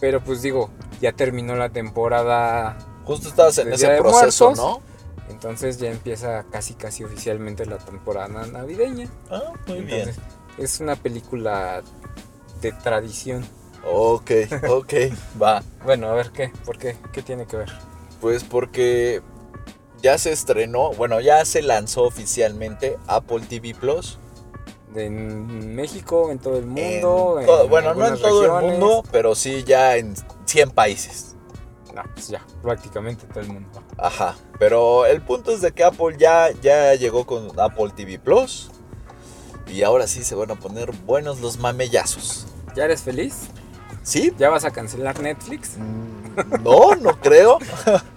Pero 0.00 0.22
pues 0.22 0.42
digo, 0.42 0.70
ya 1.00 1.12
terminó 1.12 1.56
la 1.56 1.68
temporada. 1.70 2.78
Justo 3.04 3.28
estabas 3.28 3.58
en 3.58 3.68
¿De 3.70 3.74
ese 3.74 3.88
proceso, 3.98 4.46
Muertos? 4.46 4.64
¿no? 4.64 4.82
Entonces 5.30 5.78
ya 5.78 5.90
empieza 5.90 6.44
casi 6.50 6.74
casi 6.74 7.04
oficialmente 7.04 7.64
la 7.66 7.78
temporada 7.78 8.46
navideña. 8.46 9.08
Ah, 9.30 9.52
muy 9.66 9.80
bien. 9.82 10.08
Entonces, 10.08 10.22
es 10.58 10.80
una 10.80 10.96
película 10.96 11.82
de 12.60 12.72
tradición. 12.72 13.46
Ok, 13.86 14.30
ok, 14.68 14.92
va. 15.42 15.62
Bueno, 15.84 16.08
a 16.08 16.14
ver 16.14 16.30
qué, 16.30 16.52
¿por 16.64 16.78
qué? 16.78 16.96
¿Qué 17.12 17.22
tiene 17.22 17.46
que 17.46 17.56
ver? 17.56 17.70
Pues 18.20 18.44
porque 18.44 19.22
ya 20.02 20.18
se 20.18 20.32
estrenó, 20.32 20.92
bueno, 20.92 21.20
ya 21.20 21.44
se 21.44 21.62
lanzó 21.62 22.02
oficialmente 22.02 22.98
Apple 23.06 23.40
TV 23.48 23.74
Plus. 23.74 24.18
En 24.94 25.74
México, 25.74 26.30
en 26.30 26.38
todo 26.38 26.56
el 26.56 26.64
En 26.64 26.68
mundo. 26.70 27.38
en 27.40 27.46
todo- 27.46 27.68
bueno, 27.68 27.94
no 27.94 28.06
en 28.06 28.18
todo 28.20 28.58
el 28.58 28.64
mundo, 28.78 29.04
pero 29.12 29.34
sí 29.34 29.62
ya 29.64 29.96
en 29.96 30.14
100 30.46 30.70
países. 30.70 31.36
No, 31.94 32.02
pues 32.14 32.28
ya, 32.28 32.44
prácticamente 32.62 33.26
todo 33.26 33.40
el 33.40 33.48
mundo. 33.48 33.68
Ajá. 33.98 34.36
Pero 34.58 35.06
el 35.06 35.20
punto 35.22 35.52
es 35.52 35.60
de 35.60 35.72
que 35.72 35.82
Apple 35.84 36.16
ya, 36.18 36.50
ya 36.62 36.94
llegó 36.94 37.26
con 37.26 37.48
Apple 37.58 37.90
TV 37.94 38.18
Plus. 38.18 38.70
Y 39.66 39.82
ahora 39.82 40.06
sí 40.08 40.24
se 40.24 40.34
van 40.34 40.50
a 40.50 40.54
poner 40.56 40.90
buenos 41.06 41.40
los 41.40 41.58
mamellazos. 41.58 42.46
¿Ya 42.74 42.84
eres 42.84 43.02
feliz? 43.02 43.34
¿Sí? 44.02 44.32
¿Ya 44.38 44.48
vas 44.50 44.64
a 44.64 44.70
cancelar 44.70 45.20
Netflix? 45.20 45.76
Mm, 45.78 46.62
No, 46.64 46.94
no 46.96 47.20
creo. 47.20 47.58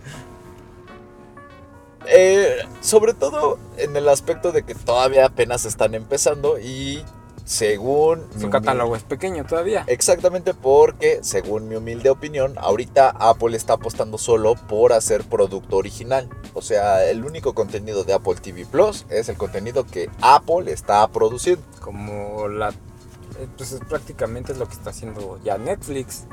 Eh, 2.15 2.57
sobre 2.81 3.13
todo 3.13 3.57
en 3.77 3.95
el 3.95 4.07
aspecto 4.07 4.51
de 4.51 4.63
que 4.63 4.75
todavía 4.75 5.25
apenas 5.25 5.65
están 5.65 5.95
empezando 5.95 6.59
y 6.59 7.03
según... 7.45 8.25
Su 8.39 8.49
catálogo 8.49 8.95
es 8.95 9.03
pequeño 9.03 9.45
todavía. 9.45 9.83
Exactamente 9.87 10.53
porque, 10.53 11.19
según 11.23 11.67
mi 11.67 11.75
humilde 11.75 12.09
opinión, 12.09 12.53
ahorita 12.57 13.09
Apple 13.09 13.57
está 13.57 13.73
apostando 13.73 14.17
solo 14.17 14.55
por 14.55 14.93
hacer 14.93 15.23
producto 15.23 15.77
original. 15.77 16.29
O 16.53 16.61
sea, 16.61 17.03
el 17.09 17.25
único 17.25 17.53
contenido 17.53 18.03
de 18.03 18.13
Apple 18.13 18.35
TV 18.35 18.65
Plus 18.65 19.05
es 19.09 19.27
el 19.27 19.35
contenido 19.35 19.85
que 19.85 20.09
Apple 20.21 20.71
está 20.71 21.05
produciendo. 21.09 21.63
Como 21.81 22.47
la... 22.47 22.69
eh, 22.69 23.47
Pues 23.57 23.73
es 23.73 23.81
prácticamente 23.81 24.51
es 24.53 24.57
lo 24.57 24.67
que 24.67 24.75
está 24.75 24.91
haciendo 24.91 25.39
ya 25.43 25.57
Netflix. 25.57 26.25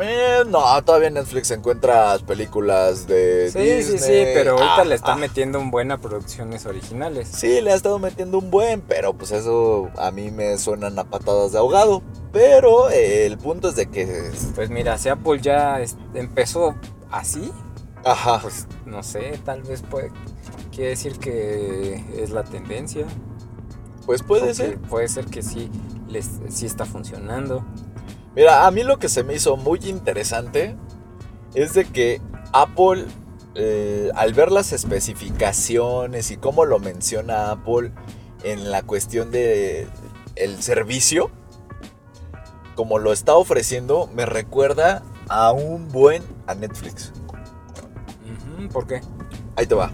Eh, 0.00 0.44
no, 0.48 0.60
todavía 0.84 1.08
en 1.08 1.14
Netflix 1.14 1.50
encuentras 1.50 2.22
películas 2.22 3.06
de 3.06 3.50
Sí, 3.50 3.58
Disney. 3.58 3.98
sí, 3.98 4.04
sí, 4.04 4.22
pero 4.32 4.52
ahorita 4.52 4.80
Ah, 4.80 4.84
le 4.84 4.94
están 4.94 5.18
ah. 5.18 5.20
metiendo 5.20 5.60
en 5.60 5.70
buena 5.70 5.98
producciones 5.98 6.64
originales. 6.64 7.28
Sí, 7.28 7.60
le 7.60 7.72
ha 7.72 7.74
estado 7.74 7.98
metiendo 7.98 8.38
un 8.38 8.50
buen, 8.50 8.80
pero 8.80 9.12
pues 9.12 9.32
eso 9.32 9.90
a 9.98 10.10
mí 10.10 10.30
me 10.30 10.56
suenan 10.58 10.98
a 10.98 11.04
patadas 11.04 11.52
de 11.52 11.58
ahogado. 11.58 12.02
Pero 12.32 12.88
eh, 12.88 13.26
el 13.26 13.36
punto 13.36 13.68
es 13.68 13.76
de 13.76 13.86
que... 13.86 14.30
Pues 14.54 14.70
mira, 14.70 14.96
si 14.96 15.10
Apple 15.10 15.40
ya 15.42 15.78
empezó 16.14 16.74
así, 17.10 17.52
Ajá. 18.04 18.38
pues 18.40 18.66
no 18.86 19.02
sé, 19.02 19.38
tal 19.44 19.62
vez 19.62 19.82
puede... 19.82 20.10
Quiere 20.70 20.90
decir 20.90 21.18
que 21.18 22.02
es 22.16 22.30
la 22.30 22.44
tendencia. 22.44 23.04
Pues 24.06 24.22
puede 24.22 24.40
porque 24.40 24.54
ser. 24.54 24.78
Puede 24.78 25.08
ser 25.08 25.26
que 25.26 25.42
sí, 25.42 25.70
les, 26.08 26.30
sí 26.48 26.64
está 26.64 26.86
funcionando. 26.86 27.62
Mira, 28.34 28.66
a 28.66 28.70
mí 28.70 28.82
lo 28.82 28.98
que 28.98 29.08
se 29.08 29.24
me 29.24 29.34
hizo 29.34 29.56
muy 29.56 29.78
interesante 29.84 30.74
es 31.54 31.74
de 31.74 31.84
que 31.84 32.20
Apple, 32.52 33.06
eh, 33.54 34.10
al 34.14 34.32
ver 34.32 34.50
las 34.50 34.72
especificaciones 34.72 36.30
y 36.30 36.36
cómo 36.38 36.64
lo 36.64 36.78
menciona 36.78 37.50
Apple 37.50 37.92
en 38.42 38.70
la 38.70 38.82
cuestión 38.82 39.30
de 39.30 39.86
el 40.36 40.62
servicio, 40.62 41.30
como 42.74 42.98
lo 42.98 43.12
está 43.12 43.34
ofreciendo, 43.34 44.08
me 44.14 44.24
recuerda 44.24 45.02
a 45.28 45.52
un 45.52 45.88
buen 45.88 46.22
a 46.46 46.54
Netflix. 46.54 47.12
¿Por 48.72 48.86
qué? 48.86 49.00
Ahí 49.56 49.66
te 49.66 49.74
va. 49.74 49.92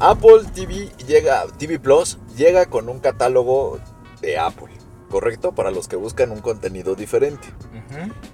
Apple 0.00 0.42
TV 0.52 0.90
llega, 1.06 1.44
TV 1.58 1.78
Plus 1.78 2.18
llega 2.36 2.66
con 2.66 2.88
un 2.88 2.98
catálogo 2.98 3.78
de 4.20 4.36
Apple, 4.38 4.71
¿correcto? 5.12 5.52
Para 5.52 5.70
los 5.70 5.88
que 5.88 5.96
buscan 5.96 6.30
un 6.32 6.40
contenido 6.40 6.94
diferente. 6.94 7.46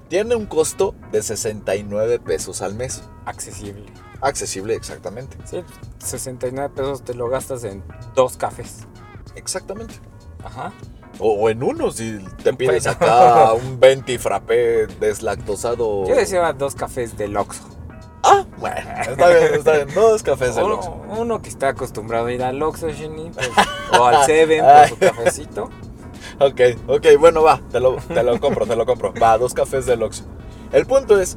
Tiene 0.09 0.37
un 0.37 0.47
costo 0.47 0.95
de 1.11 1.24
69 1.24 2.20
pesos 2.20 2.62
al 2.62 2.76
mes. 2.76 3.03
Accesible. 3.26 3.85
Accesible, 4.20 4.74
exactamente. 4.76 5.37
Sí, 5.45 5.64
69 5.99 6.72
pesos 6.76 7.03
te 7.03 7.14
lo 7.14 7.29
gastas 7.29 7.64
en 7.64 7.83
dos 8.14 8.37
cafés. 8.37 8.87
Exactamente. 9.35 9.95
Ajá. 10.45 10.72
O, 11.18 11.33
o 11.33 11.51
en 11.51 11.64
uno, 11.64 11.91
si 11.91 12.24
te 12.45 12.55
pides 12.55 12.87
acá 12.87 13.53
un 13.55 13.81
20 13.81 14.16
frappé 14.20 14.87
deslactosado. 15.01 16.07
Yo 16.07 16.14
decía 16.14 16.53
dos 16.53 16.76
cafés 16.76 17.18
del 17.18 17.37
Oxxo. 17.37 17.64
Ah, 18.22 18.45
bueno, 18.59 18.76
está 19.01 19.29
bien, 19.31 19.55
está 19.55 19.72
bien. 19.72 19.95
Dos 19.95 20.22
cafés 20.22 20.55
de 20.55 20.62
Uno, 20.62 20.74
Oxxo. 20.74 20.93
uno 21.18 21.43
que 21.43 21.49
está 21.49 21.68
acostumbrado 21.70 22.26
a 22.26 22.33
ir 22.33 22.43
al 22.45 22.62
Oxxo, 22.62 22.89
Jenny, 22.91 23.31
pues, 23.31 23.51
o 23.99 24.05
al 24.05 24.24
Seven 24.26 24.64
por 24.64 24.89
su 24.91 24.99
cafecito. 24.99 25.70
Ok, 26.41 26.61
ok, 26.86 27.07
bueno, 27.18 27.43
va, 27.43 27.61
te 27.70 27.80
lo, 27.80 27.97
te 27.97 28.22
lo 28.22 28.39
compro, 28.41 28.66
te 28.66 28.76
lo 28.76 28.86
compro. 28.86 29.12
Va, 29.20 29.36
dos 29.39 29.55
cafés 29.55 29.86
de 29.86 29.95
Oxxo. 29.95 30.24
El 30.72 30.86
punto 30.86 31.18
es, 31.20 31.36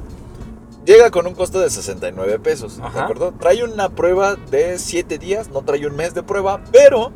llega 0.84 1.10
con 1.10 1.26
un 1.26 1.34
costo 1.34 1.58
de 1.60 1.70
69 1.70 2.38
pesos, 2.38 2.76
¿de 2.78 3.00
acuerdo? 3.00 3.32
Trae 3.32 3.64
una 3.64 3.88
prueba 3.88 4.36
de 4.36 4.78
7 4.78 5.18
días, 5.18 5.48
no 5.50 5.62
trae 5.62 5.86
un 5.86 5.96
mes 5.96 6.14
de 6.14 6.22
prueba, 6.22 6.60
pero 6.72 7.12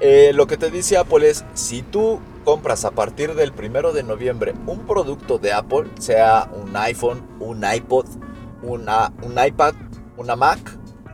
Eh, 0.00 0.32
lo 0.34 0.48
que 0.48 0.56
te 0.56 0.70
dice 0.72 0.98
Apple 0.98 1.30
es, 1.30 1.44
si 1.54 1.82
tú 1.82 2.18
compras 2.44 2.84
a 2.84 2.90
partir 2.90 3.34
del 3.36 3.52
primero 3.52 3.92
de 3.92 4.02
noviembre 4.02 4.52
un 4.66 4.80
producto 4.80 5.38
de 5.38 5.52
Apple, 5.52 5.84
sea 6.00 6.50
un 6.52 6.76
iPhone, 6.76 7.22
un 7.38 7.64
iPod, 7.64 8.04
una, 8.62 9.12
un 9.22 9.38
iPad, 9.42 9.72
una 10.16 10.34
Mac, 10.34 10.58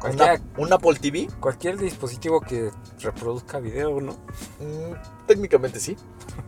una, 0.02 0.40
un 0.56 0.72
Apple 0.72 0.94
TV, 0.98 1.28
Cualquier 1.40 1.76
dispositivo 1.76 2.40
que 2.40 2.70
reproduzca 3.02 3.60
video, 3.60 4.00
¿no? 4.00 4.12
mm, 4.60 5.26
técnicamente 5.26 5.80
sí, 5.80 5.96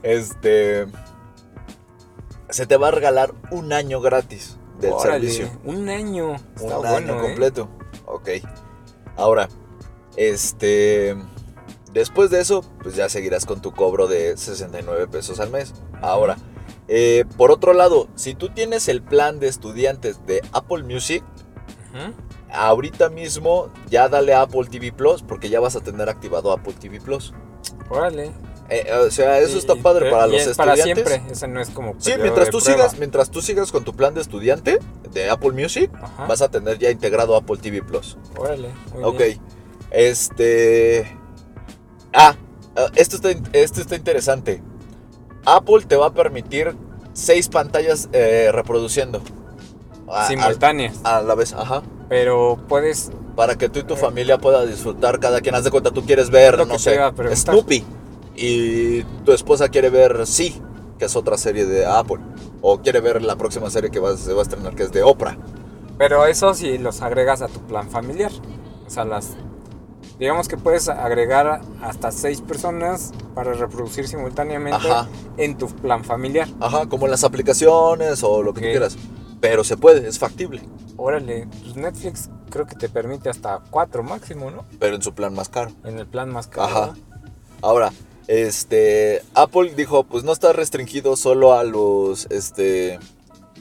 este, 0.02 0.86
se 2.50 2.66
te 2.66 2.76
va 2.76 2.88
a 2.88 2.90
regalar 2.90 3.34
un 3.50 3.72
año 3.72 4.00
gratis 4.00 4.56
del 4.80 4.92
Órale, 4.92 5.30
servicio. 5.30 5.60
Un 5.64 5.88
año. 5.88 6.34
Está 6.56 6.78
un 6.78 6.86
bueno, 6.88 7.14
año 7.14 7.18
¿eh? 7.18 7.22
completo. 7.22 7.68
Ok. 8.06 8.28
Ahora, 9.16 9.48
este. 10.16 11.16
Después 11.92 12.30
de 12.30 12.40
eso, 12.40 12.64
pues 12.82 12.96
ya 12.96 13.08
seguirás 13.10 13.44
con 13.44 13.60
tu 13.60 13.72
cobro 13.72 14.06
de 14.06 14.36
69 14.36 15.08
pesos 15.08 15.40
al 15.40 15.50
mes. 15.50 15.74
Ahora, 16.00 16.36
eh, 16.88 17.26
por 17.36 17.50
otro 17.50 17.74
lado, 17.74 18.08
si 18.14 18.34
tú 18.34 18.48
tienes 18.48 18.88
el 18.88 19.02
plan 19.02 19.40
de 19.40 19.48
estudiantes 19.48 20.24
de 20.26 20.42
Apple 20.52 20.84
Music, 20.84 21.22
Ujú. 21.90 22.14
Ahorita 22.52 23.08
mismo 23.10 23.68
ya 23.88 24.08
dale 24.08 24.34
a 24.34 24.42
Apple 24.42 24.66
TV 24.70 24.92
Plus 24.92 25.22
porque 25.22 25.48
ya 25.48 25.60
vas 25.60 25.76
a 25.76 25.80
tener 25.80 26.08
activado 26.08 26.52
Apple 26.52 26.74
TV 26.78 27.00
Plus. 27.00 27.32
Órale. 27.90 28.32
Eh, 28.68 28.90
o 29.06 29.10
sea, 29.10 29.38
eso 29.40 29.56
Y- 29.56 29.58
está 29.58 29.74
padre 29.76 30.10
para 30.10 30.26
los 30.26 30.40
es 30.46 30.56
Para 30.56 30.74
estudiantes. 30.74 31.06
siempre. 31.08 31.32
Ese 31.32 31.46
no 31.48 31.60
es 31.60 31.68
como. 31.70 31.94
Sí, 31.98 32.12
mientras 32.20 32.48
tú 32.48 32.58
prueba. 32.58 32.82
sigas, 32.84 32.98
mientras 32.98 33.30
tú 33.30 33.42
sigas 33.42 33.70
con 33.70 33.84
tu 33.84 33.94
plan 33.94 34.14
de 34.14 34.22
estudiante 34.22 34.78
de 35.12 35.28
Apple 35.28 35.50
Music, 35.52 35.90
Ajá. 36.00 36.26
vas 36.26 36.40
a 36.40 36.48
tener 36.50 36.78
ya 36.78 36.90
integrado 36.90 37.36
Apple 37.36 37.58
TV 37.58 37.82
Plus. 37.82 38.16
Órale. 38.38 38.70
muy 38.94 39.04
Ok. 39.04 39.18
bien. 39.18 39.40
Este. 39.90 41.06
Ah, 42.14 42.34
ah, 42.76 42.86
esto 42.94 43.16
está, 43.16 43.30
esto 43.52 43.80
está 43.82 43.96
interesante. 43.96 44.62
Apple 45.44 45.84
te 45.86 45.96
va 45.96 46.06
a 46.06 46.14
permitir 46.14 46.74
seis 47.12 47.48
pantallas 47.48 48.08
eh, 48.12 48.50
reproduciendo. 48.52 49.20
Simultáneas. 50.28 50.98
A, 51.04 51.18
a 51.18 51.22
la 51.22 51.34
vez, 51.34 51.52
ajá. 51.52 51.82
Pero 52.12 52.58
puedes. 52.68 53.10
Para 53.34 53.56
que 53.56 53.70
tú 53.70 53.78
y 53.78 53.84
tu 53.84 53.96
familia 53.96 54.36
pueda 54.36 54.66
disfrutar 54.66 55.18
cada 55.18 55.40
quien. 55.40 55.54
Haz 55.54 55.64
de 55.64 55.70
cuenta, 55.70 55.90
tú 55.90 56.04
quieres 56.04 56.28
ver, 56.28 56.66
no 56.66 56.78
sé. 56.78 56.98
Snoopy. 57.34 57.82
Y 58.36 59.02
tu 59.24 59.32
esposa 59.32 59.70
quiere 59.70 59.88
ver 59.88 60.26
Sí, 60.26 60.60
que 60.98 61.06
es 61.06 61.16
otra 61.16 61.38
serie 61.38 61.64
de 61.64 61.86
Apple. 61.86 62.18
O 62.60 62.78
quiere 62.82 63.00
ver 63.00 63.22
la 63.22 63.36
próxima 63.36 63.70
serie 63.70 63.90
que 63.90 63.98
va- 63.98 64.16
se 64.18 64.34
va 64.34 64.40
a 64.40 64.42
estrenar, 64.42 64.74
que 64.74 64.82
es 64.82 64.92
de 64.92 65.02
Oprah. 65.02 65.38
Pero 65.96 66.26
eso 66.26 66.52
si 66.52 66.76
los 66.76 67.00
agregas 67.00 67.40
a 67.40 67.48
tu 67.48 67.60
plan 67.60 67.88
familiar. 67.88 68.30
O 68.86 68.90
sea, 68.90 69.06
las. 69.06 69.30
Digamos 70.18 70.46
que 70.48 70.58
puedes 70.58 70.88
agregar 70.90 71.62
hasta 71.80 72.12
seis 72.12 72.42
personas 72.42 73.12
para 73.34 73.54
reproducir 73.54 74.06
simultáneamente 74.06 74.86
Ajá. 74.86 75.08
en 75.38 75.56
tu 75.56 75.66
plan 75.68 76.04
familiar. 76.04 76.46
Ajá, 76.60 76.86
como 76.90 77.06
en 77.06 77.10
las 77.12 77.24
aplicaciones 77.24 78.22
o 78.22 78.42
lo 78.42 78.52
que 78.52 78.60
tú 78.60 78.66
quieras. 78.66 78.96
Pero 79.42 79.64
se 79.64 79.76
puede, 79.76 80.08
es 80.08 80.20
factible. 80.20 80.62
Órale, 80.96 81.48
pues 81.62 81.74
Netflix 81.74 82.30
creo 82.48 82.64
que 82.64 82.76
te 82.76 82.88
permite 82.88 83.28
hasta 83.28 83.60
cuatro 83.70 84.04
máximo, 84.04 84.52
¿no? 84.52 84.64
Pero 84.78 84.94
en 84.94 85.02
su 85.02 85.12
plan 85.14 85.34
más 85.34 85.48
caro. 85.48 85.72
En 85.84 85.98
el 85.98 86.06
plan 86.06 86.30
más 86.30 86.46
caro. 86.46 86.66
Ajá. 86.68 86.94
Ahora, 87.60 87.92
este, 88.28 89.20
Apple 89.34 89.74
dijo, 89.74 90.04
pues 90.04 90.22
no 90.22 90.32
está 90.32 90.52
restringido 90.52 91.16
solo 91.16 91.54
a 91.54 91.64
los, 91.64 92.26
este, 92.30 93.00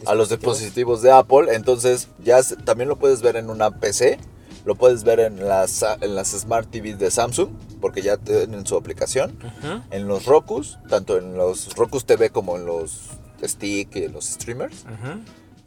a 0.05 0.13
los 0.13 0.29
dispositivos 0.29 1.01
de 1.01 1.11
Apple, 1.11 1.53
entonces 1.55 2.09
ya 2.23 2.41
también 2.63 2.88
lo 2.88 2.97
puedes 2.99 3.23
ver 3.23 3.36
en 3.36 3.49
una 3.49 3.71
PC, 3.71 4.19
lo 4.65 4.75
puedes 4.75 5.03
ver 5.03 5.19
en 5.19 5.47
las, 5.47 5.84
en 6.01 6.13
las 6.15 6.27
Smart 6.29 6.69
TVs 6.69 6.99
de 6.99 7.09
Samsung, 7.09 7.49
porque 7.79 8.03
ya 8.03 8.17
tienen 8.17 8.67
su 8.67 8.75
aplicación, 8.77 9.32
Ujú, 9.39 9.82
en 9.89 10.07
los 10.07 10.25
Rokus, 10.25 10.77
tanto 10.89 11.17
en 11.17 11.34
los 11.36 11.75
Rokus 11.75 12.05
TV 12.05 12.29
como 12.29 12.55
en 12.55 12.67
los 12.67 13.09
Stick 13.43 13.95
y 13.95 14.07
los 14.07 14.25
streamers, 14.25 14.84
ujú. 14.86 15.21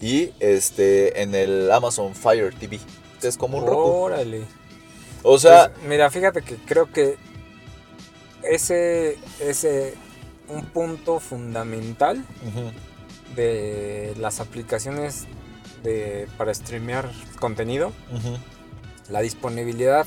Y 0.05 0.35
este, 0.39 1.23
en 1.23 1.35
el 1.35 1.73
Amazon 1.73 2.15
Fire 2.15 2.55
TV, 2.55 2.79
es 3.23 3.39
como 3.39 3.57
un 3.57 3.67
Roku. 3.67 3.81
Órale. 3.91 4.43
O 5.23 5.39
sea, 5.39 5.71
Pues, 5.73 5.87
mira, 5.89 6.11
fíjate 6.11 6.43
que 6.43 6.57
creo 6.57 6.93
que 6.93 7.17
ese 8.43 9.17
ese 9.41 9.95
un 10.49 10.67
punto 10.67 11.21
fundamental 11.21 12.23
de 13.35 14.13
las 14.19 14.41
aplicaciones 14.41 15.25
de, 15.83 16.29
para 16.37 16.53
streamear 16.53 17.11
contenido, 17.41 17.91
la 19.09 19.21
disponibilidad 19.23 20.07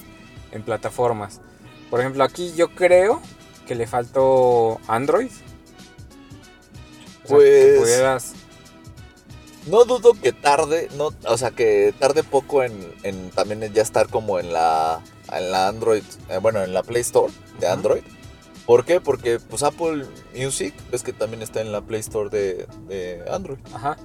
en 0.51 0.61
plataformas. 0.61 1.41
Por 1.89 2.01
ejemplo, 2.01 2.23
aquí 2.23 2.53
yo 2.55 2.69
creo 2.75 3.19
que 3.65 3.73
le 3.73 3.87
faltó 3.87 4.79
Android. 4.87 5.31
O 7.23 7.27
sea, 7.29 7.37
que 7.39 7.43
Pues- 7.43 7.79
pudieras- 7.79 8.33
No 9.67 9.85
dudo 9.85 10.13
que 10.13 10.31
tarde, 10.31 10.89
no, 10.97 11.09
o 11.25 11.37
sea, 11.37 11.51
que 11.51 11.93
tarde 11.99 12.23
poco 12.23 12.63
en, 12.63 12.73
en 13.03 13.29
también 13.31 13.61
ya 13.73 13.81
estar 13.81 14.07
como 14.07 14.39
en 14.39 14.53
la, 14.53 15.01
en 15.31 15.51
la 15.51 15.67
Android, 15.67 16.03
eh, 16.29 16.37
bueno, 16.41 16.63
en 16.63 16.73
la 16.73 16.83
Play 16.83 17.01
Store 17.01 17.33
de. 17.59 17.67
Android. 17.67 18.03
¿Por 18.65 18.85
qué? 18.85 18.99
Porque 18.99 19.39
pues 19.39 19.63
Apple 19.63 20.05
Music 20.35 20.73
ves 20.91 21.03
que 21.03 21.13
también 21.13 21.41
está 21.41 21.61
en 21.61 21.71
la 21.71 21.81
Play 21.81 22.01
Store 22.01 22.29
de, 22.29 22.67
de 22.87 23.23
Android. 23.29 23.59
Ajá. 23.73 23.97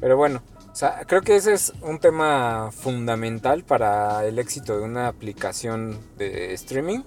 Pero 0.00 0.16
bueno, 0.16 0.42
o 0.72 0.74
sea, 0.74 1.02
creo 1.06 1.20
que 1.22 1.36
ese 1.36 1.52
es 1.52 1.72
un 1.82 1.98
tema 1.98 2.70
fundamental 2.72 3.64
para 3.64 4.24
el 4.24 4.38
éxito 4.38 4.78
de 4.78 4.84
una 4.84 5.08
aplicación 5.08 5.98
de 6.16 6.54
streaming 6.54 7.00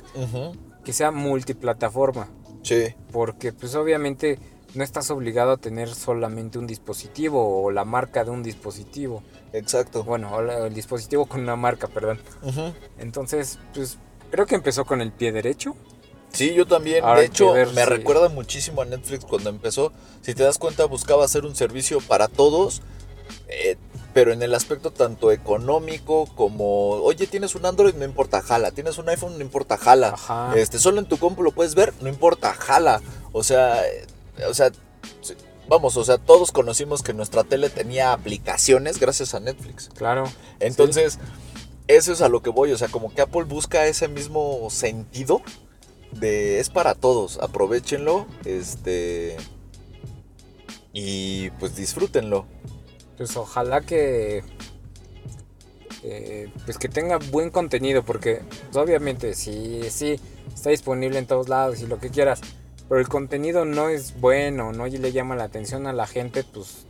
que 0.84 0.94
sea 0.94 1.12
multiplataforma. 1.12 2.28
Sí, 2.62 2.94
Porque 3.12 3.52
pues 3.54 3.76
obviamente 3.76 4.40
no 4.76 4.84
estás 4.84 5.12
obligado 5.12 5.52
a 5.52 5.58
tener 5.58 5.94
solamente 5.94 6.58
un 6.58 6.68
dispositivo 6.68 7.64
o 7.64 7.72
la 7.72 7.86
marca 7.86 8.24
de 8.24 8.32
un 8.32 8.44
dispositivo. 8.44 9.24
exacto. 9.52 10.04
Bueno, 10.04 10.40
el 10.40 10.74
dispositivo 10.74 11.26
con 11.26 11.42
una 11.42 11.56
marca, 11.56 11.88
perdón. 11.88 12.20
Ujú. 12.42 12.74
Entonces, 12.98 13.60
pues 13.74 13.98
creo 14.32 14.46
que 14.46 14.56
empezó 14.56 14.86
con 14.86 15.02
el 15.02 15.12
pie 15.12 15.32
derecho. 15.32 15.76
Sí, 16.32 16.54
yo 16.56 16.66
también. 16.66 17.04
Ahora 17.04 17.20
de 17.20 17.28
hecho, 17.28 17.54
ver 17.54 17.72
me 17.74 17.86
recuerda 17.86 18.28
muchísimo 18.30 18.82
a 18.82 18.86
Netflix 18.86 19.26
cuando 19.26 19.52
empezó. 19.52 19.94
Si 20.22 20.34
te 20.34 20.44
das 20.44 20.58
cuenta, 20.58 20.86
buscaba 20.86 21.24
hacer 21.24 21.46
un 21.46 21.56
servicio 21.56 22.02
para 22.02 22.28
todos, 22.28 22.82
eh, 23.48 23.78
pero 24.16 24.34
en 24.34 24.42
el 24.42 24.56
aspecto 24.56 24.90
tanto 24.90 25.32
económico 25.32 26.26
como, 26.36 26.90
oye, 27.04 27.28
tienes 27.28 27.54
un 27.54 27.68
Android, 27.68 27.94
no 27.94 28.06
importa, 28.06 28.42
jala. 28.42 28.72
Tienes 28.72 28.98
un 28.98 29.10
iPhone, 29.10 29.38
no 29.38 29.42
importa, 29.44 29.78
jala. 29.78 30.10
Ajá. 30.10 30.54
Este, 30.56 30.80
solo 30.80 31.00
en 31.00 31.06
tu 31.06 31.20
compu 31.20 31.44
lo 31.44 31.52
puedes 31.52 31.76
ver, 31.76 31.94
no 32.02 32.10
importa, 32.10 32.54
jala. 32.56 33.04
O 33.32 33.44
sea, 33.44 33.80
o 34.48 34.54
sea, 34.54 34.72
vamos, 35.68 35.98
o 35.98 36.04
sea, 36.04 36.18
todos 36.18 36.52
conocimos 36.52 37.04
que 37.04 37.14
nuestra 37.14 37.44
tele 37.44 37.70
tenía 37.70 38.14
aplicaciones 38.14 39.00
gracias 39.00 39.34
a 39.34 39.40
Netflix. 39.40 39.90
Claro. 39.96 40.26
Entonces, 40.60 41.20
eso 41.88 42.14
es 42.14 42.22
a 42.22 42.30
lo 42.30 42.42
que 42.42 42.50
voy. 42.50 42.72
O 42.72 42.78
sea, 42.78 42.88
como 42.88 43.14
que 43.14 43.22
Apple 43.22 43.44
busca 43.44 43.88
ese 43.88 44.08
mismo 44.08 44.70
sentido 44.70 45.42
de 46.12 46.60
es 46.60 46.70
para 46.70 46.96
todos. 46.96 47.40
Aprovechenlo. 47.40 48.28
Este. 48.46 49.38
Y 50.92 51.50
pues 51.52 51.76
disfrútenlo. 51.76 52.46
Pues 53.18 53.36
ojalá 53.38 53.82
que. 53.82 54.44
eh, 56.04 56.52
pues 56.66 56.78
que 56.78 56.90
tenga 56.90 57.18
buen 57.18 57.50
contenido, 57.50 58.04
porque 58.04 58.42
pues, 58.72 58.76
obviamente 58.78 59.34
sí, 59.34 59.82
sí, 59.90 60.20
está 60.54 60.70
disponible 60.70 61.18
en 61.18 61.26
todos 61.26 61.50
lados 61.50 61.82
y 61.82 61.88
lo 61.88 62.00
que 62.00 62.10
quieras, 62.10 62.42
pero 62.90 63.00
el 63.00 63.08
contenido 63.08 63.66
no 63.66 63.90
es 63.90 64.20
bueno, 64.20 64.72
no 64.72 64.86
le 64.88 65.12
llama 65.12 65.36
la 65.36 65.46
atención 65.46 65.88
a 65.88 65.94
la 65.94 66.08
gente, 66.08 66.44
pues 66.44 66.86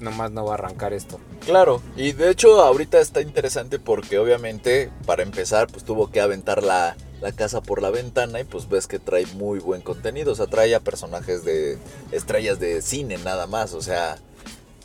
nomás 0.00 0.30
no 0.30 0.44
va 0.44 0.52
a 0.52 0.54
arrancar 0.54 0.92
esto. 0.92 1.20
Claro. 1.44 1.82
Y 1.96 2.12
de 2.12 2.30
hecho, 2.30 2.60
ahorita 2.62 3.00
está 3.00 3.20
interesante 3.20 3.78
porque 3.78 4.18
obviamente, 4.18 4.90
para 5.06 5.22
empezar, 5.22 5.68
pues 5.68 5.84
tuvo 5.84 6.10
que 6.10 6.20
aventar 6.20 6.62
la, 6.62 6.96
la 7.20 7.32
casa 7.32 7.60
por 7.60 7.82
la 7.82 7.90
ventana 7.90 8.40
y 8.40 8.44
pues 8.44 8.68
ves 8.68 8.86
que 8.86 8.98
trae 8.98 9.26
muy 9.34 9.58
buen 9.58 9.82
contenido. 9.82 10.32
O 10.32 10.34
sea, 10.34 10.46
trae 10.46 10.74
a 10.74 10.80
personajes 10.80 11.44
de 11.44 11.78
estrellas 12.12 12.58
de 12.60 12.82
cine 12.82 13.18
nada 13.18 13.46
más. 13.46 13.74
O 13.74 13.82
sea, 13.82 14.18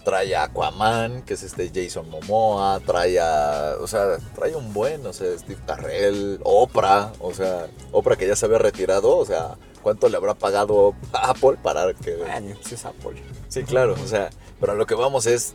trae 0.04 0.36
a 0.36 0.44
Aquaman, 0.44 1.24
que 1.24 1.34
es 1.34 1.44
este 1.44 1.72
Jason 1.74 2.10
Momoa, 2.10 2.80
trae 2.86 3.20
a, 3.20 3.76
o 3.82 3.88
sea, 3.88 4.18
trae 4.36 4.56
un 4.56 4.74
buen, 4.74 5.06
o 5.06 5.12
sea, 5.12 5.38
Steve 5.38 5.60
Carrell, 5.66 6.40
Oprah, 6.44 7.12
o 7.20 7.34
sea, 7.34 7.68
Oprah 7.92 8.16
que 8.16 8.28
ya 8.28 8.36
se 8.36 8.46
había 8.46 8.60
retirado, 8.60 9.18
o 9.18 9.26
sea, 9.26 9.56
¿cuánto 9.86 10.10
le 10.10 10.18
habrá 10.18 10.34
pagado 10.34 10.96
Apple 11.14 11.58
para 11.62 11.94
que... 11.94 12.16
Bueno, 12.16 12.56
pues 12.60 12.72
es 12.74 12.86
Apple. 12.86 13.22
Sí, 13.50 13.62
claro, 13.62 13.94
o 14.04 14.08
sea, 14.08 14.32
pero 14.60 14.72
a 14.72 14.76
lo 14.76 14.88
que 14.88 14.96
vamos 14.96 15.28
es, 15.28 15.54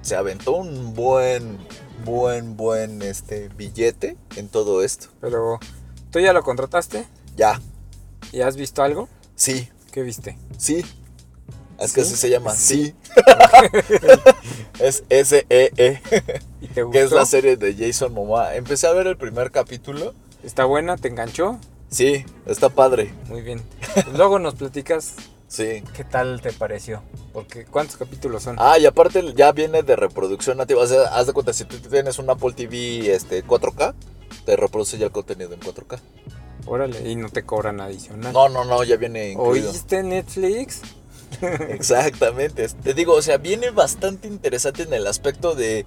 se 0.00 0.16
aventó 0.16 0.52
un 0.52 0.94
buen, 0.94 1.58
buen, 2.02 2.56
buen, 2.56 3.02
este, 3.02 3.50
billete 3.50 4.16
en 4.36 4.48
todo 4.48 4.82
esto. 4.82 5.08
Pero, 5.20 5.60
¿tú 6.10 6.18
ya 6.18 6.32
lo 6.32 6.42
contrataste? 6.42 7.04
Ya, 7.36 7.60
¿Y 8.32 8.40
has 8.40 8.56
visto 8.56 8.82
algo? 8.82 9.06
sí, 9.34 9.68
¿Qué 9.92 10.00
viste? 10.00 10.38
sí. 10.56 10.82
Es 11.78 11.92
que 11.92 12.04
¿Sí? 12.04 12.08
así 12.08 12.16
se 12.16 12.30
llama, 12.30 12.54
Sí. 12.54 12.86
sí. 12.86 12.94
es 14.80 15.04
S-E-E. 15.10 16.00
¿Y 16.62 16.68
te 16.68 16.82
gustó? 16.84 16.98
que 16.98 17.04
es 17.04 17.12
la 17.12 17.26
serie 17.26 17.58
de 17.58 17.74
Jason 17.76 18.14
Momoa. 18.14 18.56
Empecé 18.56 18.86
a 18.86 18.92
ver 18.92 19.06
el 19.06 19.18
primer 19.18 19.50
capítulo. 19.50 20.14
¿Está 20.42 20.64
buena? 20.64 20.96
¿Te 20.96 21.08
enganchó? 21.08 21.60
Sí, 21.90 22.24
está 22.46 22.68
padre. 22.68 23.12
Muy 23.28 23.42
bien. 23.42 23.62
Luego 24.14 24.38
nos 24.38 24.54
platicas 24.54 25.14
Sí. 25.48 25.82
qué 25.94 26.04
tal 26.04 26.42
te 26.42 26.52
pareció. 26.52 27.02
Porque 27.32 27.64
¿cuántos 27.64 27.96
capítulos 27.96 28.42
son? 28.42 28.56
Ah, 28.58 28.78
y 28.78 28.84
aparte 28.84 29.32
ya 29.34 29.52
viene 29.52 29.82
de 29.82 29.96
reproducción 29.96 30.58
nativa. 30.58 30.82
O 30.82 30.86
sea, 30.86 31.04
haz 31.04 31.26
de 31.26 31.32
cuenta, 31.32 31.52
si 31.54 31.64
tú 31.64 31.78
tienes 31.78 32.18
un 32.18 32.28
Apple 32.28 32.52
TV 32.52 33.14
este, 33.14 33.42
4K, 33.44 33.94
te 34.44 34.56
reproduce 34.56 34.98
ya 34.98 35.06
el 35.06 35.12
contenido 35.12 35.54
en 35.54 35.60
4K. 35.60 35.98
Órale, 36.66 37.10
y 37.10 37.16
no 37.16 37.30
te 37.30 37.44
cobran 37.44 37.80
adicional. 37.80 38.32
No, 38.34 38.50
no, 38.50 38.64
no, 38.66 38.84
ya 38.84 38.96
viene 38.96 39.30
incluido. 39.30 39.70
¿Oíste 39.70 40.02
Netflix? 40.02 40.82
Exactamente. 41.40 42.68
Te 42.68 42.92
digo, 42.92 43.14
o 43.14 43.22
sea, 43.22 43.38
viene 43.38 43.70
bastante 43.70 44.28
interesante 44.28 44.82
en 44.82 44.92
el 44.92 45.06
aspecto 45.06 45.54
de. 45.54 45.86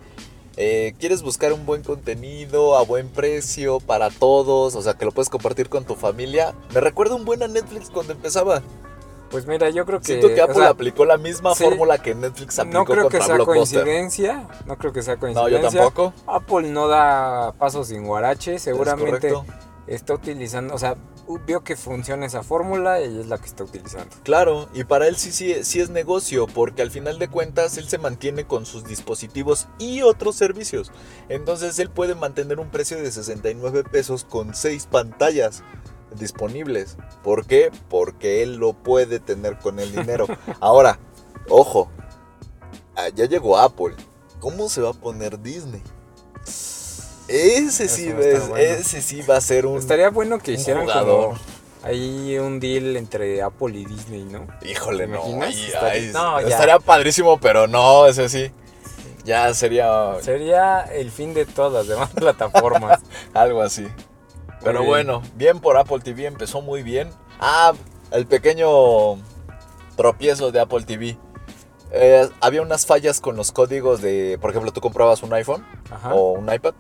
Eh, 0.58 0.94
¿Quieres 1.00 1.22
buscar 1.22 1.54
un 1.54 1.66
buen 1.66 1.82
contenido 1.84 2.78
a 2.78 2.84
buen 2.84 3.08
precio 3.10 3.80
para 3.80 4.10
todos? 4.10 4.76
O 4.76 4.82
sea, 4.82 4.94
que 4.96 5.06
lo 5.06 5.12
puedes 5.12 5.30
compartir 5.30 5.70
con 5.70 5.86
tu 5.86 5.96
familia. 5.96 6.54
Me 6.74 6.82
recuerda 6.82 7.16
un 7.16 7.26
buen 7.26 7.42
a 7.42 7.48
Netflix 7.48 7.90
cuando 7.90 8.14
empezaba. 8.14 8.62
Pues 9.30 9.48
mira, 9.48 9.70
yo 9.70 9.86
creo 9.86 10.00
que... 10.00 10.06
Siento 10.06 10.28
que 10.28 10.42
o 10.42 10.44
Apple 10.44 10.56
sea, 10.56 10.70
aplicó 10.70 11.06
la 11.06 11.18
misma 11.18 11.56
sí. 11.56 11.64
fórmula 11.64 12.00
que 12.00 12.14
Netflix 12.14 12.60
aplicó 12.60 12.80
no 12.80 12.86
creo 12.86 13.08
que 13.08 13.22
sea 13.22 13.38
coincidencia. 13.38 14.48
No 14.66 14.78
creo 14.78 14.92
que 14.92 15.02
sea 15.02 15.16
No, 15.16 15.22
coincidencia. 15.22 15.62
yo 15.62 15.70
tampoco. 15.70 16.14
Apple 16.28 16.70
no 16.70 16.90
da 16.90 17.54
pasos 17.58 17.88
sin 17.88 18.06
guarache. 18.06 18.60
Seguramente 18.60 19.34
está 19.88 20.16
utilizando... 20.16 20.76
O 20.76 20.78
sea, 20.78 20.98
vio 21.40 21.64
que 21.64 21.76
funciona 21.76 22.26
esa 22.26 22.44
fórmula 22.44 23.02
y 23.02 23.20
es 23.20 23.28
la 23.28 23.38
que 23.38 23.46
está 23.46 23.64
utilizando. 23.64 24.16
Claro, 24.24 24.70
y 24.74 24.84
para 24.84 25.08
él 25.08 25.16
sí, 25.16 25.32
sí, 25.32 25.64
sí 25.64 25.80
es 25.80 25.90
negocio, 25.90 26.48
porque 26.48 26.82
al 26.82 26.92
final 26.92 27.20
de 27.20 27.28
cuentas 27.28 27.78
él 27.78 27.88
se 27.88 27.98
mantiene 27.98 28.46
con 28.46 28.66
sus 28.66 28.86
dispositivos 28.86 29.68
y 29.80 30.02
otros 30.02 30.36
servicios. 30.36 30.92
Entonces 31.30 31.80
él 31.80 31.90
puede 31.90 32.16
mantener 32.16 32.60
un 32.60 32.70
precio 32.70 32.98
de 32.98 33.12
69 33.12 33.84
pesos 33.84 34.24
con 34.24 34.54
6 34.56 34.88
pantallas 34.88 35.64
disponibles. 36.16 36.98
¿Por 37.24 37.46
qué? 37.46 37.72
Porque 37.90 38.44
él 38.44 38.56
lo 38.56 38.74
puede 38.74 39.20
tener 39.20 39.58
con 39.58 39.80
el 39.80 39.92
dinero. 39.92 40.28
Ahora, 40.60 41.00
ojo, 41.50 41.90
ah, 42.96 43.10
ya 43.14 43.26
llegó 43.26 43.58
Apple. 43.58 43.96
¿Cómo 44.40 44.70
se 44.70 44.82
va 44.82 44.90
a 44.90 44.94
poner 44.94 45.42
Disney? 45.42 45.82
Ese 47.32 47.88
sí, 47.88 48.08
Eso 48.10 48.20
es- 48.20 48.48
bueno. 48.50 48.58
ese 48.58 49.02
sí 49.02 49.22
va 49.22 49.38
a 49.38 49.42
ser 49.42 49.66
un... 49.66 49.78
Estaría 49.78 50.10
bueno 50.10 50.40
que 50.40 50.52
un 50.52 50.58
hicieran 50.60 50.84
jugador. 50.84 51.26
como 51.30 51.40
ahí 51.84 52.38
un 52.38 52.60
deal 52.60 52.96
entre 52.98 53.42
Apple 53.42 53.78
y 53.80 53.86
Disney, 53.86 54.24
¿no? 54.24 54.48
Híjole, 54.64 55.08
¿Te 55.08 55.14
no. 55.14 55.44
Estaría- 55.44 56.12
no, 56.12 56.42
ya. 56.42 56.48
estaría 56.48 56.80
padrísimo, 56.80 57.40
pero 57.40 57.68
no, 57.68 58.06
ese 58.08 58.30
sí. 58.30 58.52
Ya 59.24 59.54
sería 59.54 60.16
Sería 60.22 60.82
el 60.82 61.12
fin 61.12 61.34
de 61.34 61.46
todas 61.46 61.72
las 61.74 61.88
demás 61.88 62.10
plataformas. 62.16 63.00
algo 63.34 63.62
así. 63.62 63.88
Pero 64.64 64.80
bien. 64.80 64.90
bueno, 64.90 65.22
bien 65.36 65.60
por 65.60 65.78
Apple 65.78 66.00
TV, 66.00 66.26
empezó 66.26 66.62
muy 66.62 66.84
bien. 66.84 67.10
Ah, 67.40 67.74
el 68.12 68.26
pequeño 68.28 69.18
tropiezo 69.96 70.52
de 70.52 70.60
Apple 70.60 70.84
TV. 70.84 71.18
Eh, 71.94 72.30
había 72.40 72.62
unas 72.62 72.86
fallas 72.86 73.20
con 73.20 73.36
los 73.36 73.52
códigos 73.52 74.02
de, 74.02 74.38
por 74.40 74.52
ejemplo, 74.52 74.72
tú 74.72 74.80
comprabas 74.82 75.24
un 75.24 75.34
iPhone 75.34 75.66
Ajá. 75.90 76.14
o 76.14 76.32
un 76.34 76.52
iPad 76.52 76.74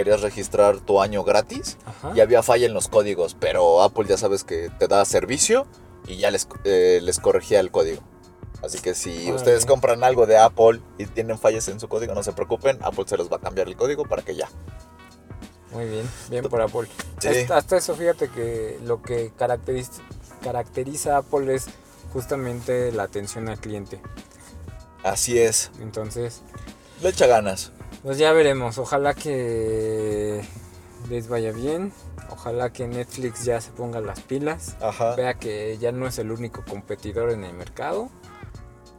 querías 0.00 0.22
registrar 0.22 0.80
tu 0.80 1.02
año 1.02 1.22
gratis 1.24 1.76
Ajá. 1.84 2.12
y 2.14 2.20
había 2.20 2.42
falla 2.42 2.64
en 2.64 2.72
los 2.72 2.88
códigos, 2.88 3.36
pero 3.38 3.82
Apple 3.82 4.06
ya 4.08 4.16
sabes 4.16 4.44
que 4.44 4.70
te 4.78 4.88
da 4.88 5.04
servicio 5.04 5.66
y 6.06 6.16
ya 6.16 6.30
les, 6.30 6.48
eh, 6.64 7.00
les 7.02 7.18
corregía 7.20 7.60
el 7.60 7.70
código. 7.70 8.00
Así 8.64 8.78
que 8.78 8.94
si 8.94 9.10
Órale. 9.24 9.34
ustedes 9.34 9.66
compran 9.66 10.02
algo 10.02 10.24
de 10.26 10.38
Apple 10.38 10.80
y 10.96 11.04
tienen 11.04 11.38
fallas 11.38 11.68
en 11.68 11.80
su 11.80 11.88
código, 11.88 12.14
no 12.14 12.22
se 12.22 12.32
preocupen, 12.32 12.78
Apple 12.82 13.04
se 13.06 13.18
les 13.18 13.30
va 13.30 13.36
a 13.36 13.40
cambiar 13.40 13.68
el 13.68 13.76
código 13.76 14.04
para 14.04 14.22
que 14.22 14.34
ya. 14.34 14.48
Muy 15.72 15.84
bien, 15.84 16.08
bien 16.30 16.44
por 16.48 16.62
Apple. 16.62 16.88
Sí. 17.20 17.28
Hasta, 17.28 17.56
hasta 17.58 17.76
eso, 17.76 17.94
fíjate 17.94 18.30
que 18.30 18.78
lo 18.84 19.02
que 19.02 19.32
caracteriza, 19.36 20.00
caracteriza 20.42 21.16
a 21.16 21.18
Apple 21.18 21.54
es 21.54 21.66
justamente 22.14 22.90
la 22.90 23.02
atención 23.02 23.50
al 23.50 23.60
cliente. 23.60 24.00
Así 25.02 25.38
es, 25.38 25.70
Entonces, 25.80 26.40
le 27.02 27.10
echa 27.10 27.26
ganas. 27.26 27.72
Pues 28.02 28.18
ya 28.18 28.32
veremos. 28.32 28.78
Ojalá 28.78 29.14
que 29.14 30.42
les 31.08 31.28
vaya 31.28 31.52
bien. 31.52 31.92
Ojalá 32.30 32.72
que 32.72 32.86
Netflix 32.86 33.44
ya 33.44 33.60
se 33.60 33.70
ponga 33.72 34.00
las 34.00 34.20
pilas. 34.20 34.76
Ajá. 34.80 35.14
Vea 35.16 35.34
que 35.34 35.76
ya 35.78 35.92
no 35.92 36.06
es 36.06 36.18
el 36.18 36.30
único 36.30 36.64
competidor 36.64 37.30
en 37.30 37.44
el 37.44 37.54
mercado. 37.54 38.08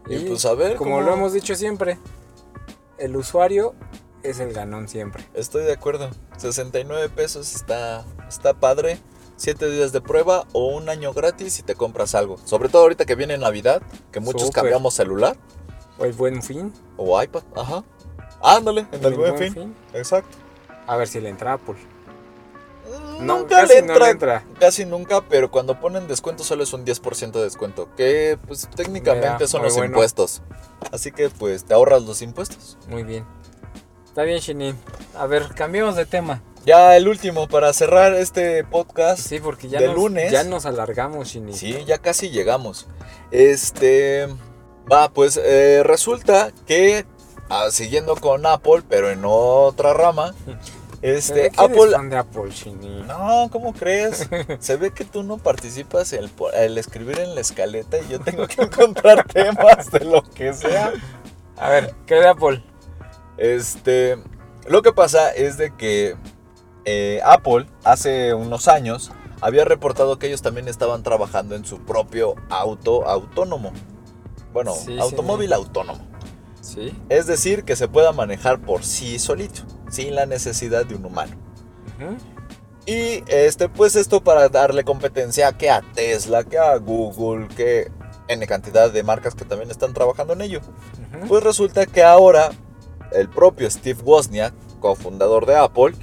Y 0.07 0.17
pues 0.25 0.45
a 0.45 0.53
ver, 0.53 0.75
como 0.75 0.95
cómo- 0.95 1.01
lo 1.01 1.13
hemos 1.13 1.31
dicho 1.33 1.55
siempre, 1.55 1.97
el 2.97 3.15
usuario 3.15 3.73
es 4.23 4.39
el 4.39 4.51
ganón 4.53 4.87
siempre. 4.87 5.25
Estoy 5.33 5.63
de 5.63 5.73
acuerdo. 5.73 6.09
69 6.37 7.09
pesos 7.09 7.55
está, 7.55 8.03
está 8.27 8.53
padre. 8.53 8.99
7 9.37 9.69
días 9.71 9.91
de 9.91 10.01
prueba 10.01 10.45
o 10.53 10.67
un 10.75 10.87
año 10.89 11.13
gratis 11.13 11.53
si 11.53 11.63
te 11.63 11.73
compras 11.73 12.13
algo. 12.13 12.37
Sobre 12.45 12.69
todo 12.69 12.83
ahorita 12.83 13.05
que 13.05 13.15
viene 13.15 13.37
Navidad, 13.39 13.81
que 14.11 14.19
muchos 14.19 14.41
Súper. 14.43 14.55
cambiamos 14.63 14.93
celular 14.93 15.35
O 15.97 16.05
el 16.05 16.13
buen 16.13 16.43
fin. 16.43 16.71
o 16.97 17.19
iPad. 17.21 17.41
Ajá. 17.55 17.83
Ándale, 18.43 18.87
en 18.91 18.99
el 18.99 19.05
el 19.05 19.13
buen 19.15 19.35
Buen 19.35 19.53
fin. 19.53 19.75
Exacto. 19.93 20.37
A 20.87 20.95
ver 20.97 21.07
si 21.07 21.19
le 21.19 21.29
entra 21.29 21.51
a 21.51 21.53
Apple. 21.55 21.75
Mm, 23.19 23.25
No, 23.25 23.39
nunca 23.39 23.61
casi 23.61 23.73
le 23.75 23.81
no 23.83 23.93
entra, 23.93 24.05
le 24.05 24.11
entra. 24.11 24.43
Casi 24.59 24.85
nunca, 24.85 25.21
pero 25.21 25.51
cuando 25.51 25.79
ponen 25.79 26.07
descuento 26.07 26.43
solo 26.43 26.63
es 26.63 26.73
un 26.73 26.83
10% 26.85 27.31
de 27.39 27.43
descuento. 27.43 27.87
Que 27.95 28.37
pues 28.47 28.67
técnicamente 28.75 29.29
Mira, 29.35 29.47
son 29.47 29.61
los 29.63 29.73
bueno. 29.73 29.87
impuestos. 29.87 30.41
Así 30.91 31.11
que 31.11 31.29
pues 31.29 31.63
te 31.65 31.73
ahorras 31.73 32.01
los 32.03 32.21
impuestos. 32.21 32.77
Muy 32.89 33.03
bien. 33.03 33.25
Está 34.05 34.23
bien, 34.23 34.39
Shinin. 34.39 34.77
A 35.15 35.25
ver, 35.27 35.49
cambiemos 35.55 35.95
de 35.95 36.05
tema. 36.05 36.41
Ya 36.65 36.95
el 36.97 37.07
último 37.07 37.47
para 37.47 37.71
cerrar 37.73 38.13
este 38.13 38.63
podcast. 38.63 39.19
Sí, 39.25 39.39
porque 39.39 39.67
ya, 39.69 39.79
De 39.79 39.87
nos, 39.87 39.95
lunes. 39.95 40.31
ya 40.31 40.43
nos 40.43 40.65
alargamos, 40.65 41.29
Shinin. 41.29 41.55
Sí, 41.55 41.83
ya 41.85 41.97
casi 41.99 42.29
llegamos. 42.29 42.87
Este. 43.31 44.27
Va, 44.91 45.09
pues 45.09 45.39
eh, 45.41 45.81
resulta 45.85 46.51
que. 46.67 47.05
Ah, 47.51 47.67
siguiendo 47.71 48.15
con 48.15 48.45
Apple, 48.45 48.83
pero 48.89 49.09
en 49.09 49.21
otra 49.25 49.93
rama. 49.93 50.33
Este, 51.01 51.51
Apple. 51.57 51.97
de 52.09 52.15
Apple, 52.17 52.51
Shinin. 52.51 53.07
No, 53.07 53.49
¿cómo 53.51 53.73
crees? 53.73 54.29
Se 54.59 54.75
ve 54.77 54.91
que 54.91 55.03
tú 55.03 55.23
no 55.23 55.37
participas 55.37 56.13
en 56.13 56.25
el, 56.25 56.31
el 56.53 56.77
escribir 56.77 57.19
en 57.19 57.33
la 57.33 57.41
escaleta 57.41 57.97
y 57.99 58.07
yo 58.07 58.19
tengo 58.19 58.47
que 58.47 58.61
encontrar 58.63 59.25
temas 59.25 59.89
de 59.91 60.05
lo 60.05 60.21
que 60.21 60.53
sea. 60.53 60.93
A 61.57 61.69
ver, 61.69 61.95
¿qué 62.05 62.15
de 62.15 62.27
Apple? 62.27 62.63
Este, 63.37 64.17
lo 64.67 64.83
que 64.83 64.93
pasa 64.93 65.31
es 65.31 65.57
de 65.57 65.75
que 65.75 66.15
eh, 66.85 67.19
Apple 67.23 67.65
hace 67.83 68.35
unos 68.35 68.67
años 68.67 69.11
había 69.41 69.65
reportado 69.65 70.19
que 70.19 70.27
ellos 70.27 70.43
también 70.43 70.67
estaban 70.67 71.01
trabajando 71.01 71.55
en 71.55 71.65
su 71.65 71.79
propio 71.79 72.35
auto 72.49 73.07
autónomo. 73.07 73.71
Bueno, 74.53 74.73
Sí, 74.75 74.85
sí. 74.93 74.99
automóvil 74.99 75.51
autónomo. 75.53 76.10
Sí. 76.61 76.93
Es 77.09 77.25
decir, 77.25 77.63
que 77.63 77.75
se 77.75 77.87
pueda 77.87 78.11
manejar 78.11 78.61
por 78.61 78.83
sí 78.83 79.19
solito, 79.19 79.63
sin 79.89 80.15
la 80.15 80.25
necesidad 80.25 80.85
de 80.85 80.95
un 80.95 81.05
humano. 81.05 81.35
Y 82.85 83.23
este, 83.27 83.69
pues 83.69 83.95
esto 83.95 84.23
para 84.23 84.49
darle 84.49 84.83
competencia 84.83 85.51
que 85.53 85.69
a 85.69 85.81
Tesla, 85.93 86.43
que 86.43 86.57
a 86.57 86.75
Google, 86.77 87.47
que 87.49 87.91
N 88.27 88.47
cantidad 88.47 88.91
de 88.91 89.03
marcas 89.03 89.35
que 89.35 89.45
también 89.45 89.69
están 89.69 89.93
trabajando 89.93 90.33
en 90.33 90.41
ello. 90.41 90.61
Pues 91.27 91.43
resulta 91.43 91.85
que 91.85 92.03
ahora 92.03 92.51
el 93.11 93.29
propio 93.29 93.69
Steve 93.69 94.01
Wozniak, 94.03 94.53
cofundador 94.79 95.45
de 95.45 95.57
Apple, 95.57 95.93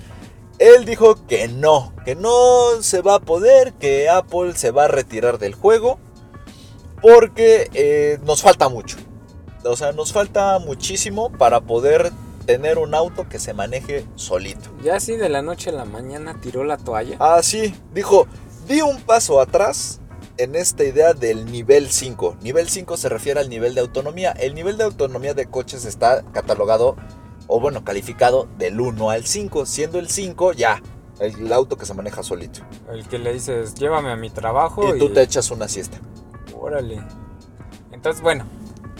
él 0.58 0.84
dijo 0.84 1.26
que 1.26 1.48
no, 1.48 1.92
que 2.04 2.14
no 2.14 2.82
se 2.82 3.00
va 3.00 3.16
a 3.16 3.20
poder, 3.20 3.72
que 3.74 4.08
Apple 4.08 4.54
se 4.54 4.70
va 4.70 4.84
a 4.84 4.88
retirar 4.88 5.38
del 5.38 5.54
juego 5.54 5.98
porque 7.00 7.70
eh, 7.74 8.18
nos 8.24 8.42
falta 8.42 8.68
mucho. 8.68 8.96
O 9.64 9.76
sea, 9.76 9.92
nos 9.92 10.12
falta 10.12 10.58
muchísimo 10.58 11.30
para 11.30 11.60
poder 11.60 12.12
tener 12.46 12.78
un 12.78 12.94
auto 12.94 13.28
que 13.28 13.38
se 13.38 13.52
maneje 13.52 14.06
solito. 14.14 14.70
Ya 14.82 14.96
así 14.96 15.16
de 15.16 15.28
la 15.28 15.42
noche 15.42 15.70
a 15.70 15.72
la 15.74 15.84
mañana 15.84 16.40
tiró 16.40 16.64
la 16.64 16.78
toalla. 16.78 17.16
Ah, 17.20 17.42
sí, 17.42 17.74
dijo, 17.92 18.26
di 18.66 18.80
un 18.80 19.00
paso 19.02 19.40
atrás 19.40 20.00
en 20.38 20.54
esta 20.54 20.84
idea 20.84 21.12
del 21.12 21.50
nivel 21.50 21.90
5. 21.90 22.38
Nivel 22.40 22.68
5 22.68 22.96
se 22.96 23.08
refiere 23.08 23.40
al 23.40 23.50
nivel 23.50 23.74
de 23.74 23.80
autonomía. 23.82 24.32
El 24.32 24.54
nivel 24.54 24.78
de 24.78 24.84
autonomía 24.84 25.34
de 25.34 25.46
coches 25.46 25.84
está 25.84 26.22
catalogado, 26.32 26.96
o 27.48 27.60
bueno, 27.60 27.84
calificado 27.84 28.48
del 28.56 28.80
1 28.80 29.10
al 29.10 29.26
5, 29.26 29.66
siendo 29.66 29.98
el 29.98 30.08
5 30.08 30.52
ya 30.52 30.80
el 31.20 31.52
auto 31.52 31.76
que 31.76 31.84
se 31.84 31.94
maneja 31.94 32.22
solito. 32.22 32.60
El 32.90 33.06
que 33.08 33.18
le 33.18 33.32
dices, 33.32 33.74
llévame 33.74 34.10
a 34.10 34.16
mi 34.16 34.30
trabajo. 34.30 34.94
Y 34.94 34.98
tú 34.98 35.10
te 35.12 35.22
echas 35.22 35.50
una 35.50 35.68
siesta. 35.68 35.98
Órale. 36.58 37.02
Entonces, 37.92 38.22
bueno, 38.22 38.44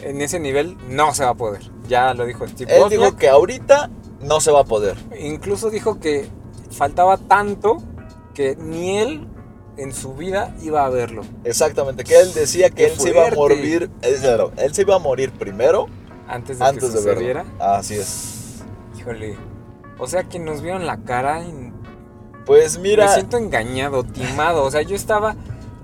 en 0.02 0.20
ese 0.22 0.38
nivel 0.40 0.76
no 0.88 1.14
se 1.14 1.24
va 1.24 1.30
a 1.30 1.34
poder. 1.34 1.62
Ya 1.88 2.12
lo 2.14 2.26
dijo 2.26 2.46
Steve 2.46 2.76
Él 2.76 2.88
dijo 2.88 3.16
que 3.16 3.28
ahorita 3.28 3.90
no 4.20 4.40
se 4.40 4.50
va 4.50 4.60
a 4.60 4.64
poder. 4.64 4.96
Incluso 5.20 5.70
dijo 5.70 6.00
que 6.00 6.28
faltaba 6.70 7.16
tanto 7.16 7.78
que 8.34 8.56
ni 8.56 8.98
él 8.98 9.26
en 9.76 9.92
su 9.92 10.14
vida 10.14 10.54
iba 10.62 10.84
a 10.84 10.88
verlo. 10.90 11.22
Exactamente, 11.44 12.04
que 12.04 12.18
él 12.18 12.32
decía 12.34 12.70
que 12.70 12.86
él 12.86 12.98
se 12.98 13.10
iba 13.10 13.28
a 13.28 13.30
morir, 13.30 13.90
él 14.02 14.74
se 14.74 14.82
iba 14.82 14.96
a 14.96 14.98
morir 14.98 15.32
primero 15.32 15.86
Antes 16.26 16.58
de 16.58 16.64
antes 16.64 16.84
que 16.84 16.90
de 16.90 16.96
sucediera. 16.96 17.42
verlo. 17.44 17.64
Así 17.64 17.94
es. 17.94 18.62
Híjole. 18.98 19.36
O 19.98 20.06
sea 20.06 20.24
que 20.24 20.38
nos 20.38 20.62
vieron 20.62 20.86
la 20.86 20.98
cara 20.98 21.44
en 21.44 21.72
Pues 22.44 22.78
mira, 22.78 23.06
Me 23.06 23.14
siento 23.14 23.36
engañado, 23.38 24.04
timado. 24.04 24.64
O 24.64 24.70
sea, 24.70 24.82
yo 24.82 24.94
estaba. 24.96 25.36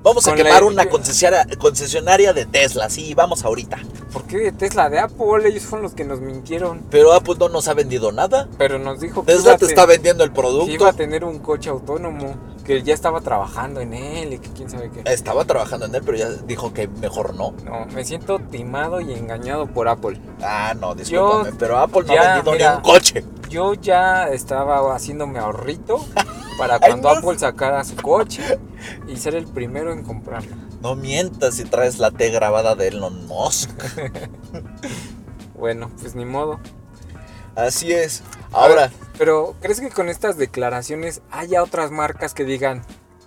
Vamos 0.05 0.25
a 0.29 0.31
la- 0.31 0.37
quemar 0.37 0.63
una 0.63 0.89
concesionaria, 0.89 1.57
concesionaria 1.59 2.33
de 2.33 2.47
Tesla, 2.47 2.89
sí, 2.89 3.13
vamos 3.15 3.45
ahorita. 3.45 3.79
¿Por 4.13 4.23
qué 4.25 4.39
de 4.39 4.53
Tesla 4.53 4.89
de 4.89 5.01
Apple? 5.01 5.49
Ellos 5.49 5.65
fueron 5.65 5.83
los 5.83 5.95
que 5.95 6.05
nos 6.05 6.21
mintieron. 6.21 6.83
Pero 6.91 7.13
Apple 7.13 7.35
no 7.41 7.49
nos 7.49 7.67
ha 7.67 7.75
vendido 7.75 8.13
nada. 8.13 8.47
Pero 8.59 8.79
nos 8.79 9.01
dijo 9.01 9.25
que 9.25 9.33
Tesla 9.33 9.59
te 9.59 9.65
está 9.67 9.87
vendiendo 9.87 10.23
el 10.23 10.31
que 10.31 10.39
iba 10.41 10.49
producto. 10.51 10.87
a 10.87 10.93
tener 10.93 11.25
un 11.25 11.41
coche 11.41 11.71
autónomo. 11.71 12.37
Que 12.65 12.83
ya 12.83 12.95
estaba 12.95 13.21
trabajando 13.21 13.81
en 13.81 13.93
él 13.93 14.33
y 14.33 14.39
que 14.39 14.49
quién 14.53 14.71
sabe 14.71 14.91
qué. 14.91 15.03
Estaba 15.13 15.45
trabajando 15.45 15.85
en 15.85 15.95
él, 15.97 16.03
pero 16.03 16.17
ya 16.17 16.31
dijo 16.31 16.73
que 16.73 16.89
mejor 16.89 17.35
no. 17.35 17.53
No, 17.63 17.85
me 17.93 18.05
siento 18.07 18.39
timado 18.39 19.03
y 19.03 19.13
engañado 19.13 19.67
por 19.67 19.87
Apple. 19.87 20.19
Ah, 20.41 20.73
no, 20.81 20.95
discúlpame, 20.95 21.51
Yo 21.51 21.57
pero 21.59 21.77
Apple 21.79 22.05
no 22.07 22.15
ya, 22.15 22.23
ha 22.23 22.35
vendido 22.37 22.53
mira, 22.53 22.71
ni 22.71 22.77
un 22.77 22.83
coche. 22.83 23.23
Yo 23.55 23.75
ya 23.75 24.31
estaba 24.31 24.97
haciéndome 24.97 25.39
ahorrito 25.39 26.05
para 26.59 26.75
Ay, 26.83 26.91
cuando 26.91 27.15
no. 27.15 27.19
Apple 27.21 27.39
sacara 27.39 27.85
su 27.85 27.95
coche 27.95 28.59
y 29.07 29.17
ser 29.17 29.37
el 29.37 29.47
primero 29.47 29.93
en 29.93 30.03
comprarlo. 30.03 30.57
No 30.83 30.97
mientas 30.97 31.55
si 31.55 31.63
traes 31.63 32.01
la 32.01 32.11
T 32.11 32.31
grabada 32.31 32.75
de 32.75 32.89
Elon 32.89 33.29
Musk. 33.29 33.71
Bueno, 35.57 35.89
pues 36.01 36.17
ni 36.17 36.25
modo. 36.25 36.59
Así 37.55 37.93
es. 37.93 38.25
Ahora, 38.51 38.91
Pero, 39.17 39.55
¿crees 39.61 39.81
que 39.81 39.89
con 39.89 40.09
estas 40.09 40.37
declaraciones 40.37 41.23
haya 41.31 41.63
otras 41.63 41.93
marcas 41.93 42.35
que 42.35 42.45
digan, 42.45 42.83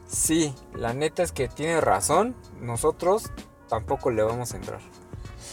sí, 0.08 0.54
la 0.76 0.94
neta 0.94 1.24
es 1.24 1.32
que 1.32 1.48
tiene 1.48 1.80
razón, 1.80 2.36
nosotros 2.60 3.32
tampoco 3.70 4.12
le 4.12 4.24
vamos 4.24 4.54
a 4.54 4.58
entrar? 4.58 4.82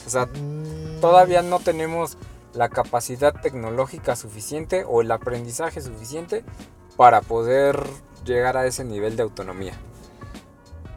O 0.05 0.11
sea, 0.11 0.27
mm, 0.27 1.01
todavía 1.01 1.43
no 1.43 1.61
tenemos 1.61 2.19
la 2.55 2.69
capacidad 2.69 3.35
tecnológica 3.35 4.17
suficiente 4.17 4.85
o 4.87 5.01
el 5.01 5.11
aprendizaje 5.11 5.81
suficiente 5.81 6.45
para 6.97 7.21
poder 7.21 7.83
llegar 8.25 8.57
a 8.57 8.67
ese 8.67 8.85
nivel 8.85 9.17
de 9.17 9.23
autonomía. 9.23 9.75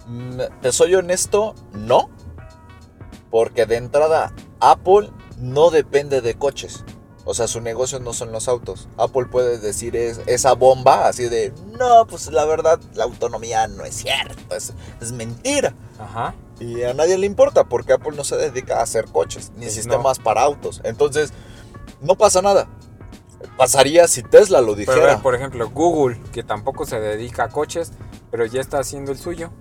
mm, 0.07 0.39
te 0.61 0.71
soy 0.71 0.95
honesto, 0.95 1.55
no. 1.73 2.09
Porque 3.29 3.65
de 3.65 3.75
entrada, 3.75 4.31
Apple 4.59 5.09
no 5.37 5.69
depende 5.69 6.21
de 6.21 6.35
coches. 6.35 6.85
O 7.29 7.33
sea, 7.33 7.47
su 7.49 7.59
negocio 7.59 7.99
no 7.99 8.13
son 8.13 8.31
los 8.31 8.47
autos. 8.47 8.87
Apple 8.97 9.25
puede 9.25 9.57
decir 9.57 9.97
es, 9.97 10.21
esa 10.27 10.53
bomba 10.53 11.09
así 11.09 11.27
de, 11.27 11.51
no, 11.77 12.07
pues 12.07 12.31
la 12.31 12.45
verdad, 12.45 12.79
la 12.93 13.03
autonomía 13.03 13.67
no 13.67 13.83
es 13.83 13.95
cierto, 13.95 14.55
es, 14.55 14.73
es 15.01 15.11
mentira. 15.11 15.73
Ajá. 15.99 16.33
Y 16.61 16.83
a 16.83 16.93
nadie 16.93 17.17
le 17.17 17.25
importa 17.25 17.65
porque 17.65 17.91
Apple 17.91 18.15
no 18.15 18.23
se 18.23 18.37
dedica 18.37 18.79
a 18.79 18.83
hacer 18.83 19.05
coches 19.05 19.51
ni 19.57 19.65
Pues 19.65 19.73
sistemas 19.73 20.19
para 20.19 20.41
autos. 20.41 20.79
Entonces, 20.85 21.33
no 22.01 22.15
pasa 22.15 22.41
nada. 22.41 22.67
Pasaría 23.55 24.07
si 24.07 24.23
Tesla 24.23 24.61
lo 24.61 24.75
Pero 24.75 24.91
a 24.91 24.95
dijera. 24.95 25.13
ver, 25.13 25.21
por 25.21 25.35
ejemplo, 25.35 25.69
Google, 25.69 26.19
que 26.31 26.43
tampoco 26.43 26.85
se 26.85 26.99
dedica 26.99 27.45
a 27.45 27.49
coches, 27.49 27.91
pero 28.31 28.45
ya 28.45 28.61
está 28.61 28.79
haciendo 28.79 29.11
el 29.11 29.17
suyo. 29.17 29.51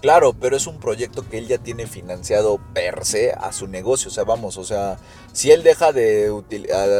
Claro, 0.00 0.34
pero 0.34 0.54
es 0.56 0.66
un 0.66 0.78
proyecto 0.78 1.26
que 1.28 1.38
él 1.38 1.48
ya 1.48 1.56
tiene 1.58 1.86
financiado 1.86 2.60
per 2.74 3.04
se 3.06 3.32
a 3.32 3.52
su 3.52 3.66
negocio. 3.68 4.08
O 4.10 4.12
sea, 4.12 4.24
vamos, 4.24 4.58
o 4.58 4.64
sea, 4.64 4.98
si 5.32 5.50
él 5.50 5.62
deja 5.62 5.92
de 5.92 6.30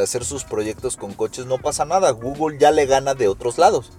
hacer 0.03 0.25
sus 0.25 0.45
proyectos 0.45 0.97
con 0.97 1.13
coches, 1.13 1.45
no 1.47 1.59
pasa 1.59 1.85
nada. 1.85 2.11
Google 2.13 2.59
ya 2.59 2.71
le 2.71 2.87
gana 2.87 3.15
de 3.15 3.29
otros 3.29 3.59
lados. 3.59 3.93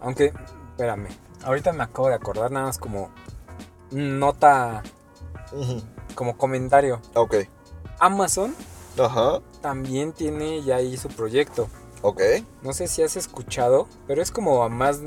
Aunque, 0.00 0.34
espérame, 0.72 1.08
ahorita 1.44 1.72
me 1.72 1.82
acabo 1.82 2.08
de 2.08 2.14
acordar 2.14 2.50
nada 2.50 2.66
más 2.66 2.78
como 2.78 3.10
nota, 3.90 4.82
como 6.14 6.36
comentario. 6.36 7.00
Ok. 7.14 7.36
Amazon 8.00 8.54
Ajá. 8.98 9.40
también 9.60 10.12
tiene 10.12 10.62
ya 10.62 10.76
ahí 10.76 10.96
su 10.96 11.08
proyecto. 11.08 11.68
Ok. 12.02 12.20
No 12.62 12.72
sé 12.72 12.86
si 12.86 13.02
has 13.02 13.16
escuchado, 13.16 13.88
pero 14.06 14.20
es 14.22 14.30
como 14.30 14.62
a 14.62 14.68
más, 14.68 15.00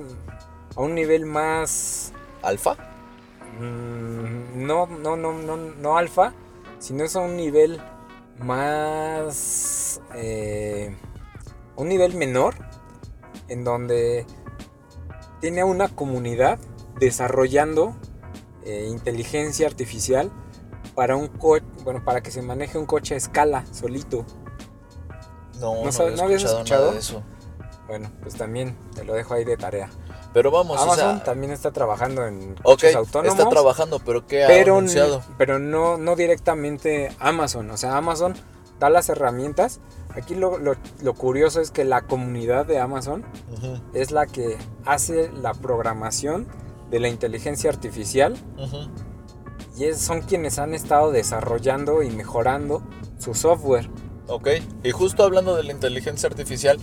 a 0.75 0.81
un 0.81 0.95
nivel 0.95 1.25
más, 1.25 2.11
Alfa. 2.41 2.75
mm, 3.59 4.65
no, 4.65 4.87
no, 4.87 5.15
no, 5.15 5.33
no, 5.33 5.57
no 5.57 5.97
alfa, 5.97 6.33
sino 6.79 7.03
es 7.03 7.15
a 7.15 7.19
un 7.19 7.37
nivel 7.37 7.79
más, 8.39 10.01
eh, 10.15 10.95
un 11.75 11.87
nivel 11.87 12.15
menor, 12.15 12.55
en 13.47 13.63
donde 13.63 14.25
tiene 15.39 15.63
una 15.63 15.87
comunidad 15.89 16.59
desarrollando 16.99 17.95
eh, 18.65 18.87
inteligencia 18.89 19.67
artificial 19.67 20.31
para 20.97 21.15
un 21.15 21.27
coche, 21.27 21.63
bueno, 21.83 22.03
para 22.03 22.21
que 22.21 22.31
se 22.31 22.41
maneje 22.41 22.79
un 22.79 22.87
coche 22.87 23.13
a 23.13 23.17
escala 23.17 23.63
solito. 23.71 24.25
No, 25.59 25.75
¿No 25.75 25.83
no, 25.85 25.91
sabes- 25.91 26.13
había 26.13 26.15
no 26.17 26.23
habías 26.23 26.43
escuchado, 26.43 26.57
escuchado? 26.57 26.81
nada 26.85 26.93
de 26.93 26.99
eso. 26.99 27.23
Bueno, 27.87 28.11
pues 28.21 28.33
también 28.35 28.75
te 28.95 29.03
lo 29.05 29.13
dejo 29.13 29.35
ahí 29.35 29.45
de 29.45 29.57
tarea. 29.57 29.89
Pero 30.33 30.49
vamos, 30.49 30.81
Amazon 30.81 31.07
o 31.09 31.13
sea, 31.17 31.23
también 31.23 31.51
está 31.51 31.71
trabajando 31.71 32.25
en 32.25 32.55
coches 32.55 32.95
autónomos. 32.95 33.37
está 33.37 33.47
trabajando, 33.49 33.99
pero 33.99 34.25
¿qué 34.25 34.43
ha 34.43 34.47
pero, 34.47 34.77
anunciado? 34.77 35.21
pero 35.37 35.59
no, 35.59 35.97
no 35.97 36.15
directamente 36.15 37.15
Amazon. 37.19 37.69
O 37.69 37.77
sea, 37.77 37.95
Amazon 37.95 38.33
da 38.79 38.89
las 38.89 39.07
herramientas. 39.09 39.79
Aquí 40.15 40.33
lo, 40.35 40.57
lo- 40.57 40.75
lo 41.01 41.13
curioso 41.13 41.61
es 41.61 41.69
que 41.69 41.85
la 41.85 42.01
comunidad 42.01 42.65
de 42.65 42.79
Amazon 42.79 43.23
es 43.93 44.09
la 44.11 44.25
que 44.25 44.57
hace 44.83 45.31
la 45.31 45.53
programación 45.53 46.47
de 46.89 46.99
la 46.99 47.07
inteligencia 47.07 47.69
artificial. 47.69 48.35
Y 49.77 49.93
son 49.93 50.21
quienes 50.21 50.59
han 50.59 50.73
estado 50.73 51.11
desarrollando 51.11 52.01
y 52.01 52.09
mejorando 52.09 52.81
su 53.19 53.33
software. 53.33 53.89
Ok, 54.27 54.49
y 54.83 54.91
justo 54.91 55.23
hablando 55.23 55.55
de 55.55 55.63
la 55.63 55.71
inteligencia 55.71 56.27
artificial, 56.27 56.77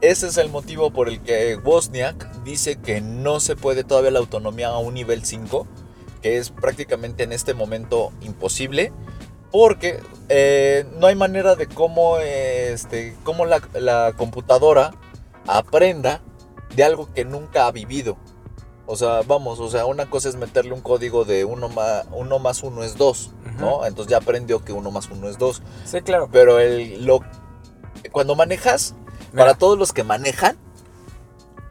ese 0.00 0.28
es 0.28 0.36
el 0.36 0.50
motivo 0.50 0.92
por 0.92 1.08
el 1.08 1.20
que 1.20 1.56
Wozniak 1.56 2.42
dice 2.44 2.76
que 2.76 3.00
no 3.00 3.40
se 3.40 3.56
puede 3.56 3.82
todavía 3.84 4.12
la 4.12 4.20
autonomía 4.20 4.68
a 4.68 4.78
un 4.78 4.94
nivel 4.94 5.24
5, 5.24 5.66
que 6.22 6.36
es 6.36 6.50
prácticamente 6.50 7.24
en 7.24 7.32
este 7.32 7.54
momento 7.54 8.12
imposible, 8.20 8.92
porque 9.50 10.00
eh, 10.28 10.84
no 11.00 11.06
hay 11.06 11.16
manera 11.16 11.56
de 11.56 11.66
cómo, 11.66 12.18
este, 12.18 13.16
cómo 13.24 13.46
la 13.46 14.12
computadora 14.16 14.94
aprenda 15.46 16.20
de 16.76 16.84
algo 16.84 17.12
que 17.12 17.24
nunca 17.24 17.66
ha 17.66 17.72
vivido. 17.72 18.18
O 18.90 18.96
sea, 18.96 19.20
vamos, 19.20 19.60
o 19.60 19.68
sea, 19.68 19.84
una 19.84 20.08
cosa 20.08 20.30
es 20.30 20.36
meterle 20.36 20.72
un 20.72 20.80
código 20.80 21.26
de 21.26 21.44
1 21.44 21.68
más 21.68 22.06
1 22.10 22.38
más 22.38 22.62
1 22.62 22.84
es 22.84 22.96
2, 22.96 23.30
¿no? 23.58 23.84
Entonces 23.84 24.10
ya 24.10 24.16
aprendió 24.16 24.64
que 24.64 24.72
1 24.72 24.90
más 24.90 25.10
1 25.10 25.28
es 25.28 25.36
2. 25.36 25.62
Sí, 25.84 26.00
claro. 26.00 26.30
Pero 26.32 26.58
el, 26.58 27.04
lo, 27.04 27.20
cuando 28.12 28.34
manejas, 28.34 28.94
Mira, 29.30 29.44
para 29.44 29.58
todos 29.58 29.78
los 29.78 29.92
que 29.92 30.04
manejan, 30.04 30.56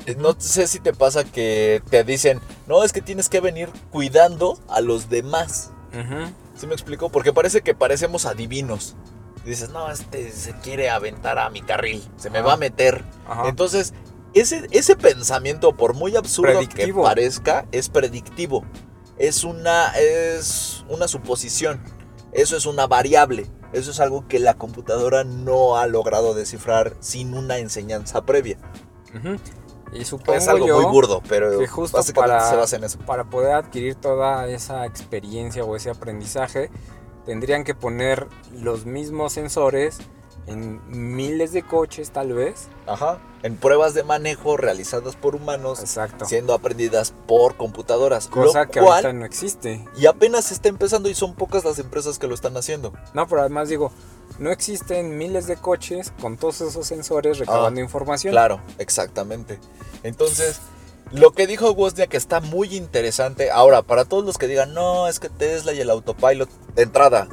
eh, 0.06 0.16
no 0.16 0.36
sé 0.38 0.68
si 0.68 0.80
te 0.80 0.94
pasa 0.94 1.24
que 1.24 1.82
te 1.90 2.04
dicen, 2.04 2.40
no, 2.68 2.84
es 2.84 2.94
que 2.94 3.02
tienes 3.02 3.30
que 3.30 3.40
venir 3.40 3.72
cuidando 3.90 4.60
a 4.70 4.82
los 4.82 5.10
demás. 5.10 5.72
¿Sí 6.56 6.68
me 6.68 6.74
explico? 6.74 7.10
Porque 7.10 7.34
parece 7.34 7.62
que 7.62 7.74
parecemos 7.74 8.28
adivinos. 8.28 8.96
Dices, 9.44 9.72
no, 9.72 9.90
este 9.90 10.32
se 10.32 10.54
quiere 10.60 10.92
aventar 10.92 11.40
a 11.40 11.50
mi 11.50 11.64
carril, 11.64 12.08
se 12.18 12.30
me 12.30 12.40
Ajá. 12.40 12.48
va 12.50 12.54
a 12.54 12.58
meter. 12.58 13.04
Entonces, 13.46 13.96
ese, 14.40 14.68
ese 14.72 14.96
pensamiento, 14.96 15.76
por 15.76 15.94
muy 15.94 16.16
absurdo 16.16 16.52
Predictivo. 16.54 17.02
que 17.02 17.08
parezca, 17.08 17.66
es 17.72 17.90
predictivo. 17.90 18.64
Es 19.18 19.44
una, 19.44 19.92
es 19.98 20.86
una 20.90 21.08
suposición. 21.08 21.82
Eso 22.34 22.56
es 22.58 22.66
una 22.66 22.88
variable. 22.88 23.48
Eso 23.74 23.92
es 23.92 24.00
algo 24.00 24.28
que 24.28 24.40
la 24.40 24.54
computadora 24.56 25.24
no 25.24 25.78
ha 25.78 25.88
logrado 25.88 26.34
descifrar 26.34 26.96
sin 27.00 27.34
una 27.34 27.58
enseñanza 27.58 28.26
previa. 28.26 28.58
Y 29.94 30.06
supongo 30.06 30.34
es 30.34 30.48
algo 30.48 30.68
yo 30.68 30.82
muy 30.82 30.92
burdo, 30.92 31.22
pero 31.28 31.58
que 31.60 31.68
justo 31.68 31.98
básicamente 31.98 32.36
para- 32.38 32.50
se 32.50 32.56
basa 32.56 32.76
en 32.76 32.84
eso. 32.84 33.00
para 33.00 33.24
poder 33.30 33.54
adquirir 33.54 33.96
toda 33.96 34.48
esa 34.48 34.86
experiencia 34.86 35.64
o 35.64 35.76
ese 35.76 35.90
aprendizaje, 35.90 36.70
tendrían 37.26 37.64
que 37.64 37.74
poner 37.74 38.28
los 38.54 38.86
mismos 38.86 39.34
sensores 39.34 39.98
en 40.48 40.82
miles 41.16 41.52
de 41.52 41.62
coches 41.64 42.12
tal 42.12 42.34
vez. 42.34 42.68
Ajá. 42.88 43.20
En 43.44 43.56
pruebas 43.58 43.94
de 43.94 44.04
manejo 44.04 44.58
realizadas 44.58 45.16
por 45.16 45.36
humanos, 45.36 45.80
Exacto. 45.82 46.26
siendo 46.26 46.54
aprendidas 46.54 47.14
por 47.28 47.56
computadoras. 47.56 48.28
Cosa 48.28 48.64
lo 48.66 48.72
que 48.72 48.80
cual, 48.80 49.06
ahorita 49.06 49.14
no 49.14 49.26
existe. 49.26 49.86
y 49.98 50.06
apenas 50.08 50.52
está 50.52 50.70
empezando 50.70 51.10
y 51.10 51.14
son 51.16 51.36
pocas 51.36 51.64
las 51.64 51.78
empresas 51.80 52.18
que 52.18 52.28
lo 52.28 52.34
están 52.34 52.58
haciendo. 52.58 52.94
No, 53.14 53.28
pero 53.28 53.42
además 53.42 53.70
digo, 53.70 53.92
no 54.40 54.50
existen 54.52 55.18
miles 55.18 55.48
de 55.48 55.58
coches 55.58 56.12
con 56.22 56.38
todos 56.38 56.62
esos 56.62 56.88
sensores 56.88 57.38
recabando 57.40 57.80
información. 57.80 58.32
Ah, 58.32 58.36
Claro, 58.36 58.62
exactamente. 58.78 59.60
Entonces, 60.04 60.60
lo 61.12 61.32
que 61.32 61.48
dijo 61.48 61.72
Wozniak 61.72 62.14
está 62.14 62.40
muy 62.42 62.76
interesante. 62.76 63.52
Ahora, 63.52 63.82
para 63.82 64.06
todos 64.06 64.26
los 64.26 64.38
que 64.38 64.48
digan, 64.48 64.74
no, 64.74 65.08
es 65.08 65.20
que 65.20 65.30
Tesla 65.30 65.74
y 65.74 65.80
el 65.80 65.90
autopilot, 65.90 66.50
de 66.76 66.84
entrada, 66.84 67.28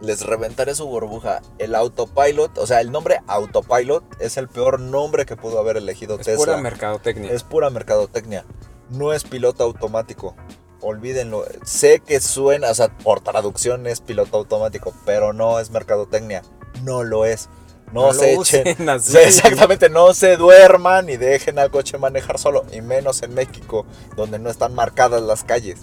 les 0.00 0.24
reventaré 0.24 0.74
su 0.74 0.86
burbuja. 0.86 1.40
El 1.58 1.74
autopilot, 1.74 2.56
o 2.58 2.66
sea, 2.66 2.80
el 2.80 2.90
nombre 2.92 3.20
autopilot 3.26 4.04
es 4.20 4.36
el 4.36 4.48
peor 4.48 4.80
nombre 4.80 5.26
que 5.26 5.36
pudo 5.36 5.58
haber 5.58 5.76
elegido 5.76 6.16
Es 6.18 6.26
Tesla. 6.26 6.44
pura 6.44 6.56
mercadotecnia. 6.58 7.32
es 7.32 7.42
pura 7.42 7.70
mercadotecnia. 7.70 8.44
No 8.90 9.12
es 9.12 9.24
piloto 9.24 9.64
automático. 9.64 10.34
Olvídenlo. 10.80 11.44
Sé 11.64 12.00
que 12.00 12.20
suena, 12.20 12.70
o 12.70 12.74
sea, 12.74 12.88
por 12.98 13.20
traducción 13.20 13.86
es 13.86 14.00
piloto 14.00 14.36
automático, 14.38 14.94
pero 15.04 15.32
no 15.32 15.58
es 15.58 15.70
mercadotecnia. 15.70 16.42
No 16.84 17.02
lo 17.02 17.24
es. 17.24 17.48
no, 17.92 18.06
No 18.06 18.12
se 18.12 18.34
echen. 18.34 18.88
así. 18.88 19.12
Sí, 19.12 19.18
exactamente, 19.18 19.90
no 19.90 20.14
se 20.14 20.36
duerman 20.36 21.08
y 21.08 21.16
dejen 21.16 21.58
al 21.58 21.70
coche 21.72 21.98
manejar 21.98 22.38
solo, 22.38 22.64
y 22.72 22.80
menos 22.80 23.22
en 23.22 23.34
México, 23.34 23.84
donde 24.16 24.38
no 24.38 24.50
están 24.50 24.74
marcadas 24.74 25.22
las 25.22 25.42
calles. 25.42 25.80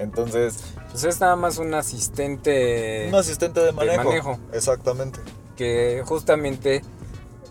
Entonces, 0.00 0.58
Pues 0.90 1.04
es 1.04 1.20
nada 1.20 1.36
más 1.36 1.58
un 1.58 1.72
asistente 1.74 3.06
un 3.08 3.14
asistente 3.14 3.60
de 3.60 3.72
manejo. 3.72 4.04
manejo. 4.04 4.38
Exactamente. 4.52 5.20
que 5.56 6.02
justamente, 6.06 6.82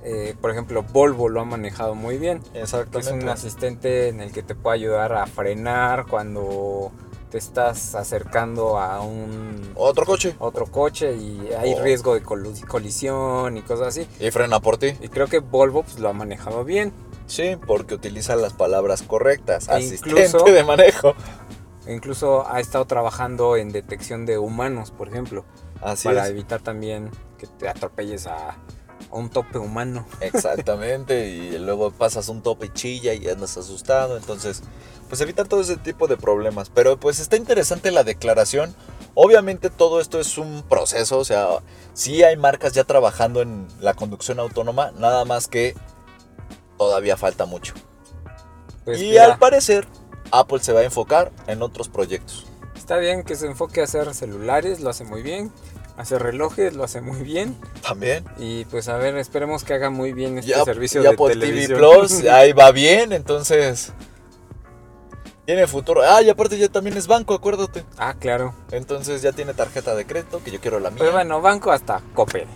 eh, 0.04 0.34
por 0.42 0.50
ejemplo, 0.50 0.82
Volvo 0.82 1.30
lo 1.30 1.42
ha 1.42 1.46
manejado 1.46 1.94
muy 1.94 2.18
bien. 2.18 2.40
que 2.42 2.58
es 2.62 2.74
Exactamente. 2.74 3.24
un 3.24 3.30
asistente 3.30 4.08
en 4.08 4.20
el 4.20 4.32
que 4.32 4.42
te 4.42 4.56
puede 4.56 4.78
ayudar 4.78 5.14
a 5.14 5.28
frenar 5.28 6.08
cuando 6.08 6.92
te 7.30 7.38
estás 7.38 7.94
acercando 7.94 8.80
a 8.80 9.02
un 9.02 9.74
Otro 9.76 10.08
coche. 10.08 10.36
otro 10.40 10.66
coche 10.66 11.14
y 11.16 11.50
hay 11.56 11.76
Oh. 11.76 11.84
riesgo 11.84 12.16
de 12.16 12.22
colisión 12.24 13.56
y 13.58 13.62
cosas 13.62 13.90
así. 13.90 14.08
Y 14.20 14.32
frena 14.32 14.60
por 14.60 14.78
ti. 14.80 14.96
Y 15.02 15.10
creo 15.10 15.28
que 15.28 15.38
Volvo 15.38 15.84
pues, 15.84 16.00
lo 16.00 16.10
ha 16.10 16.14
manejado 16.14 16.64
bien. 16.64 16.92
Sí, 17.28 17.58
porque 17.68 17.94
utiliza 17.94 18.36
las 18.36 18.54
palabras 18.54 19.04
correctas. 19.04 19.68
E 19.70 19.74
Asistente 19.74 20.26
incluso- 20.26 20.46
de 20.46 20.64
manejo. 20.64 21.14
Incluso 21.90 22.48
ha 22.48 22.60
estado 22.60 22.86
trabajando 22.86 23.56
en 23.58 23.72
detección 23.72 24.26
de 24.26 24.38
humanos, 24.38 24.92
por 24.92 25.08
ejemplo, 25.10 25.46
Así 25.82 26.08
para 26.08 26.26
es. 26.26 26.30
evitar 26.30 26.62
también 26.62 27.10
que 27.38 27.48
te 27.48 27.68
atropelles 27.68 28.28
a, 28.28 28.50
a 28.50 28.56
un 29.12 29.30
tope 29.30 29.58
humano. 29.58 30.06
Exactamente. 30.22 31.28
y 31.28 31.58
luego 31.58 31.92
pasas 31.92 32.30
un 32.30 32.42
tope 32.42 32.68
y 32.68 32.70
chilla 32.74 33.14
y 33.14 33.28
andas 33.28 33.58
asustado. 33.58 34.18
Entonces, 34.18 34.62
pues 35.08 35.20
evitar 35.22 35.48
todo 35.48 35.62
ese 35.62 35.78
tipo 35.78 36.08
de 36.08 36.18
problemas. 36.18 36.70
Pero 36.70 37.00
pues 37.00 37.20
está 37.20 37.36
interesante 37.36 37.92
la 37.92 38.04
declaración. 38.04 38.76
Obviamente 39.16 39.70
todo 39.70 40.00
esto 40.00 40.20
es 40.20 40.38
un 40.38 40.64
proceso. 40.70 41.18
O 41.18 41.26
sea, 41.26 41.48
sí 41.94 42.24
hay 42.24 42.38
marcas 42.38 42.74
ya 42.74 42.84
trabajando 42.84 43.42
en 43.42 43.68
la 43.80 43.96
conducción 43.96 44.40
autónoma. 44.40 44.92
Nada 44.92 45.26
más 45.26 45.48
que 45.48 45.76
todavía 46.78 47.18
falta 47.18 47.46
mucho. 47.46 47.74
Pues 48.86 49.02
y 49.02 49.10
mira, 49.10 49.26
al 49.26 49.40
parecer, 49.40 49.88
Apple 50.32 50.60
se 50.60 50.74
va 50.74 50.82
a 50.82 50.84
enfocar 50.84 51.32
en 51.48 51.62
otros 51.62 51.90
proyectos. 51.90 52.46
Está 52.76 52.98
bien 52.98 53.24
que 53.24 53.36
se 53.36 53.46
enfoque 53.46 53.82
a 53.82 53.84
hacer 53.84 54.14
celulares, 54.14 54.80
lo 54.80 54.90
hace 54.90 55.04
muy 55.04 55.22
bien. 55.22 55.52
Hacer 55.98 56.24
relojes, 56.24 56.74
lo 56.76 56.86
hace 56.86 57.02
muy 57.02 57.20
bien. 57.24 57.58
También. 57.86 58.24
Y 58.38 58.64
pues 58.66 58.88
a 58.88 58.96
ver, 58.98 59.18
esperemos 59.18 59.64
que 59.66 59.74
haga 59.74 59.90
muy 59.90 60.14
bien 60.14 60.38
este 60.38 60.52
Ya, 60.52 60.64
servicio 60.64 61.04
ya 61.04 61.12
de 61.12 61.18
por 61.18 61.32
televisión. 61.32 61.78
TV 61.80 61.90
Plus, 61.98 62.24
ahí 62.32 62.54
va 62.54 62.72
bien, 62.72 63.12
entonces 63.12 63.92
tiene 65.46 65.68
futuro. 65.68 66.02
Ah, 66.04 66.22
y 66.22 66.30
aparte 66.30 66.58
ya 66.58 66.70
también 66.70 66.96
es 66.96 67.06
banco, 67.08 67.34
acuérdate. 67.34 67.84
ah, 67.98 68.14
claro. 68.18 68.54
Entonces 68.72 69.22
ya 69.22 69.32
tiene 69.34 69.54
tarjeta 69.54 69.94
de 69.96 70.06
crédito, 70.06 70.42
que 70.44 70.52
yo 70.52 70.62
quiero 70.62 70.80
la 70.80 70.90
mía. 70.90 71.00
Pues 71.00 71.12
bueno, 71.12 71.42
banco 71.42 71.72
hasta 71.72 72.02
Coppel. 72.14 72.48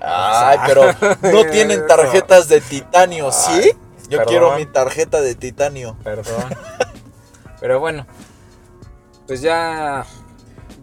Ay, 0.00 0.58
pero 0.66 0.82
no 1.22 1.44
tienen 1.50 1.86
tarjetas 1.86 2.48
de 2.48 2.60
titanio, 2.60 3.30
¿sí? 3.32 3.50
Ay, 3.52 3.72
Yo 4.08 4.18
perdón. 4.18 4.26
quiero 4.26 4.56
mi 4.56 4.66
tarjeta 4.66 5.20
de 5.20 5.34
titanio. 5.34 5.96
Perdón. 6.02 6.44
Pero 7.60 7.80
bueno, 7.80 8.06
pues 9.26 9.40
ya. 9.40 10.04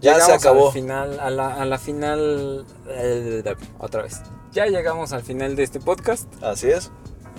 Ya 0.02 0.20
se 0.20 0.34
acabó. 0.34 0.68
Al 0.68 0.74
final, 0.74 1.20
a 1.20 1.30
la, 1.30 1.56
a 1.56 1.66
la 1.66 1.78
final. 1.78 2.66
eh, 2.90 3.44
otra 3.80 4.04
vez. 4.04 4.22
Ya 4.52 4.68
llegamos 4.68 5.12
al 5.14 5.24
final 5.24 5.56
de 5.56 5.64
este 5.64 5.80
podcast. 5.80 6.32
Así 6.44 6.70
es. 6.70 6.92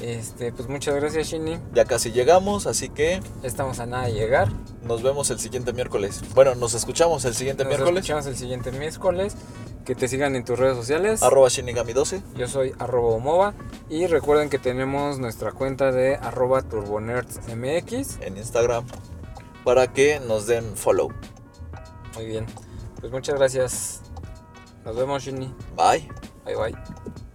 Este, 0.02 0.52
pues 0.52 0.68
muchas 0.68 0.94
gracias, 0.94 1.28
Shini. 1.28 1.58
Ya 1.72 1.86
casi 1.86 2.12
llegamos, 2.12 2.66
así 2.66 2.90
que 2.90 3.22
Estamos 3.42 3.78
a 3.78 3.86
nada 3.86 4.04
de 4.06 4.12
llegar. 4.12 4.48
nos 4.82 5.02
vemos 5.02 5.30
el 5.30 5.38
siguiente 5.38 5.72
miércoles. 5.72 6.20
Bueno, 6.34 6.54
nos 6.54 6.74
escuchamos 6.74 7.24
el 7.24 7.34
siguiente 7.34 7.64
Nos 7.64 7.70
miércoles. 7.70 8.00
escuchamos 8.00 8.26
el 8.26 8.36
siguiente 8.36 8.72
miércoles. 8.72 9.34
Que 9.86 9.94
te 9.94 10.08
sigan 10.08 10.34
en 10.36 10.44
tus 10.44 10.58
redes 10.58 10.76
sociales. 10.76 11.22
Arroba 11.22 11.48
Shinigami12. 11.48 12.20
Yo 12.36 12.46
soy 12.48 12.74
arroba 12.78 13.14
Omova. 13.14 13.54
Y 13.88 14.06
recuerden 14.06 14.50
que 14.50 14.58
tenemos 14.58 15.18
nuestra 15.18 15.52
cuenta 15.52 15.92
de 15.92 16.16
arroba 16.16 16.60
turbonerdsmx. 16.62 18.20
en 18.20 18.36
Instagram 18.36 18.84
para 19.66 19.92
que 19.92 20.20
nos 20.20 20.46
den 20.46 20.76
follow. 20.76 21.10
Muy 22.14 22.26
bien. 22.26 22.46
Pues 23.00 23.10
muchas 23.10 23.34
gracias. 23.34 24.00
Nos 24.84 24.94
vemos, 24.94 25.24
Shini. 25.24 25.52
Bye. 25.74 26.08
Bye 26.44 26.54
bye. 26.54 27.25